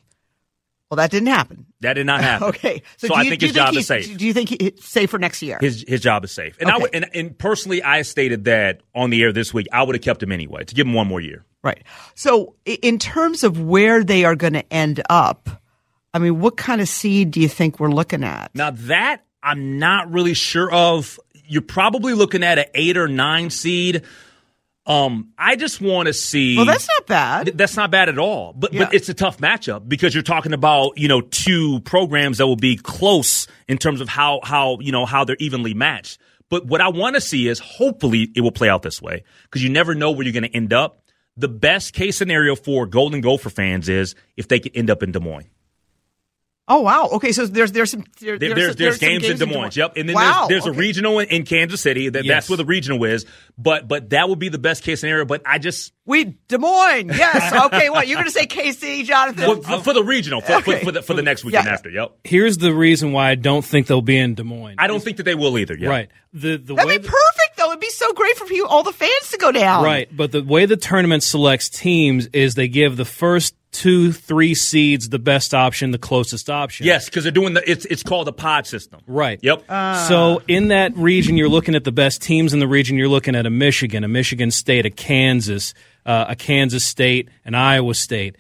Well, 0.91 0.97
that 0.97 1.11
didn't 1.11 1.29
happen. 1.29 1.67
That 1.81 1.95
did 1.95 2.07
not 2.07 2.21
happen. 2.23 2.49
Okay. 2.49 2.83
So, 2.99 3.09
do 3.09 3.15
I 3.15 3.23
you- 3.23 3.31
think 3.31 3.41
do 3.41 3.47
his 3.47 3.57
you 3.57 3.63
job 3.63 3.75
is 3.75 3.87
safe. 3.87 4.17
Do 4.17 4.27
you 4.27 4.33
think 4.33 4.49
he's 4.51 4.85
safe 4.85 5.11
for 5.11 5.19
next 5.19 5.43
year? 5.43 5.59
his 5.61 5.85
his 5.89 6.01
job 6.01 6.25
is 6.25 6.31
safe. 6.33 6.57
And 6.61 6.71
I 6.71 6.75
Okay. 6.75 6.83
would, 6.83 6.95
and, 6.95 7.07
and 7.15 7.39
personally, 7.39 7.83
I 7.83 8.03
stated 8.03 8.45
that 8.45 8.81
on 8.95 9.11
the 9.11 9.23
air 9.23 9.33
this 9.33 9.53
week. 9.55 9.67
I 9.73 9.83
would 9.83 9.95
have 9.95 10.03
kept 10.03 10.23
him 10.23 10.31
anyway 10.31 10.65
to 10.65 10.75
give 10.75 10.87
him 10.87 10.93
one 10.95 11.07
more 11.09 11.21
year. 11.21 11.45
Right. 11.63 11.83
So, 12.15 12.55
in 12.67 12.99
terms 12.99 13.43
of 13.45 13.61
where 13.61 14.05
they 14.05 14.25
are 14.25 14.37
going 14.37 14.53
to 14.53 14.73
end 14.73 15.03
up, 15.09 15.49
I 16.13 16.19
mean, 16.19 16.39
what 16.39 16.57
kind 16.59 16.81
of 16.81 16.89
seed 16.89 17.31
do 17.31 17.41
you 17.41 17.49
think 17.49 17.81
we're 17.81 17.91
looking 17.91 18.23
at? 18.23 18.55
Now 18.55 18.71
that 18.71 19.25
I'm 19.43 19.79
not 19.79 20.13
really 20.13 20.35
sure 20.35 20.71
of. 20.73 21.19
You're 21.47 21.61
probably 21.63 22.15
looking 22.15 22.43
at 22.43 22.59
an 22.59 22.65
eight 22.75 22.97
or 22.97 23.07
nine 23.09 23.51
seed. 23.51 24.03
Um, 24.87 25.31
I 25.39 25.57
just 25.57 25.81
want 25.81 26.09
to 26.09 26.13
see. 26.13 26.57
well, 26.57 26.67
that's 26.67 26.87
not 26.99 27.07
bad. 27.07 27.47
That's 27.57 27.77
not 27.77 27.91
bad 27.91 28.09
at 28.11 28.19
all. 28.19 28.53
But 28.53 28.73
Yeah. 28.75 28.85
but 28.85 28.95
it's 28.95 29.09
a 29.09 29.15
tough 29.15 29.39
matchup 29.39 29.89
because 29.89 30.15
you're 30.15 30.23
talking 30.23 30.53
about 30.53 30.99
you 30.99 31.09
know 31.09 31.23
two 31.23 31.81
programs 31.81 32.39
that 32.39 32.47
will 32.47 32.57
be 32.57 32.77
close 32.77 33.47
in 33.67 33.79
terms 33.79 34.01
of 34.03 34.09
how 34.09 34.41
how 34.43 34.79
you 34.81 34.93
know 34.93 35.07
how 35.07 35.25
they're 35.25 35.37
evenly 35.39 35.73
matched. 35.73 36.19
But 36.51 36.67
what 36.67 36.83
I 36.83 36.89
want 36.89 37.15
to 37.15 37.21
see 37.23 37.49
is 37.49 37.59
hopefully 37.59 38.31
it 38.37 38.43
will 38.43 38.53
play 38.53 38.69
out 38.69 38.83
this 38.83 39.01
way 39.01 39.25
because 39.45 39.63
you 39.63 39.71
never 39.71 39.95
know 39.95 40.11
where 40.11 40.25
you're 40.25 40.33
going 40.35 40.43
to 40.51 40.55
end 40.55 40.73
up. 40.75 41.01
The 41.37 41.49
best 41.49 41.95
case 41.95 42.17
scenario 42.19 42.55
for 42.55 42.87
Golden 42.87 43.21
Gopher 43.23 43.51
fans 43.51 43.89
is 43.89 44.15
if 44.37 44.47
they 44.49 44.61
could 44.61 44.77
end 44.77 44.91
up 44.91 45.03
in 45.03 45.11
Des 45.13 45.19
Moines. 45.19 45.49
Oh 46.67 46.81
wow. 46.81 47.09
Okay, 47.13 47.33
so 47.33 47.47
there's 47.47 47.73
there's 47.73 47.91
some 47.91 48.05
there, 48.21 48.39
There- 48.39 48.55
there's 48.55 48.77
there's, 48.77 49.01
some 49.01 49.09
games, 49.09 49.29
in 49.29 49.39
Des 49.39 49.47
Moines. 49.47 49.77
Yep, 49.77 49.97
and 49.97 50.09
then 50.09 50.15
wow. 50.15 50.47
there's, 50.49 50.65
there's 50.65 50.75
okay. 50.75 50.77
a 50.77 50.81
regional 50.81 51.19
in, 51.19 51.29
in 51.29 51.45
Kansas 51.45 51.81
City. 51.81 52.09
That, 52.09 52.25
Yes. 52.25 52.35
That's 52.35 52.51
where 52.51 52.57
the 52.57 52.65
regional 52.65 53.03
is. 53.05 53.27
But 53.59 53.89
but 53.89 54.11
that 54.11 54.29
would 54.29 54.39
be 54.39 54.49
the 54.49 54.59
best 54.59 54.83
case 54.85 55.01
scenario. 55.01 55.25
But 55.25 55.43
I 55.45 55.59
just 55.59 55.93
We 56.07 56.37
Des 56.49 56.59
Moines. 56.59 57.09
Yes. 57.09 57.53
Okay. 57.65 57.91
What 57.91 58.07
you're 58.09 58.17
going 58.17 58.27
to 58.27 58.31
say, 58.31 58.47
KC, 58.47 59.05
Jonathan? 59.05 59.47
well, 59.47 59.61
for, 59.61 59.85
for 59.85 59.93
the 59.93 60.05
regional 60.05 60.41
for, 60.41 60.61
for, 60.63 60.73
Okay. 60.73 60.85
for 60.85 60.93
the 60.93 61.03
for 61.03 61.15
the 61.15 61.23
next 61.23 61.45
weekend 61.45 61.67
Yeah. 61.67 61.73
after. 61.73 61.91
Yep. 61.91 62.19
Here's 62.25 62.59
the 62.59 62.73
reason 62.73 63.13
why 63.13 63.31
I 63.31 63.35
don't 63.35 63.65
think 63.65 63.87
they'll 63.87 64.01
be 64.03 64.17
in 64.19 64.35
Des 64.35 64.43
Moines. 64.43 64.77
I 64.79 64.87
don't 64.87 65.03
think 65.03 65.17
that 65.19 65.25
they 65.25 65.35
will 65.35 65.59
either. 65.59 65.77
Yeah. 65.77 65.89
Right. 65.89 66.09
The 66.33 66.57
the 66.57 66.75
That'd 66.75 66.89
way 66.89 66.99
be 66.99 67.05
perfect, 67.05 67.57
though. 67.57 67.69
It'd 67.69 67.81
be 67.81 67.91
so 67.91 68.05
so 68.05 68.13
great 68.13 68.37
for 68.37 68.45
people, 68.47 68.69
all 68.69 68.83
the 68.83 68.93
fans 68.93 69.31
to 69.31 69.39
go 69.39 69.53
down. 69.53 69.85
Right, 69.85 70.15
but 70.15 70.33
the 70.33 70.43
way 70.43 70.67
the 70.67 70.77
tournament 70.77 71.23
selects 71.23 71.69
teams 71.69 72.27
is 72.29 72.55
they 72.55 72.69
give 72.69 72.97
the 72.97 73.05
first 73.05 73.55
two, 73.75 74.13
three 74.13 74.55
seeds 74.55 75.11
the 75.11 75.19
best 75.19 75.53
option, 75.53 75.91
the 75.91 75.99
closest 75.99 76.49
option. 76.49 76.87
Yes, 76.87 77.07
because 77.07 77.25
they're 77.25 77.33
doing 77.33 77.53
the. 77.53 77.71
It's 77.71 77.85
it's 77.85 78.03
called 78.03 78.27
the 78.27 78.33
pod 78.33 78.67
system. 78.67 79.01
Right. 79.07 79.39
Yep. 79.43 79.65
So 80.09 80.41
in 80.49 80.69
that 80.69 80.97
region, 80.97 81.37
you're 81.37 81.49
looking 81.49 81.75
at 81.75 81.85
the 81.85 81.93
best 81.93 82.23
teams 82.23 82.55
in 82.55 82.61
the 82.61 82.69
region. 82.69 82.97
You're 82.97 83.09
looking 83.09 83.35
at 83.37 83.45
a 83.45 83.51
Michigan, 83.51 84.05
a 84.05 84.09
Michigan 84.09 84.51
State, 84.51 84.87
a 84.87 84.91
Kansas, 84.91 85.75
uh, 86.07 86.27
a 86.29 86.37
Kansas 86.37 86.85
State, 86.85 87.29
an 87.45 87.55
Iowa 87.55 87.95
State. 87.95 88.37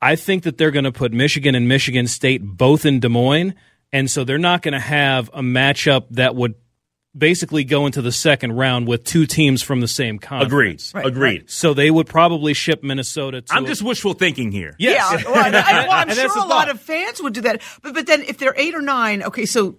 I 0.00 0.16
think 0.16 0.42
that 0.42 0.58
they're 0.58 0.72
going 0.72 0.84
to 0.84 0.92
put 0.92 1.12
Michigan 1.12 1.54
and 1.54 1.68
Michigan 1.68 2.08
State 2.08 2.42
both 2.42 2.84
in 2.84 2.98
Des 2.98 3.08
Moines, 3.08 3.54
and 3.92 4.10
so 4.10 4.24
they're 4.24 4.38
not 4.38 4.62
going 4.62 4.72
to 4.72 4.80
have 4.80 5.28
a 5.32 5.42
matchup 5.42 6.06
that 6.10 6.34
would 6.34 6.54
basically 7.16 7.62
go 7.64 7.84
into 7.86 8.00
the 8.00 8.12
second 8.12 8.52
round 8.52 8.88
with 8.88 9.04
two 9.04 9.26
teams 9.26 9.62
from 9.62 9.80
the 9.80 9.88
same 9.88 10.16
Agreed. 10.16 10.26
conference. 10.80 10.92
Agreed. 10.94 11.50
So 11.50 11.74
they 11.74 11.90
would 11.90 12.06
probably 12.06 12.54
ship 12.54 12.82
Minnesota 12.82 13.42
to. 13.42 13.52
I'm 13.54 13.64
a- 13.64 13.68
just 13.68 13.82
wishful 13.82 14.14
thinking 14.14 14.50
here. 14.50 14.74
Yes. 14.78 15.22
Yeah, 15.24 15.30
well, 15.30 15.44
I, 15.44 15.48
I, 15.48 15.82
well, 15.88 15.90
I'm 16.08 16.10
sure 16.14 16.24
a 16.38 16.40
the 16.40 16.46
lot 16.46 16.68
of 16.70 16.80
fans 16.80 17.22
would 17.22 17.34
do 17.34 17.42
that. 17.42 17.60
But 17.82 17.94
but 17.94 18.06
then 18.06 18.22
if 18.22 18.38
they're 18.38 18.54
eight 18.56 18.74
or 18.74 18.80
nine, 18.82 19.22
okay, 19.24 19.44
so 19.46 19.76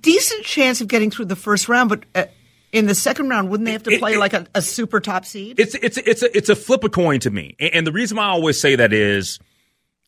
decent 0.00 0.44
chance 0.44 0.80
of 0.80 0.88
getting 0.88 1.10
through 1.10 1.26
the 1.26 1.36
first 1.36 1.68
round. 1.68 1.88
But 1.88 2.04
uh, 2.14 2.24
in 2.72 2.86
the 2.86 2.94
second 2.94 3.28
round, 3.28 3.50
wouldn't 3.50 3.66
they 3.66 3.72
have 3.72 3.82
to 3.84 3.90
It- 3.92 3.98
play 4.00 4.14
it- 4.14 4.18
like 4.18 4.32
a, 4.34 4.46
a 4.54 4.62
super 4.62 5.00
top 5.00 5.24
seed? 5.24 5.58
It's 5.58 5.74
it's 5.76 5.96
it's 5.98 6.22
a 6.22 6.36
it's 6.36 6.48
a 6.48 6.56
flip 6.56 6.84
a 6.84 6.88
coin 6.88 7.20
to 7.20 7.30
me, 7.30 7.56
and, 7.58 7.74
and 7.74 7.86
the 7.86 7.92
reason 7.92 8.16
why 8.18 8.24
I 8.24 8.28
always 8.28 8.60
say 8.60 8.76
that 8.76 8.92
is, 8.92 9.38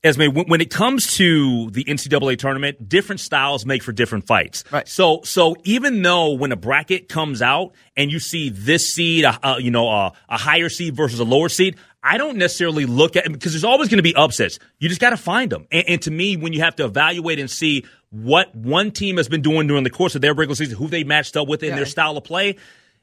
Esme, 0.04 0.26
when, 0.32 0.46
when 0.46 0.60
it 0.60 0.70
comes 0.70 1.16
to 1.16 1.70
the 1.70 1.82
NCAA 1.84 2.38
tournament, 2.38 2.88
different 2.88 3.20
styles 3.20 3.64
make 3.66 3.82
for 3.82 3.90
different 3.92 4.26
fights. 4.26 4.62
Right. 4.70 4.86
So 4.86 5.22
so 5.24 5.56
even 5.64 6.02
though 6.02 6.32
when 6.32 6.52
a 6.52 6.56
bracket 6.56 7.08
comes 7.08 7.40
out 7.42 7.72
and 7.96 8.12
you 8.12 8.20
see 8.20 8.50
this 8.50 8.92
seed, 8.92 9.24
uh, 9.24 9.38
uh, 9.42 9.56
you 9.58 9.70
know, 9.70 9.88
uh, 9.88 10.10
a 10.28 10.36
higher 10.38 10.68
seed 10.68 10.94
versus 10.94 11.18
a 11.18 11.24
lower 11.24 11.48
seed. 11.48 11.76
I 12.06 12.18
don't 12.18 12.36
necessarily 12.36 12.84
look 12.84 13.16
at 13.16 13.24
because 13.32 13.52
there's 13.54 13.64
always 13.64 13.88
going 13.88 13.96
to 13.96 14.02
be 14.02 14.14
upsets. 14.14 14.58
You 14.78 14.90
just 14.90 15.00
got 15.00 15.10
to 15.10 15.16
find 15.16 15.50
them. 15.50 15.66
And, 15.72 15.88
and 15.88 16.02
to 16.02 16.10
me, 16.10 16.36
when 16.36 16.52
you 16.52 16.60
have 16.60 16.76
to 16.76 16.84
evaluate 16.84 17.38
and 17.38 17.50
see 17.50 17.86
what 18.10 18.54
one 18.54 18.90
team 18.90 19.16
has 19.16 19.26
been 19.26 19.40
doing 19.40 19.66
during 19.66 19.84
the 19.84 19.90
course 19.90 20.14
of 20.14 20.20
their 20.20 20.34
regular 20.34 20.54
season, 20.54 20.76
who 20.76 20.88
they 20.88 21.02
matched 21.02 21.34
up 21.34 21.48
with 21.48 21.62
in 21.62 21.70
Yeah. 21.70 21.76
their 21.76 21.86
style 21.86 22.18
of 22.18 22.24
play, 22.24 22.56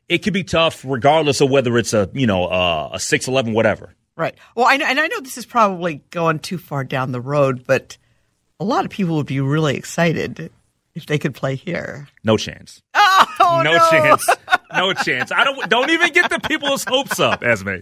it 0.07 0.19
could 0.19 0.33
be 0.33 0.43
tough 0.43 0.85
regardless 0.85 1.41
of 1.41 1.49
whether 1.49 1.79
it's 1.79 1.93
a 1.95 2.11
you 2.13 2.27
know 2.27 2.45
uh, 2.45 2.89
a 2.93 2.99
six 2.99 3.27
eleven 3.27 3.53
whatever. 3.53 3.95
Right. 4.17 4.35
Well, 4.55 4.65
I 4.67 4.77
know, 4.77 4.85
and 4.85 4.99
I 4.99 5.07
know 5.07 5.21
this 5.21 5.37
is 5.37 5.45
probably 5.45 6.03
going 6.11 6.39
too 6.39 6.57
far 6.57 6.83
down 6.83 7.11
the 7.11 7.21
road, 7.21 7.63
but 7.65 7.97
a 8.59 8.65
lot 8.65 8.85
of 8.85 8.91
people 8.91 9.15
would 9.17 9.25
be 9.25 9.39
really 9.39 9.75
excited 9.75 10.51
if 10.93 11.05
they 11.05 11.17
could 11.17 11.33
play 11.33 11.55
here. 11.55 12.07
No 12.23 12.37
chance. 12.37 12.81
Oh 13.43 13.61
no, 13.63 13.73
no. 13.73 13.89
chance. 13.89 14.29
No 14.73 14.93
chance. 14.93 15.31
I 15.31 15.43
don't. 15.43 15.69
Don't 15.69 15.89
even 15.89 16.13
get 16.13 16.29
the 16.29 16.39
people's 16.39 16.83
hopes 16.83 17.19
up, 17.19 17.43
Esme. 17.43 17.77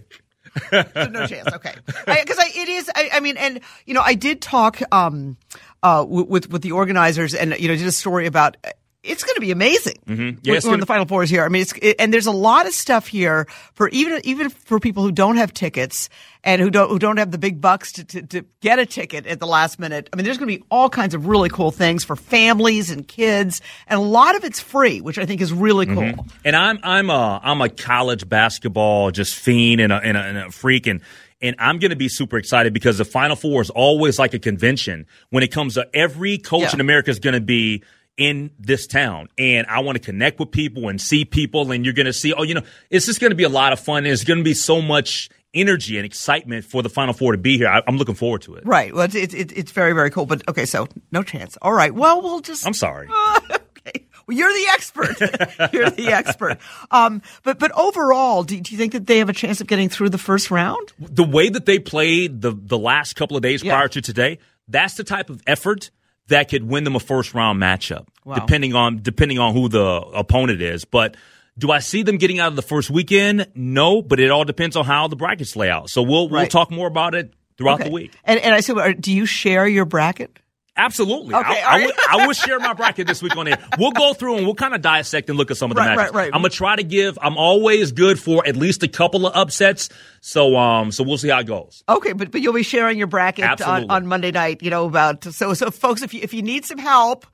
no 0.72 1.26
chance. 1.26 1.52
Okay, 1.52 1.74
because 1.86 2.38
I, 2.38 2.50
it 2.54 2.68
is. 2.68 2.90
I, 2.94 3.10
I 3.14 3.20
mean, 3.20 3.36
and 3.36 3.60
you 3.86 3.94
know, 3.94 4.00
I 4.00 4.14
did 4.14 4.40
talk 4.40 4.80
um, 4.92 5.36
uh, 5.82 6.04
with 6.08 6.50
with 6.50 6.62
the 6.62 6.72
organizers, 6.72 7.34
and 7.34 7.56
you 7.58 7.68
know, 7.68 7.76
did 7.76 7.86
a 7.86 7.92
story 7.92 8.26
about. 8.26 8.56
It's 9.02 9.24
going 9.24 9.34
to 9.36 9.40
be 9.40 9.50
amazing 9.50 9.96
mm-hmm. 10.06 10.38
Yeah, 10.42 10.52
when, 10.52 10.60
gonna- 10.60 10.76
the 10.78 10.86
Final 10.86 11.06
Four 11.06 11.22
is 11.22 11.30
here. 11.30 11.44
I 11.44 11.48
mean, 11.48 11.62
it's 11.62 11.72
it, 11.80 11.96
and 11.98 12.12
there's 12.12 12.26
a 12.26 12.32
lot 12.32 12.66
of 12.66 12.74
stuff 12.74 13.06
here 13.06 13.46
for 13.72 13.88
even 13.88 14.20
even 14.24 14.50
for 14.50 14.78
people 14.78 15.02
who 15.02 15.10
don't 15.10 15.36
have 15.36 15.54
tickets 15.54 16.10
and 16.44 16.60
who 16.60 16.70
don't 16.70 16.90
who 16.90 16.98
don't 16.98 17.16
have 17.16 17.30
the 17.30 17.38
big 17.38 17.60
bucks 17.62 17.92
to, 17.92 18.04
to, 18.04 18.22
to 18.22 18.44
get 18.60 18.78
a 18.78 18.84
ticket 18.84 19.26
at 19.26 19.40
the 19.40 19.46
last 19.46 19.78
minute. 19.78 20.10
I 20.12 20.16
mean, 20.16 20.24
there's 20.24 20.36
going 20.36 20.50
to 20.50 20.58
be 20.58 20.64
all 20.70 20.90
kinds 20.90 21.14
of 21.14 21.26
really 21.26 21.48
cool 21.48 21.70
things 21.70 22.04
for 22.04 22.14
families 22.14 22.90
and 22.90 23.08
kids, 23.08 23.62
and 23.86 23.98
a 23.98 24.02
lot 24.02 24.36
of 24.36 24.44
it's 24.44 24.60
free, 24.60 25.00
which 25.00 25.18
I 25.18 25.24
think 25.24 25.40
is 25.40 25.52
really 25.52 25.86
mm-hmm. 25.86 26.16
cool. 26.16 26.26
And 26.44 26.54
I'm 26.54 26.78
I'm 26.82 27.08
a 27.08 27.40
I'm 27.42 27.62
a 27.62 27.70
college 27.70 28.28
basketball 28.28 29.10
just 29.12 29.34
fiend 29.34 29.80
and 29.80 29.92
a, 29.92 29.96
and 29.96 30.16
a, 30.16 30.20
and 30.20 30.38
a 30.38 30.50
freak 30.50 30.86
and. 30.86 31.00
And 31.42 31.56
I'm 31.58 31.78
going 31.78 31.88
to 31.88 31.96
be 31.96 32.10
super 32.10 32.36
excited 32.36 32.74
because 32.74 32.98
the 32.98 33.04
Final 33.06 33.34
Four 33.34 33.62
is 33.62 33.70
always 33.70 34.18
like 34.18 34.34
a 34.34 34.38
convention 34.38 35.06
when 35.30 35.42
it 35.42 35.50
comes 35.50 35.72
to 35.72 35.88
every 35.94 36.36
coach 36.36 36.64
Yeah. 36.64 36.74
in 36.74 36.80
America 36.82 37.08
is 37.10 37.18
going 37.18 37.32
to 37.32 37.40
be 37.40 37.82
in 38.16 38.50
this 38.58 38.86
town. 38.86 39.28
And 39.38 39.66
I 39.66 39.80
want 39.80 39.96
to 39.96 40.00
connect 40.04 40.38
with 40.40 40.50
people 40.50 40.88
and 40.88 41.00
see 41.00 41.24
people. 41.24 41.72
And 41.72 41.84
you're 41.84 41.94
going 41.94 42.06
to 42.06 42.12
see, 42.12 42.32
oh, 42.32 42.42
you 42.42 42.54
know, 42.54 42.62
it's 42.90 43.06
just 43.06 43.20
going 43.20 43.30
to 43.30 43.36
be 43.36 43.44
a 43.44 43.48
lot 43.48 43.72
of 43.72 43.80
fun. 43.80 44.04
There's 44.04 44.24
going 44.24 44.38
to 44.38 44.44
be 44.44 44.54
so 44.54 44.82
much 44.82 45.30
energy 45.54 45.96
and 45.96 46.06
excitement 46.06 46.64
for 46.64 46.82
the 46.82 46.88
Final 46.88 47.12
Four 47.14 47.32
to 47.32 47.38
be 47.38 47.56
here. 47.58 47.68
I, 47.68 47.82
I'm 47.86 47.96
looking 47.96 48.14
forward 48.14 48.42
to 48.42 48.54
it. 48.56 48.64
Right. 48.66 48.94
Well, 48.94 49.04
it's, 49.04 49.14
it's 49.14 49.34
it's 49.34 49.52
it's 49.54 49.72
very 49.72 49.92
very 49.94 50.10
cool. 50.10 50.26
But 50.26 50.46
okay, 50.48 50.64
so 50.66 50.86
no 51.10 51.22
chance. 51.22 51.56
All 51.62 51.72
right. 51.72 51.94
Well, 51.94 52.22
we'll 52.22 52.40
just 52.40 52.66
I'm 52.66 52.74
sorry. 52.74 53.08
okay. 53.42 54.06
Well, 54.26 54.36
you're 54.36 54.52
the 54.52 54.66
expert. 54.74 55.20
you're 55.72 55.90
the 55.90 56.08
expert. 56.12 56.58
Um, 56.92 57.22
but 57.42 57.58
but 57.58 57.72
overall, 57.72 58.44
do, 58.44 58.60
do 58.60 58.70
you 58.72 58.78
think 58.78 58.92
that 58.92 59.06
they 59.06 59.18
have 59.18 59.28
a 59.28 59.32
chance 59.32 59.60
of 59.60 59.66
getting 59.66 59.88
through 59.88 60.10
the 60.10 60.18
first 60.18 60.50
round? 60.50 60.92
the 61.00 61.24
way 61.24 61.48
that 61.48 61.66
they 61.66 61.78
played 61.78 62.42
the 62.42 62.52
the 62.52 62.78
last 62.78 63.14
couple 63.16 63.36
of 63.36 63.42
days 63.42 63.64
Yeah. 63.64 63.74
prior 63.74 63.88
to 63.88 64.00
today, 64.00 64.38
that's 64.68 64.94
the 64.94 65.04
type 65.04 65.30
of 65.30 65.42
effort 65.48 65.90
that 66.30 66.48
could 66.48 66.64
win 66.64 66.82
them 66.84 66.96
a 66.96 67.00
first 67.00 67.34
round 67.34 67.60
matchup, 67.62 68.06
Wow. 68.24 68.34
depending 68.34 68.74
on 68.74 69.02
depending 69.02 69.38
on 69.38 69.54
who 69.54 69.68
the 69.68 69.84
opponent 70.14 70.60
is. 70.62 70.84
But 70.84 71.16
do 71.58 71.70
I 71.70 71.78
see 71.80 72.02
them 72.02 72.16
getting 72.16 72.38
out 72.40 72.48
of 72.48 72.56
the 72.56 72.62
first 72.62 72.90
weekend? 72.90 73.46
No, 73.54 74.02
but 74.02 74.18
it 74.18 74.30
all 74.30 74.44
depends 74.44 74.74
on 74.76 74.84
how 74.84 75.06
the 75.08 75.16
brackets 75.16 75.54
lay 75.56 75.68
out. 75.70 75.90
So 75.90 76.02
we'll 76.02 76.28
we'll 76.28 76.46
talk 76.46 76.70
more 76.70 76.86
about 76.88 77.14
it 77.14 77.32
throughout 77.58 77.80
Okay. 77.80 77.84
the 77.90 77.94
week. 77.94 78.12
And 78.24 78.40
and 78.40 78.54
I 78.54 78.60
said, 78.60 79.00
do 79.00 79.12
you 79.12 79.26
share 79.26 79.68
your 79.68 79.84
bracket? 79.84 80.38
Absolutely. 80.76 81.34
Okay, 81.34 81.60
I, 81.62 81.76
I, 81.78 81.84
would, 81.84 81.94
I 82.10 82.26
would 82.26 82.36
share 82.36 82.58
my 82.58 82.72
bracket 82.72 83.06
this 83.06 83.22
week 83.22 83.36
on 83.36 83.46
air. 83.48 83.58
We'll 83.78 83.90
go 83.90 84.14
through 84.14 84.36
and 84.36 84.46
we'll 84.46 84.54
kind 84.54 84.74
of 84.74 84.80
dissect 84.80 85.28
and 85.28 85.36
look 85.36 85.50
at 85.50 85.56
some 85.56 85.70
of 85.70 85.74
the 85.74 85.80
Right, 85.82 85.96
matches. 85.96 86.14
right, 86.14 86.24
right. 86.24 86.30
I'm 86.32 86.40
gonna 86.40 86.48
try 86.50 86.76
to 86.76 86.82
give. 86.82 87.18
I'm 87.20 87.36
always 87.36 87.92
good 87.92 88.18
for 88.18 88.46
at 88.46 88.56
least 88.56 88.82
a 88.82 88.88
couple 88.88 89.26
of 89.26 89.36
upsets. 89.36 89.88
So 90.20 90.56
um, 90.56 90.90
so 90.92 91.04
we'll 91.04 91.18
see 91.18 91.28
how 91.28 91.40
it 91.40 91.46
goes. 91.46 91.82
Okay, 91.88 92.12
but 92.12 92.30
but 92.30 92.40
you'll 92.40 92.54
be 92.54 92.62
sharing 92.62 92.96
your 92.98 93.08
bracket 93.08 93.60
on, 93.60 93.90
on 93.90 94.06
Monday 94.06 94.30
night. 94.30 94.62
You 94.62 94.70
know 94.70 94.86
about 94.86 95.24
so 95.24 95.52
so 95.54 95.70
folks, 95.70 96.02
if 96.02 96.14
you 96.14 96.20
if 96.22 96.32
you 96.32 96.42
need 96.42 96.64
some 96.64 96.78
help. 96.78 97.26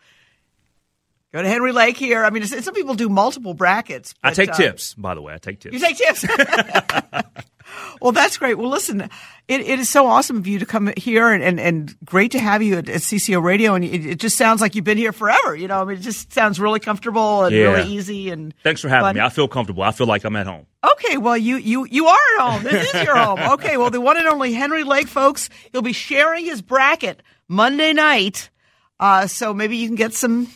Go 1.32 1.42
to 1.42 1.48
Henry 1.48 1.72
Lake 1.72 1.98
here. 1.98 2.24
I 2.24 2.30
mean, 2.30 2.44
some 2.46 2.72
people 2.72 2.94
do 2.94 3.08
multiple 3.10 3.52
brackets. 3.52 4.14
I 4.22 4.32
take 4.32 4.50
uh, 4.50 4.54
tips, 4.54 4.94
by 4.94 5.14
the 5.14 5.20
way. 5.20 5.34
I 5.34 5.38
take 5.38 5.60
tips. 5.60 5.74
You 5.74 5.80
take 5.80 5.98
tips. 5.98 6.24
well, 8.00 8.12
that's 8.12 8.36
great. 8.38 8.56
Well, 8.58 8.68
listen, 8.68 9.00
it, 9.48 9.60
it 9.60 9.78
is 9.78 9.88
so 9.88 10.06
awesome 10.06 10.36
of 10.36 10.46
you 10.46 10.58
to 10.58 10.66
come 10.66 10.92
here 10.96 11.30
and, 11.30 11.42
and, 11.42 11.58
and 11.60 11.94
great 12.04 12.32
to 12.32 12.38
have 12.38 12.62
you 12.62 12.76
at, 12.78 12.88
at 12.88 13.00
CCO 13.00 13.42
Radio. 13.42 13.74
And 13.74 13.84
it, 13.84 14.04
it 14.06 14.18
just 14.20 14.36
sounds 14.36 14.60
like 14.60 14.74
you've 14.74 14.84
been 14.84 14.98
here 14.98 15.12
forever. 15.12 15.54
You 15.56 15.68
know, 15.68 15.80
I 15.80 15.84
mean, 15.84 15.98
it 15.98 16.02
just 16.02 16.32
sounds 16.32 16.58
really 16.60 16.80
comfortable 16.80 17.44
and 17.44 17.54
Yeah. 17.54 17.72
really 17.72 17.92
easy. 17.92 18.30
And 18.30 18.54
Thanks 18.62 18.80
for 18.80 18.88
having 18.88 19.06
fun. 19.06 19.14
me. 19.16 19.20
I 19.20 19.28
feel 19.28 19.48
comfortable. 19.48 19.82
I 19.82 19.92
feel 19.92 20.06
like 20.06 20.24
I'm 20.24 20.36
at 20.36 20.46
home. 20.46 20.66
Okay, 20.92 21.16
well, 21.18 21.36
you 21.36 21.56
you 21.56 21.86
you 21.90 22.06
are 22.06 22.18
at 22.38 22.40
home. 22.50 22.62
This 22.62 22.94
is 22.94 23.02
your 23.04 23.16
home. 23.16 23.38
Okay, 23.54 23.76
well, 23.76 23.90
the 23.90 24.00
one 24.00 24.16
and 24.16 24.26
only 24.28 24.52
Henry 24.54 24.84
Lake, 24.84 25.08
folks, 25.08 25.48
he'll 25.72 25.82
be 25.82 25.92
sharing 25.92 26.44
his 26.44 26.62
bracket 26.62 27.22
Monday 27.48 27.92
night. 27.92 28.50
Uh, 28.98 29.26
so 29.26 29.52
maybe 29.52 29.76
you 29.76 29.88
can 29.88 29.96
get 29.96 30.14
some. 30.14 30.48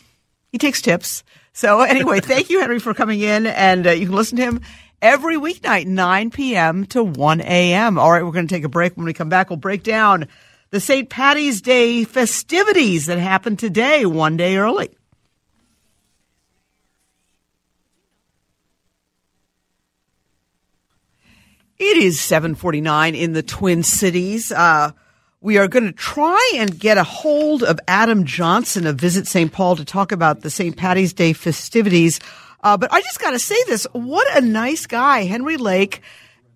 He 0.53 0.59
takes 0.59 0.81
tips. 0.81 1.24
So 1.53 1.81
anyway, 1.81 2.20
thank 2.20 2.48
you, 2.48 2.61
Henry, 2.61 2.79
for 2.79 2.94
coming 2.94 3.20
in, 3.20 3.46
and 3.46 3.87
uh, 3.87 3.90
you 3.90 4.07
can 4.07 4.14
listen 4.14 4.37
to 4.38 4.42
him 4.44 4.61
every 5.02 5.36
weeknight, 5.36 5.86
9 5.86 6.30
p.m. 6.30 6.86
to 6.86 7.02
1 7.02 7.40
a.m. 7.40 7.98
All 7.98 8.12
right, 8.12 8.24
we're 8.24 8.32
going 8.32 8.46
to 8.46 8.54
take 8.54 8.64
a 8.64 8.68
break. 8.68 8.96
When 8.96 9.06
we 9.06 9.12
come 9.12 9.28
back, 9.28 9.50
we'll 9.50 9.56
break 9.56 9.82
down 9.82 10.28
the 10.70 10.80
St. 10.80 11.08
Patty's 11.08 11.60
Day 11.60 12.04
festivities 12.04 13.06
that 13.06 13.18
happened 13.18 13.58
today, 13.58 14.06
one 14.06 14.36
day 14.36 14.56
early. 14.56 14.90
It 21.78 21.96
is 21.96 22.20
749 22.20 23.14
in 23.14 23.32
the 23.32 23.42
Twin 23.42 23.82
Cities. 23.82 24.52
Uh, 24.52 24.92
we 25.40 25.56
are 25.56 25.66
going 25.66 25.86
to 25.86 25.92
try 25.92 26.52
and 26.56 26.78
get 26.78 26.98
a 26.98 27.02
hold 27.02 27.62
of 27.62 27.80
Adam 27.88 28.26
Johnson 28.26 28.86
of 28.86 28.96
Visit 28.96 29.26
St. 29.26 29.50
Paul 29.50 29.76
to 29.76 29.84
talk 29.86 30.12
about 30.12 30.42
the 30.42 30.50
St. 30.50 30.76
Patty's 30.76 31.14
Day 31.14 31.32
festivities. 31.32 32.20
Uh, 32.62 32.77
but 32.77 32.92
I 32.92 33.01
just 33.01 33.20
got 33.20 33.31
to 33.31 33.38
say 33.38 33.57
this. 33.66 33.87
What 33.92 34.37
a 34.37 34.40
nice 34.40 34.87
guy. 34.87 35.25
Henry 35.25 35.57
Lake 35.57 36.03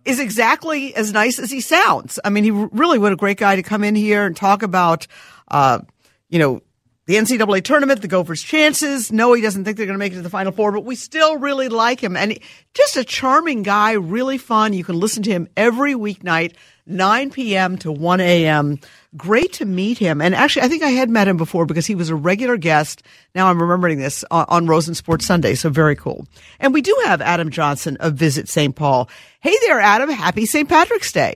is 0.05 0.21
exactly 0.21 0.95
as 0.95 1.13
nice 1.13 1.39
as 1.39 1.51
he 1.51 1.61
sounds. 1.61 2.19
I 2.25 2.31
mean, 2.31 2.45
he 2.45 2.51
really 2.51 2.99
what 2.99 3.13
a 3.13 3.17
great 3.17 3.39
guy 3.39 3.57
to 3.57 3.63
come 3.63 3.85
in 3.85 3.95
here 3.95 4.27
and 4.27 4.37
talk 4.37 4.63
about, 4.63 5.07
uh, 5.49 5.81
you 6.29 6.39
know, 6.39 6.61
the 7.07 7.17
NCAA 7.17 7.63
tournament, 7.63 8.01
the 8.01 8.09
Gophers' 8.09 8.43
chances. 8.43 9.13
No, 9.13 9.35
he 9.35 9.43
doesn't 9.43 9.65
think 9.65 9.77
they're 9.77 9.87
going 9.87 9.95
to 9.95 9.99
make 9.99 10.13
it 10.13 10.17
to 10.17 10.23
the 10.23 10.31
Final 10.31 10.53
Four, 10.53 10.73
but 10.73 10.85
we 10.85 10.97
still 10.97 11.37
really 11.37 11.69
like 11.69 12.03
him. 12.03 12.17
And 12.17 12.39
just 12.73 12.97
a 12.97 13.05
charming 13.05 13.63
guy, 13.63 13.93
really 13.93 14.39
fun. 14.39 14.73
You 14.73 14.85
can 14.85 14.99
listen 14.99 15.23
to 15.25 15.31
him 15.31 15.49
every 15.57 15.95
weeknight, 15.95 16.55
9 16.87 17.31
p.m. 17.31 17.77
to 17.79 17.93
1 17.93 18.21
a.m. 18.21 18.81
Great 19.17 19.53
to 19.55 19.65
meet 19.65 19.99
him. 19.99 20.21
And 20.21 20.35
actually, 20.35 20.63
I 20.63 20.69
think 20.69 20.83
I 20.83 20.91
had 20.91 21.09
met 21.09 21.29
him 21.29 21.37
before 21.37 21.67
because 21.67 21.87
he 21.87 21.95
was 21.95 22.11
a 22.11 22.17
regular 22.17 22.57
guest. 22.57 23.03
Now 23.35 23.49
I'm 23.49 23.61
remembering 23.61 23.99
this 23.99 24.25
on, 24.31 24.45
on 24.49 24.67
Rosen 24.67 24.95
Sports 24.95 25.25
Sunday. 25.27 25.55
So 25.55 25.71
very 25.71 25.95
cool. 25.95 26.27
And 26.59 26.75
we 26.75 26.83
do 26.83 26.97
have 27.05 27.21
Adam 27.21 27.51
Johnson 27.51 27.97
of 28.01 28.15
Visit 28.15 28.49
St. 28.49 28.75
Paul. 28.75 29.09
Hey 29.41 29.55
there, 29.63 29.81
Adam. 29.81 30.11
Happy 30.11 30.47
St. 30.47 30.69
Patrick's 30.69 31.13
Day. 31.13 31.35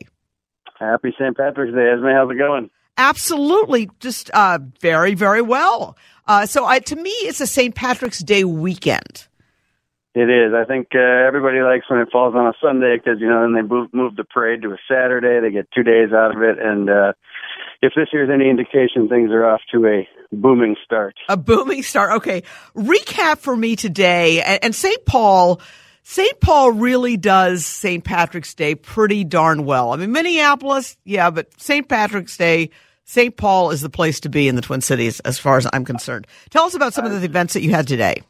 Happy 0.79 1.15
St. 1.19 1.37
Patrick's 1.37 1.75
Day, 1.75 1.91
Esme. 1.93 2.07
How's 2.07 2.31
it 2.31 2.39
going? 2.39 2.71
Absolutely, 2.97 3.89
just 4.01 4.29
uh, 4.31 4.59
very, 4.81 5.15
very 5.15 5.43
well. 5.43 5.97
Uh, 6.27 6.47
so, 6.47 6.67
I, 6.67 6.81
to 6.81 6.97
me, 6.97 7.11
it's 7.11 7.41
a 7.41 7.47
St. 7.47 7.75
Patrick's 7.75 8.19
Day 8.19 8.43
weekend. 8.43 9.29
It 10.15 10.29
is. 10.29 10.53
I 10.53 10.65
think 10.65 10.89
uh, 10.95 10.99
everybody 10.99 11.61
likes 11.61 11.89
when 11.89 12.01
it 12.01 12.09
falls 12.11 12.35
on 12.35 12.49
a 12.49 12.53
Sunday 12.61 12.97
because 12.97 13.21
you 13.21 13.29
know 13.29 13.43
then 13.43 13.55
they 13.55 13.63
move 13.63 13.95
move 13.95 14.17
the 14.17 14.25
parade 14.25 14.63
to 14.63 14.73
a 14.73 14.79
Saturday. 14.89 15.39
They 15.41 15.53
get 15.53 15.69
two 15.71 15.85
days 15.85 16.13
out 16.13 16.35
of 16.35 16.43
it, 16.43 16.59
and 16.59 16.91
uh, 16.91 17.13
if 17.81 17.93
this 17.95 18.09
year's 18.13 18.31
any 18.33 18.51
indication, 18.51 19.09
things 19.09 19.31
are 19.31 19.47
off 19.47 19.61
to 19.73 19.87
a 19.87 20.09
booming 20.33 20.77
start. 20.85 21.15
A 21.29 21.37
booming 21.37 21.83
start. 21.83 22.13
Okay, 22.19 22.43
recap 22.75 23.39
for 23.39 23.57
me 23.57 23.77
today, 23.77 24.43
and, 24.43 24.65
and 24.65 24.75
St. 24.75 25.05
Paul. 25.05 25.61
St. 26.03 26.41
Paul 26.41 26.73
really 26.73 27.19
does 27.19 27.67
St. 27.67 28.03
Patrick's 28.03 28.55
Day 28.55 28.75
pretty 28.75 29.25
darn 29.25 29.67
well. 29.67 29.93
I 29.93 29.97
mean, 29.97 30.11
Minneapolis, 30.11 30.97
yeah, 31.05 31.29
but 31.29 31.49
St. 31.61 31.87
Patrick's 31.87 32.37
Day, 32.39 32.71
St. 33.05 33.37
Paul 33.37 33.73
is 33.73 33.83
the 33.83 33.91
place 33.91 34.21
to 34.21 34.31
be 34.31 34.49
in 34.49 34.57
the 34.57 34.63
Twin 34.63 34.81
Cities, 34.81 35.21
as 35.21 35.39
far 35.39 35.59
as 35.59 35.67
I'm 35.71 35.85
concerned. 35.85 36.27
Tell 36.49 36.65
us 36.65 36.75
about 36.75 36.95
some 36.95 37.05
of 37.05 37.13
the 37.13 37.23
events 37.23 37.53
that 37.53 37.63
you 37.63 37.73
had 37.73 37.87
today. 37.87 38.23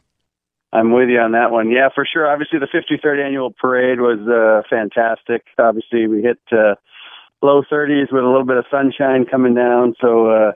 I'm 0.71 0.91
with 0.91 1.09
you 1.09 1.19
on 1.19 1.31
that 1.31 1.51
one. 1.51 1.71
Yeah, 1.71 1.89
for 1.95 2.05
sure. 2.05 2.29
Obviously, 2.29 2.59
the 2.59 2.67
53rd 2.67 3.25
annual 3.25 3.51
parade 3.51 3.99
was 3.99 4.19
uh, 4.27 4.61
fantastic. 4.69 5.45
Obviously, 5.57 6.07
we 6.07 6.21
hit 6.21 6.39
uh, 6.51 6.75
low 7.41 7.61
30s 7.71 8.11
with 8.11 8.23
a 8.23 8.27
little 8.27 8.45
bit 8.45 8.57
of 8.57 8.65
sunshine 8.69 9.25
coming 9.25 9.53
down. 9.53 9.95
So 10.01 10.29
uh, 10.29 10.51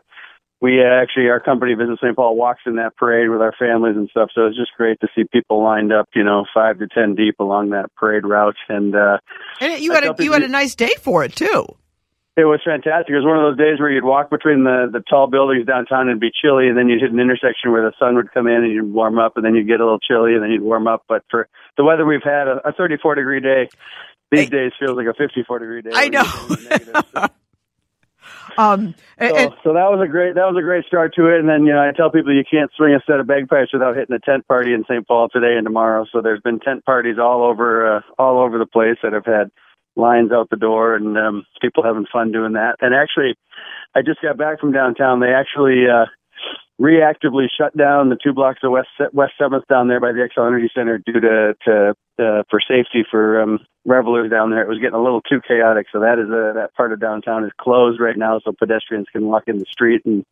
we 0.61 0.81
uh, 0.81 1.01
actually, 1.01 1.29
our 1.29 1.39
company, 1.39 1.73
Visit 1.73 1.99
St. 2.01 2.15
Paul, 2.15 2.35
walks 2.35 2.61
in 2.65 2.75
that 2.77 2.95
parade 2.95 3.29
with 3.29 3.41
our 3.41 3.53
families 3.57 3.95
and 3.95 4.09
stuff. 4.09 4.29
So 4.33 4.45
it's 4.47 4.57
just 4.57 4.71
great 4.77 4.99
to 5.01 5.07
see 5.15 5.23
people 5.25 5.63
lined 5.63 5.91
up, 5.91 6.07
you 6.15 6.23
know, 6.23 6.45
five 6.53 6.79
to 6.79 6.87
ten 6.87 7.15
deep 7.15 7.39
along 7.39 7.71
that 7.71 7.93
parade 7.95 8.25
route. 8.25 8.55
And, 8.69 8.95
uh, 8.95 9.17
and 9.59 9.81
you 9.81 9.91
had 9.91 10.03
a, 10.05 10.15
you 10.23 10.31
had 10.31 10.43
a 10.43 10.47
nice 10.47 10.75
day 10.75 10.93
for 11.01 11.23
it 11.23 11.35
too. 11.35 11.67
It 12.35 12.45
was 12.45 12.61
fantastic. 12.65 13.13
It 13.13 13.17
was 13.17 13.25
one 13.25 13.37
of 13.37 13.43
those 13.43 13.61
days 13.61 13.79
where 13.79 13.91
you'd 13.91 14.03
walk 14.03 14.31
between 14.31 14.63
the 14.63 14.89
the 14.91 15.01
tall 15.07 15.27
buildings 15.27 15.67
downtown 15.67 16.09
and 16.09 16.19
be 16.19 16.31
chilly, 16.33 16.67
and 16.67 16.75
then 16.75 16.89
you'd 16.89 16.99
hit 16.99 17.11
an 17.11 17.19
intersection 17.19 17.71
where 17.71 17.83
the 17.83 17.93
sun 17.99 18.15
would 18.15 18.31
come 18.33 18.47
in 18.47 18.63
and 18.63 18.73
you'd 18.73 18.91
warm 18.91 19.19
up, 19.19 19.37
and 19.37 19.45
then 19.45 19.53
you'd 19.53 19.67
get 19.67 19.81
a 19.81 19.83
little 19.83 19.99
chilly, 19.99 20.33
and 20.33 20.41
then 20.41 20.49
you'd 20.49 20.63
warm 20.63 20.87
up. 20.87 21.03
But 21.07 21.21
for 21.29 21.47
the 21.77 21.83
weather 21.83 22.07
we've 22.07 22.23
had, 22.23 22.47
a, 22.47 22.69
a 22.69 22.73
34 22.73 23.15
degree 23.15 23.39
day 23.39 23.69
these 24.35 24.49
days 24.49 24.71
feels 24.79 24.97
like 24.97 25.07
a 25.07 25.13
54 25.13 25.59
degree 25.59 25.81
day. 25.81 25.91
I 25.93 26.09
know. 26.09 26.23
um, 28.57 28.95
so, 29.19 29.25
and, 29.25 29.53
so 29.63 29.73
that 29.73 29.89
was 29.89 30.01
a 30.03 30.07
great 30.07 30.35
that 30.35 30.45
was 30.45 30.55
a 30.57 30.61
great 30.61 30.85
start 30.85 31.13
to 31.15 31.27
it. 31.27 31.39
And 31.39 31.49
then 31.49 31.65
you 31.65 31.73
know 31.73 31.81
I 31.81 31.91
tell 31.95 32.09
people 32.09 32.33
you 32.33 32.43
can't 32.49 32.71
swing 32.75 32.93
a 32.93 33.01
set 33.05 33.19
of 33.19 33.27
bagpipes 33.27 33.73
without 33.73 33.95
hitting 33.95 34.15
a 34.15 34.19
tent 34.19 34.47
party 34.47 34.73
in 34.73 34.83
St. 34.83 35.07
Paul 35.07 35.29
today 35.29 35.55
and 35.57 35.65
tomorrow. 35.65 36.05
So 36.11 36.21
there's 36.21 36.41
been 36.41 36.59
tent 36.59 36.85
parties 36.85 37.17
all 37.19 37.43
over 37.43 37.97
uh, 37.97 38.01
all 38.17 38.39
over 38.39 38.57
the 38.57 38.65
place 38.65 38.97
that 39.03 39.13
have 39.13 39.25
had 39.25 39.51
lines 39.95 40.31
out 40.31 40.49
the 40.49 40.57
door 40.57 40.95
and 40.95 41.17
um, 41.17 41.45
people 41.61 41.83
having 41.83 42.05
fun 42.11 42.31
doing 42.31 42.53
that. 42.53 42.77
And 42.81 42.95
actually, 42.95 43.35
I 43.95 44.01
just 44.01 44.21
got 44.21 44.37
back 44.37 44.59
from 44.59 44.71
downtown. 44.71 45.19
They 45.19 45.33
actually 45.33 45.85
uh, 45.87 46.05
reactively 46.81 47.47
shut 47.55 47.75
down 47.77 48.09
the 48.09 48.17
two 48.21 48.33
blocks 48.33 48.59
of 48.63 48.71
West 48.71 48.89
West 49.13 49.33
Seventh 49.39 49.65
down 49.67 49.87
there 49.87 49.99
by 49.99 50.11
the 50.11 50.27
Xcel 50.27 50.47
Energy 50.47 50.69
Center 50.73 50.97
due 50.97 51.19
to 51.19 51.53
to 51.65 51.95
uh, 52.19 52.43
for 52.49 52.59
safety 52.59 53.05
for 53.09 53.41
um, 53.41 53.59
revelers 53.85 54.29
down 54.29 54.49
there. 54.49 54.61
It 54.61 54.67
was 54.67 54.79
getting 54.79 54.95
a 54.95 55.03
little 55.03 55.21
too 55.21 55.41
chaotic, 55.47 55.87
so 55.91 55.99
that 55.99 56.19
is 56.19 56.29
a, 56.29 56.53
that 56.55 56.73
part 56.75 56.91
of 56.93 56.99
downtown 56.99 57.43
is 57.43 57.51
closed 57.59 57.99
right 57.99 58.17
now, 58.17 58.39
so 58.43 58.51
pedestrians 58.51 59.07
can 59.11 59.25
walk 59.25 59.43
in 59.47 59.59
the 59.59 59.65
street 59.65 60.01
and 60.05 60.25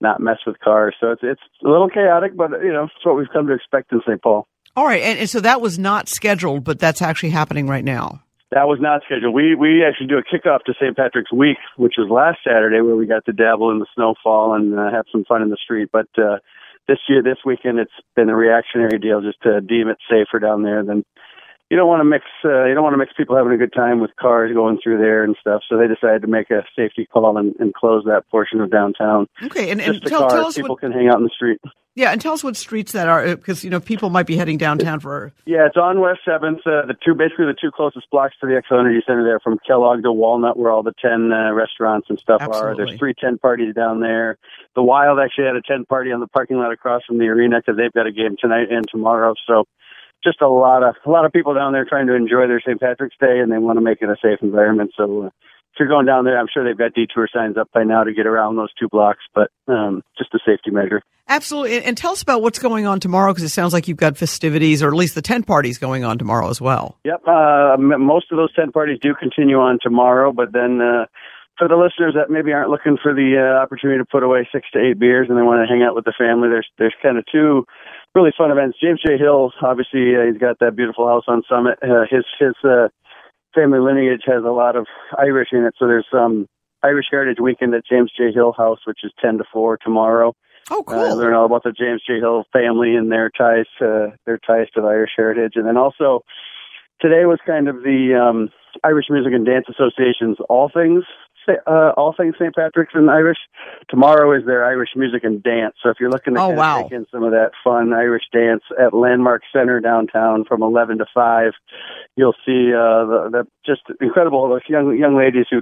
not 0.00 0.20
mess 0.20 0.38
with 0.46 0.58
cars. 0.60 0.94
So 1.00 1.12
it's 1.12 1.22
it's 1.22 1.42
a 1.64 1.68
little 1.68 1.88
chaotic, 1.88 2.36
but 2.36 2.50
you 2.62 2.72
know 2.72 2.84
it's 2.84 3.04
what 3.04 3.16
we've 3.16 3.30
come 3.32 3.46
to 3.46 3.54
expect 3.54 3.92
in 3.92 4.00
St. 4.06 4.22
Paul. 4.22 4.46
All 4.76 4.84
right, 4.84 5.02
and, 5.02 5.18
and 5.18 5.30
so 5.30 5.40
that 5.40 5.60
was 5.60 5.78
not 5.78 6.08
scheduled, 6.08 6.64
but 6.64 6.78
that's 6.78 7.02
actually 7.02 7.30
happening 7.30 7.66
right 7.66 7.84
now. 7.84 8.22
That 8.50 8.66
was 8.66 8.78
not 8.80 9.02
scheduled. 9.06 9.32
We 9.32 9.54
we 9.54 9.84
actually 9.84 10.08
do 10.08 10.18
a 10.18 10.24
kickoff 10.24 10.64
to 10.64 10.74
St. 10.74 10.96
Patrick's 10.96 11.32
Week, 11.32 11.58
which 11.76 11.94
was 11.96 12.08
last 12.10 12.38
Saturday, 12.44 12.80
where 12.80 12.96
we 12.96 13.06
got 13.06 13.24
to 13.26 13.32
dabble 13.32 13.70
in 13.70 13.78
the 13.78 13.86
snowfall 13.94 14.54
and 14.54 14.76
uh, 14.76 14.90
have 14.90 15.06
some 15.12 15.24
fun 15.24 15.42
in 15.42 15.50
the 15.50 15.56
street. 15.56 15.90
But 15.92 16.08
uh, 16.18 16.38
this 16.88 16.98
year, 17.08 17.22
this 17.22 17.38
weekend, 17.46 17.78
it's 17.78 17.92
been 18.16 18.28
a 18.28 18.34
reactionary 18.34 18.98
deal, 18.98 19.20
just 19.20 19.40
to 19.42 19.60
deem 19.60 19.88
it 19.88 19.98
safer 20.10 20.40
down 20.40 20.64
there 20.64 20.82
than 20.82 21.04
you 21.70 21.76
don't 21.76 21.88
want 21.88 22.00
to 22.00 22.04
mix 22.04 22.24
uh, 22.44 22.64
you 22.64 22.74
don't 22.74 22.82
want 22.82 22.94
to 22.94 22.98
mix 22.98 23.12
people 23.16 23.36
having 23.36 23.52
a 23.52 23.56
good 23.56 23.72
time 23.72 24.00
with 24.00 24.10
cars 24.16 24.52
going 24.52 24.78
through 24.82 24.98
there 24.98 25.22
and 25.22 25.36
stuff. 25.40 25.62
So 25.68 25.78
they 25.78 25.86
decided 25.86 26.22
to 26.22 26.28
make 26.28 26.50
a 26.50 26.64
safety 26.76 27.06
call 27.06 27.38
and, 27.38 27.54
and 27.60 27.72
close 27.72 28.04
that 28.04 28.28
portion 28.28 28.60
of 28.60 28.70
downtown. 28.70 29.28
Okay, 29.42 29.70
and, 29.70 29.80
and 29.80 29.94
Just 29.94 30.06
tell, 30.08 30.20
cars. 30.20 30.32
tell 30.32 30.46
us 30.46 30.56
people 30.56 30.70
what, 30.70 30.80
can 30.80 30.92
hang 30.92 31.08
out 31.08 31.18
in 31.18 31.24
the 31.24 31.30
street. 31.30 31.60
yeah, 31.94 32.10
and 32.10 32.20
tell 32.20 32.32
us 32.32 32.42
what 32.42 32.56
streets 32.56 32.90
that 32.92 33.08
are 33.08 33.36
because 33.36 33.62
you 33.62 33.70
know 33.70 33.78
people 33.78 34.10
might 34.10 34.26
be 34.26 34.36
heading 34.36 34.58
downtown 34.58 34.98
for. 34.98 35.32
Yeah, 35.46 35.66
it's 35.66 35.76
on 35.76 36.00
West 36.00 36.20
Seventh. 36.24 36.58
Uh, 36.66 36.86
the 36.86 36.96
two 37.04 37.14
basically 37.14 37.46
the 37.46 37.56
two 37.60 37.70
closest 37.70 38.10
blocks 38.10 38.34
to 38.40 38.46
the 38.48 38.54
Xcel 38.54 38.80
Energy 38.80 39.02
Center 39.06 39.22
there, 39.22 39.38
from 39.38 39.58
Kellogg 39.64 40.02
to 40.02 40.12
Walnut, 40.12 40.58
where 40.58 40.72
all 40.72 40.82
the 40.82 40.94
ten 41.00 41.32
uh, 41.32 41.52
restaurants 41.52 42.08
and 42.10 42.18
stuff 42.18 42.42
are. 42.42 42.76
There's 42.76 42.98
three 42.98 43.14
tent 43.14 43.40
parties 43.40 43.74
down 43.76 44.00
there. 44.00 44.38
The 44.74 44.82
Wild 44.82 45.20
actually 45.20 45.46
had 45.46 45.56
a 45.56 45.62
tent 45.62 45.88
party 45.88 46.10
on 46.10 46.18
the 46.18 46.26
parking 46.26 46.56
lot 46.56 46.72
across 46.72 47.02
from 47.06 47.18
the 47.18 47.26
arena 47.26 47.60
because 47.60 47.76
they've 47.76 47.92
got 47.92 48.08
a 48.08 48.12
game 48.12 48.36
tonight 48.40 48.72
and 48.72 48.86
tomorrow. 48.90 49.34
So 49.46 49.66
just 50.22 50.40
a 50.40 50.48
lot 50.48 50.82
of 50.82 50.94
a 51.04 51.10
lot 51.10 51.24
of 51.24 51.32
people 51.32 51.54
down 51.54 51.72
there 51.72 51.84
trying 51.84 52.06
to 52.06 52.14
enjoy 52.14 52.46
their 52.46 52.60
St. 52.60 52.80
Patrick's 52.80 53.16
Day, 53.20 53.40
and 53.40 53.50
they 53.50 53.58
want 53.58 53.78
to 53.78 53.82
make 53.82 54.02
it 54.02 54.08
a 54.08 54.16
safe 54.22 54.38
environment. 54.42 54.92
So. 54.96 55.24
Uh, 55.26 55.30
if 55.72 55.78
you're 55.78 55.88
going 55.88 56.04
down 56.04 56.24
there, 56.24 56.36
I'm 56.36 56.48
sure 56.52 56.64
they've 56.64 56.76
got 56.76 56.94
detour 56.94 57.28
signs 57.32 57.56
up 57.56 57.70
by 57.72 57.84
now 57.84 58.02
to 58.02 58.12
get 58.12 58.26
around 58.26 58.56
those 58.56 58.72
two 58.74 58.88
blocks, 58.88 59.20
but 59.32 59.50
um, 59.68 60.02
just 60.18 60.34
a 60.34 60.40
safety 60.44 60.72
measure. 60.72 61.00
Absolutely, 61.28 61.76
and, 61.76 61.84
and 61.86 61.96
tell 61.96 62.10
us 62.10 62.22
about 62.22 62.42
what's 62.42 62.58
going 62.58 62.86
on 62.86 62.98
tomorrow 62.98 63.32
because 63.32 63.44
it 63.44 63.50
sounds 63.50 63.72
like 63.72 63.86
you've 63.86 63.96
got 63.96 64.16
festivities 64.16 64.82
or 64.82 64.88
at 64.88 64.94
least 64.94 65.14
the 65.14 65.22
tent 65.22 65.46
parties 65.46 65.78
going 65.78 66.02
on 66.02 66.18
tomorrow 66.18 66.50
as 66.50 66.60
well. 66.60 66.98
Yep. 67.04 67.22
Uh, 67.24 67.76
most 67.78 68.32
of 68.32 68.36
those 68.36 68.52
tent 68.52 68.74
parties 68.74 68.98
do 69.00 69.14
continue 69.14 69.58
on 69.58 69.78
tomorrow, 69.80 70.32
but 70.32 70.52
then 70.52 70.80
uh, 70.80 71.06
for 71.56 71.68
the 71.68 71.76
listeners 71.76 72.14
that 72.16 72.30
maybe 72.30 72.52
aren't 72.52 72.70
looking 72.70 72.96
for 73.00 73.14
the 73.14 73.36
uh, 73.38 73.62
opportunity 73.62 73.98
to 74.00 74.04
put 74.04 74.24
away 74.24 74.48
six 74.50 74.66
to 74.72 74.80
eight 74.80 74.98
beers 74.98 75.28
and 75.28 75.38
they 75.38 75.42
want 75.42 75.60
to 75.60 75.72
hang 75.72 75.84
out 75.84 75.94
with 75.94 76.04
the 76.04 76.14
family, 76.18 76.48
there's 76.48 76.66
there's 76.78 76.94
kind 77.02 77.16
of 77.16 77.24
two 77.30 77.64
really 78.14 78.32
fun 78.36 78.50
events. 78.50 78.78
James 78.82 79.00
J. 79.04 79.18
Hill, 79.18 79.52
obviously, 79.62 80.16
uh, 80.16 80.26
he's 80.30 80.38
got 80.40 80.58
that 80.60 80.76
beautiful 80.76 81.06
house 81.06 81.24
on 81.28 81.42
Summit. 81.48 81.78
Uh, 81.82 82.04
his 82.10 82.24
his 82.38 82.54
uh, 82.64 82.88
family 83.54 83.78
lineage 83.78 84.22
has 84.26 84.44
a 84.44 84.50
lot 84.50 84.76
of 84.76 84.86
Irish 85.18 85.48
in 85.52 85.64
it, 85.64 85.74
so 85.78 85.86
there's 85.86 86.06
um 86.12 86.46
Irish 86.82 87.06
Heritage 87.10 87.38
Weekend 87.40 87.74
at 87.74 87.84
James 87.90 88.10
J. 88.16 88.32
Hill 88.32 88.52
House, 88.56 88.80
which 88.84 89.00
is 89.04 89.12
ten 89.20 89.38
to 89.38 89.44
four 89.52 89.76
tomorrow. 89.82 90.34
Oh, 90.70 90.80
Uh, 90.80 90.82
cool! 90.82 91.16
learn 91.16 91.34
all 91.34 91.46
about 91.46 91.64
the 91.64 91.72
James 91.72 92.02
J. 92.06 92.18
Hill 92.20 92.44
family 92.52 92.94
and 92.94 93.10
their 93.10 93.30
ties 93.30 93.66
to 93.78 94.12
their 94.26 94.38
ties 94.38 94.68
to 94.74 94.80
the 94.80 94.88
Irish 94.88 95.12
heritage, 95.16 95.52
and 95.56 95.66
then 95.66 95.76
also 95.76 96.22
today 97.00 97.24
was 97.26 97.38
kind 97.46 97.68
of 97.68 97.82
the 97.82 98.14
um, 98.14 98.50
Irish 98.84 99.06
Music 99.10 99.32
and 99.32 99.44
Dance 99.46 99.66
Association's 99.68 100.36
All 100.48 100.70
Things 100.72 101.04
uh, 101.48 101.92
All 101.96 102.14
Things 102.16 102.34
St. 102.38 102.54
Patrick's 102.54 102.92
and 102.94 103.10
Irish. 103.10 103.38
Tomorrow 103.88 104.38
is 104.38 104.46
their 104.46 104.64
Irish 104.64 104.90
Music 104.96 105.24
and 105.24 105.42
Dance. 105.42 105.74
So 105.82 105.90
if 105.90 105.96
you're 106.00 106.10
looking 106.10 106.34
to 106.34 106.40
Oh, 106.40 106.48
wow. 106.50 106.82
take 106.82 106.92
in 106.92 107.06
some 107.10 107.22
of 107.22 107.32
that 107.32 107.50
fun 107.64 107.92
Irish 107.92 108.24
dance 108.32 108.62
at 108.78 108.92
Landmark 108.94 109.42
Center 109.52 109.80
downtown 109.80 110.44
from 110.44 110.62
11 110.62 110.98
to 110.98 111.06
5, 111.14 111.52
you'll 112.16 112.34
see 112.46 112.72
uh, 112.72 113.04
the, 113.06 113.28
the 113.32 113.46
just 113.64 113.82
incredible 114.00 114.48
those 114.48 114.60
young 114.68 114.96
young 114.96 115.16
ladies 115.16 115.46
who 115.50 115.60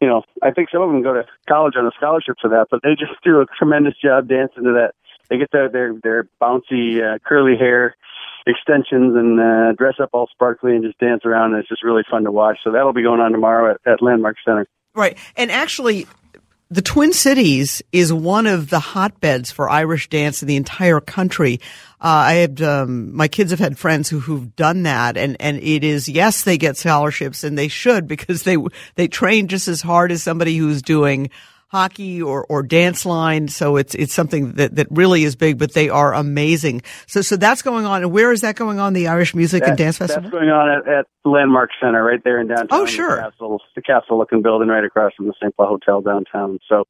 you 0.00 0.06
know, 0.06 0.22
I 0.42 0.52
think 0.52 0.68
some 0.70 0.80
of 0.82 0.90
them 0.90 1.02
go 1.02 1.12
to 1.12 1.24
college 1.48 1.74
on 1.76 1.84
a 1.84 1.90
scholarship 1.96 2.36
for 2.40 2.48
that, 2.50 2.68
but 2.70 2.80
they 2.84 2.90
just 2.90 3.12
do 3.24 3.40
a 3.40 3.46
tremendous 3.58 3.94
job 4.02 4.28
dancing 4.28 4.62
to 4.64 4.72
that. 4.74 4.92
They 5.28 5.38
get 5.38 5.48
their 5.52 5.68
their, 5.68 5.94
their 6.02 6.28
bouncy 6.40 7.02
uh, 7.02 7.18
curly 7.26 7.56
hair 7.58 7.96
extensions 8.46 9.14
and 9.14 9.38
uh, 9.40 9.72
dress 9.76 9.94
up 10.00 10.10
all 10.12 10.26
sparkly 10.32 10.74
and 10.74 10.82
just 10.84 10.98
dance 10.98 11.22
around, 11.24 11.52
and 11.52 11.60
it's 11.60 11.68
just 11.68 11.84
really 11.84 12.02
fun 12.10 12.24
to 12.24 12.32
watch. 12.32 12.58
So 12.64 12.70
that'll 12.72 12.92
be 12.94 13.02
going 13.02 13.20
on 13.20 13.32
tomorrow 13.32 13.72
at, 13.74 13.92
at 13.92 14.00
Landmark 14.02 14.36
Center. 14.44 14.66
Right, 14.94 15.16
and 15.36 15.50
actually, 15.50 16.06
the 16.70 16.82
Twin 16.82 17.12
Cities 17.12 17.82
is 17.92 18.12
one 18.12 18.46
of 18.46 18.68
the 18.68 18.78
hotbeds 18.78 19.50
for 19.50 19.70
Irish 19.70 20.08
dance 20.08 20.42
in 20.42 20.48
the 20.48 20.56
entire 20.56 21.00
country. 21.00 21.60
Uh, 22.00 22.28
I 22.28 22.32
had 22.34 22.60
um, 22.60 23.14
my 23.14 23.28
kids 23.28 23.50
have 23.50 23.60
had 23.60 23.78
friends 23.78 24.08
who 24.08 24.20
who've 24.20 24.54
done 24.54 24.82
that, 24.82 25.16
and 25.16 25.36
and 25.40 25.58
it 25.58 25.82
is 25.82 26.08
yes, 26.08 26.44
they 26.44 26.58
get 26.58 26.76
scholarships, 26.76 27.42
and 27.42 27.56
they 27.56 27.68
should 27.68 28.06
because 28.06 28.42
they 28.42 28.56
they 28.96 29.08
train 29.08 29.48
just 29.48 29.68
as 29.68 29.80
hard 29.80 30.12
as 30.12 30.22
somebody 30.22 30.56
who's 30.56 30.82
doing 30.82 31.30
hockey 31.68 32.20
or, 32.20 32.44
or 32.48 32.62
dance 32.62 33.06
line. 33.06 33.48
So 33.48 33.76
it's 33.76 33.94
it's 33.94 34.12
something 34.12 34.52
that, 34.52 34.74
that 34.76 34.86
really 34.90 35.24
is 35.24 35.36
big, 35.36 35.58
but 35.58 35.74
they 35.74 35.88
are 35.88 36.14
amazing. 36.14 36.82
So 37.06 37.22
so 37.22 37.36
that's 37.36 37.62
going 37.62 37.86
on. 37.86 38.02
And 38.02 38.12
where 38.12 38.32
is 38.32 38.40
that 38.40 38.56
going 38.56 38.78
on? 38.78 38.92
The 38.92 39.08
Irish 39.08 39.34
Music 39.34 39.62
and 39.66 39.76
Dance 39.76 39.98
Festival. 39.98 40.22
That's 40.22 40.32
going 40.32 40.50
on 40.50 40.70
at, 40.70 40.88
at 40.88 41.06
Landmark 41.24 41.70
Center 41.80 42.02
right 42.02 42.22
there 42.24 42.40
in 42.40 42.48
downtown. 42.48 42.68
Oh, 42.70 42.86
the 42.86 42.90
sure. 42.90 43.18
castle, 43.18 43.60
the 43.74 43.82
castle 43.82 44.18
looking 44.18 44.42
building 44.42 44.68
right 44.68 44.84
across 44.84 45.12
from 45.14 45.26
the 45.26 45.34
St. 45.40 45.56
Paul 45.56 45.68
Hotel 45.68 46.00
downtown. 46.00 46.58
So 46.68 46.84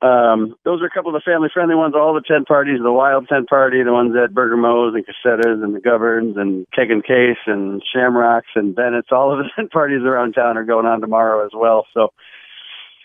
um, 0.00 0.54
those 0.64 0.80
are 0.80 0.86
a 0.86 0.90
couple 0.90 1.14
of 1.14 1.20
the 1.20 1.28
family 1.28 1.48
friendly 1.52 1.74
ones. 1.74 1.94
All 1.96 2.14
the 2.14 2.22
tent 2.22 2.46
parties, 2.46 2.78
the 2.80 2.92
Wild 2.92 3.26
Tent 3.28 3.48
Party, 3.48 3.82
the 3.82 3.92
ones 3.92 4.14
at 4.14 4.32
Burger 4.32 4.56
Moe's 4.56 4.94
and 4.94 5.04
Cossetta's 5.04 5.60
and 5.60 5.74
the 5.74 5.80
Governs 5.80 6.36
and 6.36 6.66
Keg 6.72 6.92
and 6.92 7.02
Case 7.02 7.42
and 7.46 7.82
Shamrocks 7.92 8.50
and 8.54 8.76
Bennett's. 8.76 9.08
All 9.10 9.32
of 9.32 9.38
the 9.38 9.50
tent 9.56 9.72
parties 9.72 10.02
around 10.02 10.34
town 10.34 10.56
are 10.56 10.64
going 10.64 10.86
on 10.86 11.00
tomorrow 11.00 11.44
as 11.44 11.50
well. 11.52 11.86
So 11.94 12.12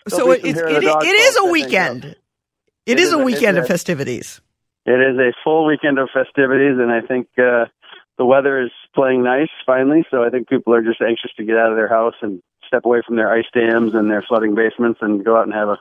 so 0.08 0.30
it, 0.32 0.44
it's, 0.44 0.58
it, 0.58 0.80
dog 0.82 1.04
it 1.04 1.08
is 1.08 1.36
a 1.36 1.44
weekend. 1.50 2.04
It 2.04 2.18
It 2.86 2.98
is 3.00 3.08
is 3.08 3.14
a 3.14 3.18
a- 3.18 3.24
weekend 3.24 3.58
of 3.58 3.66
festivities. 3.66 4.40
It 4.86 5.00
is 5.00 5.18
a 5.18 5.32
full 5.42 5.64
weekend 5.64 5.98
of 5.98 6.10
festivities, 6.12 6.76
and 6.78 6.90
I 6.92 7.00
think 7.00 7.28
uh, 7.38 7.64
the 8.18 8.24
weather 8.26 8.60
is 8.62 8.70
playing 8.94 9.22
nice 9.24 9.48
finally. 9.64 10.04
So 10.10 10.22
I 10.22 10.28
think 10.28 10.48
people 10.48 10.74
are 10.74 10.82
just 10.82 11.00
anxious 11.00 11.32
to 11.38 11.44
get 11.44 11.56
out 11.56 11.70
of 11.70 11.76
their 11.76 11.88
house 11.88 12.14
and 12.20 12.42
step 12.66 12.84
away 12.84 13.00
from 13.06 13.16
their 13.16 13.32
ice 13.32 13.46
dams 13.54 13.94
and 13.94 14.10
their 14.10 14.22
flooding 14.22 14.54
basements 14.54 14.98
and 15.00 15.24
go 15.24 15.36
out 15.38 15.44
and 15.44 15.54
have 15.54 15.68
a 15.68 15.78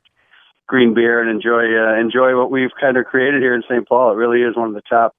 green 0.67 0.93
beer 0.93 1.21
and 1.21 1.30
enjoy 1.30 1.63
uh, 1.78 1.99
enjoy 1.99 2.38
what 2.38 2.49
we've 2.49 2.71
kind 2.80 2.95
of 2.95 3.05
created 3.05 3.41
here 3.41 3.53
in 3.53 3.63
St. 3.69 3.88
Paul. 3.88 4.13
It 4.13 4.15
really 4.15 4.41
is 4.41 4.55
one 4.55 4.69
of 4.69 4.74
the 4.74 4.82
top 4.89 5.13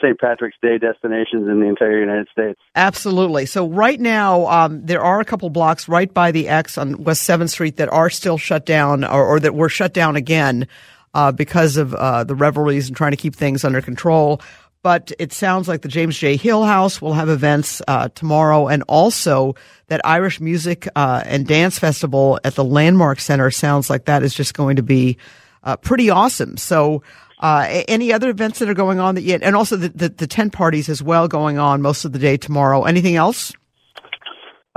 St. 0.00 0.18
Patrick's 0.18 0.56
Day 0.62 0.78
destinations 0.78 1.48
in 1.48 1.60
the 1.60 1.66
entire 1.66 1.98
United 1.98 2.28
States. 2.30 2.60
Absolutely. 2.74 3.46
So 3.46 3.68
right 3.68 4.00
now, 4.00 4.46
um, 4.46 4.84
there 4.84 5.02
are 5.02 5.20
a 5.20 5.24
couple 5.24 5.48
blocks 5.50 5.88
right 5.88 6.12
by 6.12 6.30
the 6.32 6.48
X 6.48 6.78
on 6.78 7.04
West 7.04 7.22
Seventh 7.22 7.50
Street 7.50 7.76
that 7.76 7.88
are 7.92 8.10
still 8.10 8.38
shut 8.38 8.66
down, 8.66 9.04
or, 9.04 9.24
or 9.26 9.40
that 9.40 9.54
were 9.54 9.68
shut 9.68 9.92
down 9.92 10.16
again 10.16 10.68
uh, 11.14 11.32
because 11.32 11.76
of 11.76 11.94
uh, 11.94 12.24
the 12.24 12.34
revelries 12.34 12.88
and 12.88 12.96
trying 12.96 13.12
to 13.12 13.16
keep 13.16 13.34
things 13.34 13.64
under 13.64 13.80
control. 13.80 14.40
But 14.82 15.10
it 15.18 15.32
sounds 15.32 15.66
like 15.66 15.82
the 15.82 15.88
James 15.88 16.16
J. 16.16 16.36
Hill 16.36 16.62
House 16.62 17.02
will 17.02 17.14
have 17.14 17.28
events 17.28 17.82
uh, 17.88 18.08
tomorrow, 18.14 18.68
and 18.68 18.84
also 18.86 19.56
that 19.88 20.00
Irish 20.04 20.40
Music 20.40 20.86
uh, 20.94 21.22
and 21.24 21.46
Dance 21.46 21.78
Festival 21.78 22.38
at 22.44 22.54
the 22.54 22.62
Landmark 22.62 23.18
Center 23.18 23.50
sounds 23.50 23.90
like 23.90 24.04
that 24.04 24.22
is 24.22 24.32
just 24.32 24.54
going 24.54 24.76
to 24.76 24.84
be 24.84 25.16
uh, 25.64 25.76
pretty 25.76 26.08
awesome. 26.08 26.56
So 26.56 27.02
uh, 27.38 27.82
any 27.88 28.12
other 28.12 28.30
events 28.30 28.58
that 28.60 28.68
are 28.68 28.74
going 28.74 28.98
on 28.98 29.14
that 29.16 29.22
yet, 29.22 29.42
and 29.42 29.54
also 29.54 29.76
the, 29.76 29.88
the, 29.90 30.08
the 30.08 30.26
tent 30.26 30.52
parties 30.52 30.88
as 30.88 31.02
well 31.02 31.28
going 31.28 31.58
on 31.58 31.82
most 31.82 32.04
of 32.04 32.12
the 32.12 32.18
day 32.18 32.36
tomorrow. 32.36 32.84
Anything 32.84 33.16
else? 33.16 33.52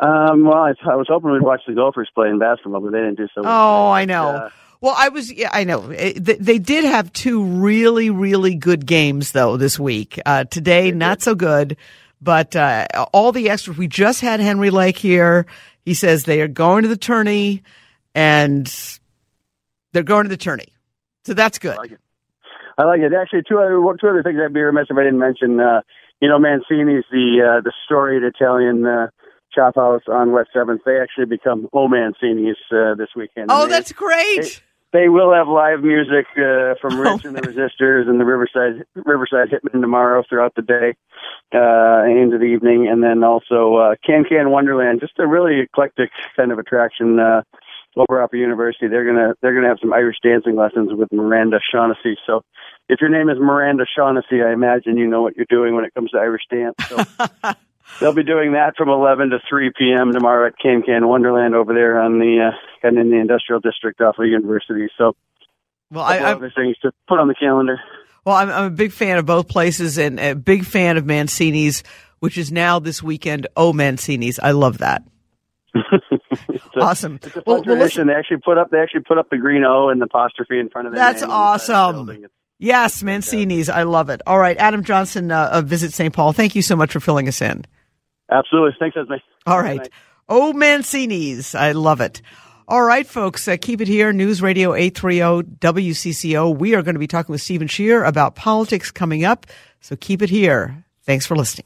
Um, 0.01 0.45
well, 0.45 0.57
I, 0.57 0.74
I, 0.89 0.95
was 0.95 1.07
hoping 1.10 1.32
we'd 1.32 1.41
watch 1.41 1.62
the 1.68 1.74
Gophers 1.74 2.10
play 2.16 2.30
in 2.30 2.39
basketball, 2.39 2.82
but 2.82 2.91
they 2.91 2.99
didn't 2.99 3.18
do 3.18 3.28
so. 3.36 3.41
Oh, 3.43 3.91
I 3.91 4.05
know. 4.05 4.28
Uh, 4.28 4.49
well, 4.82 4.95
I 4.97 5.10
was, 5.10 5.32
yeah, 5.32 5.49
I 5.51 5.66
know. 5.66 5.88
They 5.88 6.57
did 6.57 6.86
have 6.86 7.12
two 7.12 7.43
really, 7.43 8.10
really 8.10 8.55
good 8.55 8.86
games 8.86 9.34
though 9.34 9.57
this 9.57 9.78
week. 9.78 10.20
Uh, 10.26 10.45
today, 10.45 10.91
not 10.91 11.22
so 11.22 11.36
good, 11.36 11.76
but 12.22 12.55
uh, 12.55 12.88
all 13.12 13.34
the 13.34 13.49
extras. 13.49 13.78
We 13.78 13.89
just 13.89 14.22
had 14.22 14.39
Henry 14.39 14.70
Lake 14.70 14.97
here. 14.97 15.45
He 15.84 15.93
says 15.93 16.24
they 16.24 16.39
are 16.41 16.47
going 16.47 16.84
to 16.84 16.88
the 16.88 16.95
tourney, 16.95 17.64
and 18.16 18.74
they're 19.91 20.03
going 20.03 20.24
to 20.24 20.30
the 20.30 20.38
tourney, 20.38 20.70
so 21.26 21.34
that's 21.34 21.60
good. 21.60 21.97
I 22.80 22.86
like 22.86 23.01
it. 23.01 23.11
Actually, 23.13 23.43
two 23.47 23.59
other 23.59 23.75
two 23.99 24.07
other 24.07 24.23
things 24.23 24.39
I'd 24.39 24.53
be 24.53 24.61
remiss 24.61 24.88
if 24.89 24.97
I 24.97 25.03
didn't 25.03 25.19
mention. 25.19 25.59
Uh, 25.59 25.82
you 26.21 26.30
know, 26.30 26.39
Mancini's 26.39 27.03
the 27.11 27.43
uh, 27.43 27.61
the 27.61 27.73
storied 27.86 28.23
Italian 28.23 28.86
uh, 28.86 29.07
chop 29.53 29.75
house 29.75 30.03
on 30.07 30.32
West 30.32 30.51
Seventh. 30.53 30.82
They 30.86 30.97
actually 30.97 31.25
become 31.25 31.67
O'Mancini's 31.73 32.55
uh, 32.71 32.95
this 32.95 33.09
weekend. 33.17 33.47
Oh, 33.49 33.65
they, 33.65 33.71
that's 33.71 33.91
great. 33.91 34.61
They, 34.93 35.01
they, 35.01 35.09
will 35.09 35.34
have 35.34 35.49
live 35.49 35.82
music 35.82 36.25
uh, 36.38 36.80
from 36.80 36.95
oh, 36.95 37.13
Rich 37.13 37.25
oh, 37.25 37.27
and 37.27 37.36
the 37.36 37.41
Resistors 37.41 38.07
and 38.07 38.17
the 38.17 38.25
Riverside 38.25 38.86
Riverside 38.95 39.49
Hitmen 39.49 39.82
tomorrow 39.82 40.23
throughout 40.30 40.55
the 40.55 40.61
day 40.61 40.95
uh, 41.53 42.07
into 42.07 42.38
the 42.38 42.45
evening, 42.45 42.88
and 42.88 43.03
then 43.03 43.25
also 43.25 43.75
uh, 43.75 43.95
Can 44.05 44.23
Can 44.23 44.51
Wonderland. 44.51 45.01
Just 45.01 45.19
a 45.19 45.27
really 45.27 45.59
eclectic 45.59 46.11
kind 46.38 46.53
of 46.53 46.59
attraction. 46.59 47.19
Uh, 47.19 47.41
over 47.97 48.21
Upper 48.21 48.38
University, 48.38 48.88
they're 48.88 49.05
gonna 49.05 49.34
they're 49.41 49.55
gonna 49.55 49.67
have 49.67 49.80
some 49.82 49.93
Irish 49.93 50.17
dancing 50.23 50.55
lessons 50.55 50.91
with 50.93 51.11
Miranda 51.11 51.59
Shaughnessy. 51.71 52.17
So, 52.25 52.41
if 52.89 52.99
your 52.99 53.09
name 53.11 53.29
is 53.29 53.37
Miranda 53.39 53.85
Shaughnessy, 53.95 54.41
I 54.41 54.51
imagine 54.51 54.97
you 54.97 55.07
know 55.07 55.21
what 55.21 55.37
you're 55.37 55.45
doing 55.47 55.75
when 55.75 55.85
it 55.85 55.93
comes 55.93 56.09
to 56.11 56.17
Irish 56.17 56.41
dance. 56.49 56.75
So, 56.89 57.03
they'll 57.99 58.13
be 58.13 58.23
doing 58.23 58.53
that 58.53 58.73
from 58.75 58.89
11 58.89 59.29
to 59.29 59.39
3 59.47 59.71
p.m. 59.77 60.11
tomorrow 60.11 60.47
at 60.47 60.57
Can 60.57 60.81
Can 60.81 61.07
Wonderland 61.07 61.53
over 61.53 61.73
there 61.73 62.01
on 62.01 62.17
the 62.17 62.49
uh, 62.49 62.57
kind 62.81 62.97
of 62.97 63.05
in 63.05 63.11
the 63.11 63.17
industrial 63.17 63.61
district 63.61 64.01
off 64.01 64.15
of 64.17 64.25
University. 64.25 64.89
So, 64.97 65.15
well, 65.91 66.03
I, 66.03 66.17
other 66.19 66.51
things 66.53 66.77
to 66.79 66.91
put 67.07 67.19
on 67.19 67.27
the 67.27 67.35
calendar. 67.35 67.79
Well, 68.25 68.35
I'm, 68.35 68.49
I'm 68.49 68.65
a 68.65 68.71
big 68.71 68.91
fan 68.91 69.17
of 69.17 69.25
both 69.25 69.47
places 69.47 69.99
and 69.99 70.19
a 70.19 70.33
big 70.33 70.65
fan 70.65 70.97
of 70.97 71.05
Mancini's, 71.05 71.83
which 72.19 72.39
is 72.39 72.51
now 72.51 72.79
this 72.79 73.03
weekend. 73.03 73.47
Oh, 73.55 73.71
Mancini's! 73.71 74.39
I 74.39 74.51
love 74.51 74.79
that. 74.79 75.03
a, 75.75 76.79
awesome. 76.79 77.19
It's 77.21 77.27
a 77.27 77.29
fun 77.29 77.43
well, 77.45 77.63
tradition. 77.63 78.07
Well, 78.07 78.15
they 78.15 78.19
actually 78.19 78.37
put 78.37 78.57
up 78.57 78.71
they 78.71 78.79
actually 78.79 79.01
put 79.01 79.19
up 79.19 79.29
the 79.29 79.37
green 79.37 79.63
O 79.63 79.89
and 79.89 80.01
the 80.01 80.05
apostrophe 80.05 80.59
in 80.59 80.69
front 80.69 80.87
of 80.87 80.93
the 80.93 80.97
That's 80.97 81.21
awesome. 81.21 82.29
Yes, 82.60 83.01
Mancini's. 83.01 83.70
I 83.70 83.84
love 83.84 84.10
it. 84.10 84.22
All 84.28 84.38
right, 84.38 84.57
Adam 84.57 84.84
Johnson 84.84 85.32
uh, 85.32 85.49
of 85.53 85.66
Visit 85.66 85.93
St. 85.93 86.14
Paul. 86.14 86.34
Thank 86.34 86.55
you 86.55 86.62
so 86.62 86.76
much 86.76 86.91
for 86.91 86.99
filling 86.99 87.28
us 87.30 87.41
in. 87.41 87.66
Absolutely. 88.30 88.76
Thanks, 88.78 88.97
Esme. 88.97 89.14
All 89.47 89.62
right. 89.62 89.89
Oh, 90.28 90.53
Mancini's. 90.53 91.55
I 91.55 91.72
love 91.72 92.01
it. 92.01 92.22
All 92.68 92.84
right, 92.84 93.07
folks, 93.07 93.47
uh, 93.47 93.57
keep 93.60 93.82
it 93.82 93.88
here. 93.88 94.14
News 94.14 94.43
Radio 94.43 94.76
830 94.76 95.57
WCCO. 95.57 96.55
We 96.55 96.76
are 96.76 96.84
going 96.84 96.93
to 96.93 96.99
be 96.99 97.07
talking 97.07 97.34
with 97.34 97.41
Steven 97.41 97.68
Schier 97.68 98.07
about 98.07 98.36
politics 98.36 98.91
coming 98.91 99.26
up. 99.26 99.47
So 99.82 99.95
keep 99.95 100.22
it 100.22 100.30
here. 100.30 100.84
Thanks 101.03 101.26
for 101.26 101.36
listening. 101.36 101.66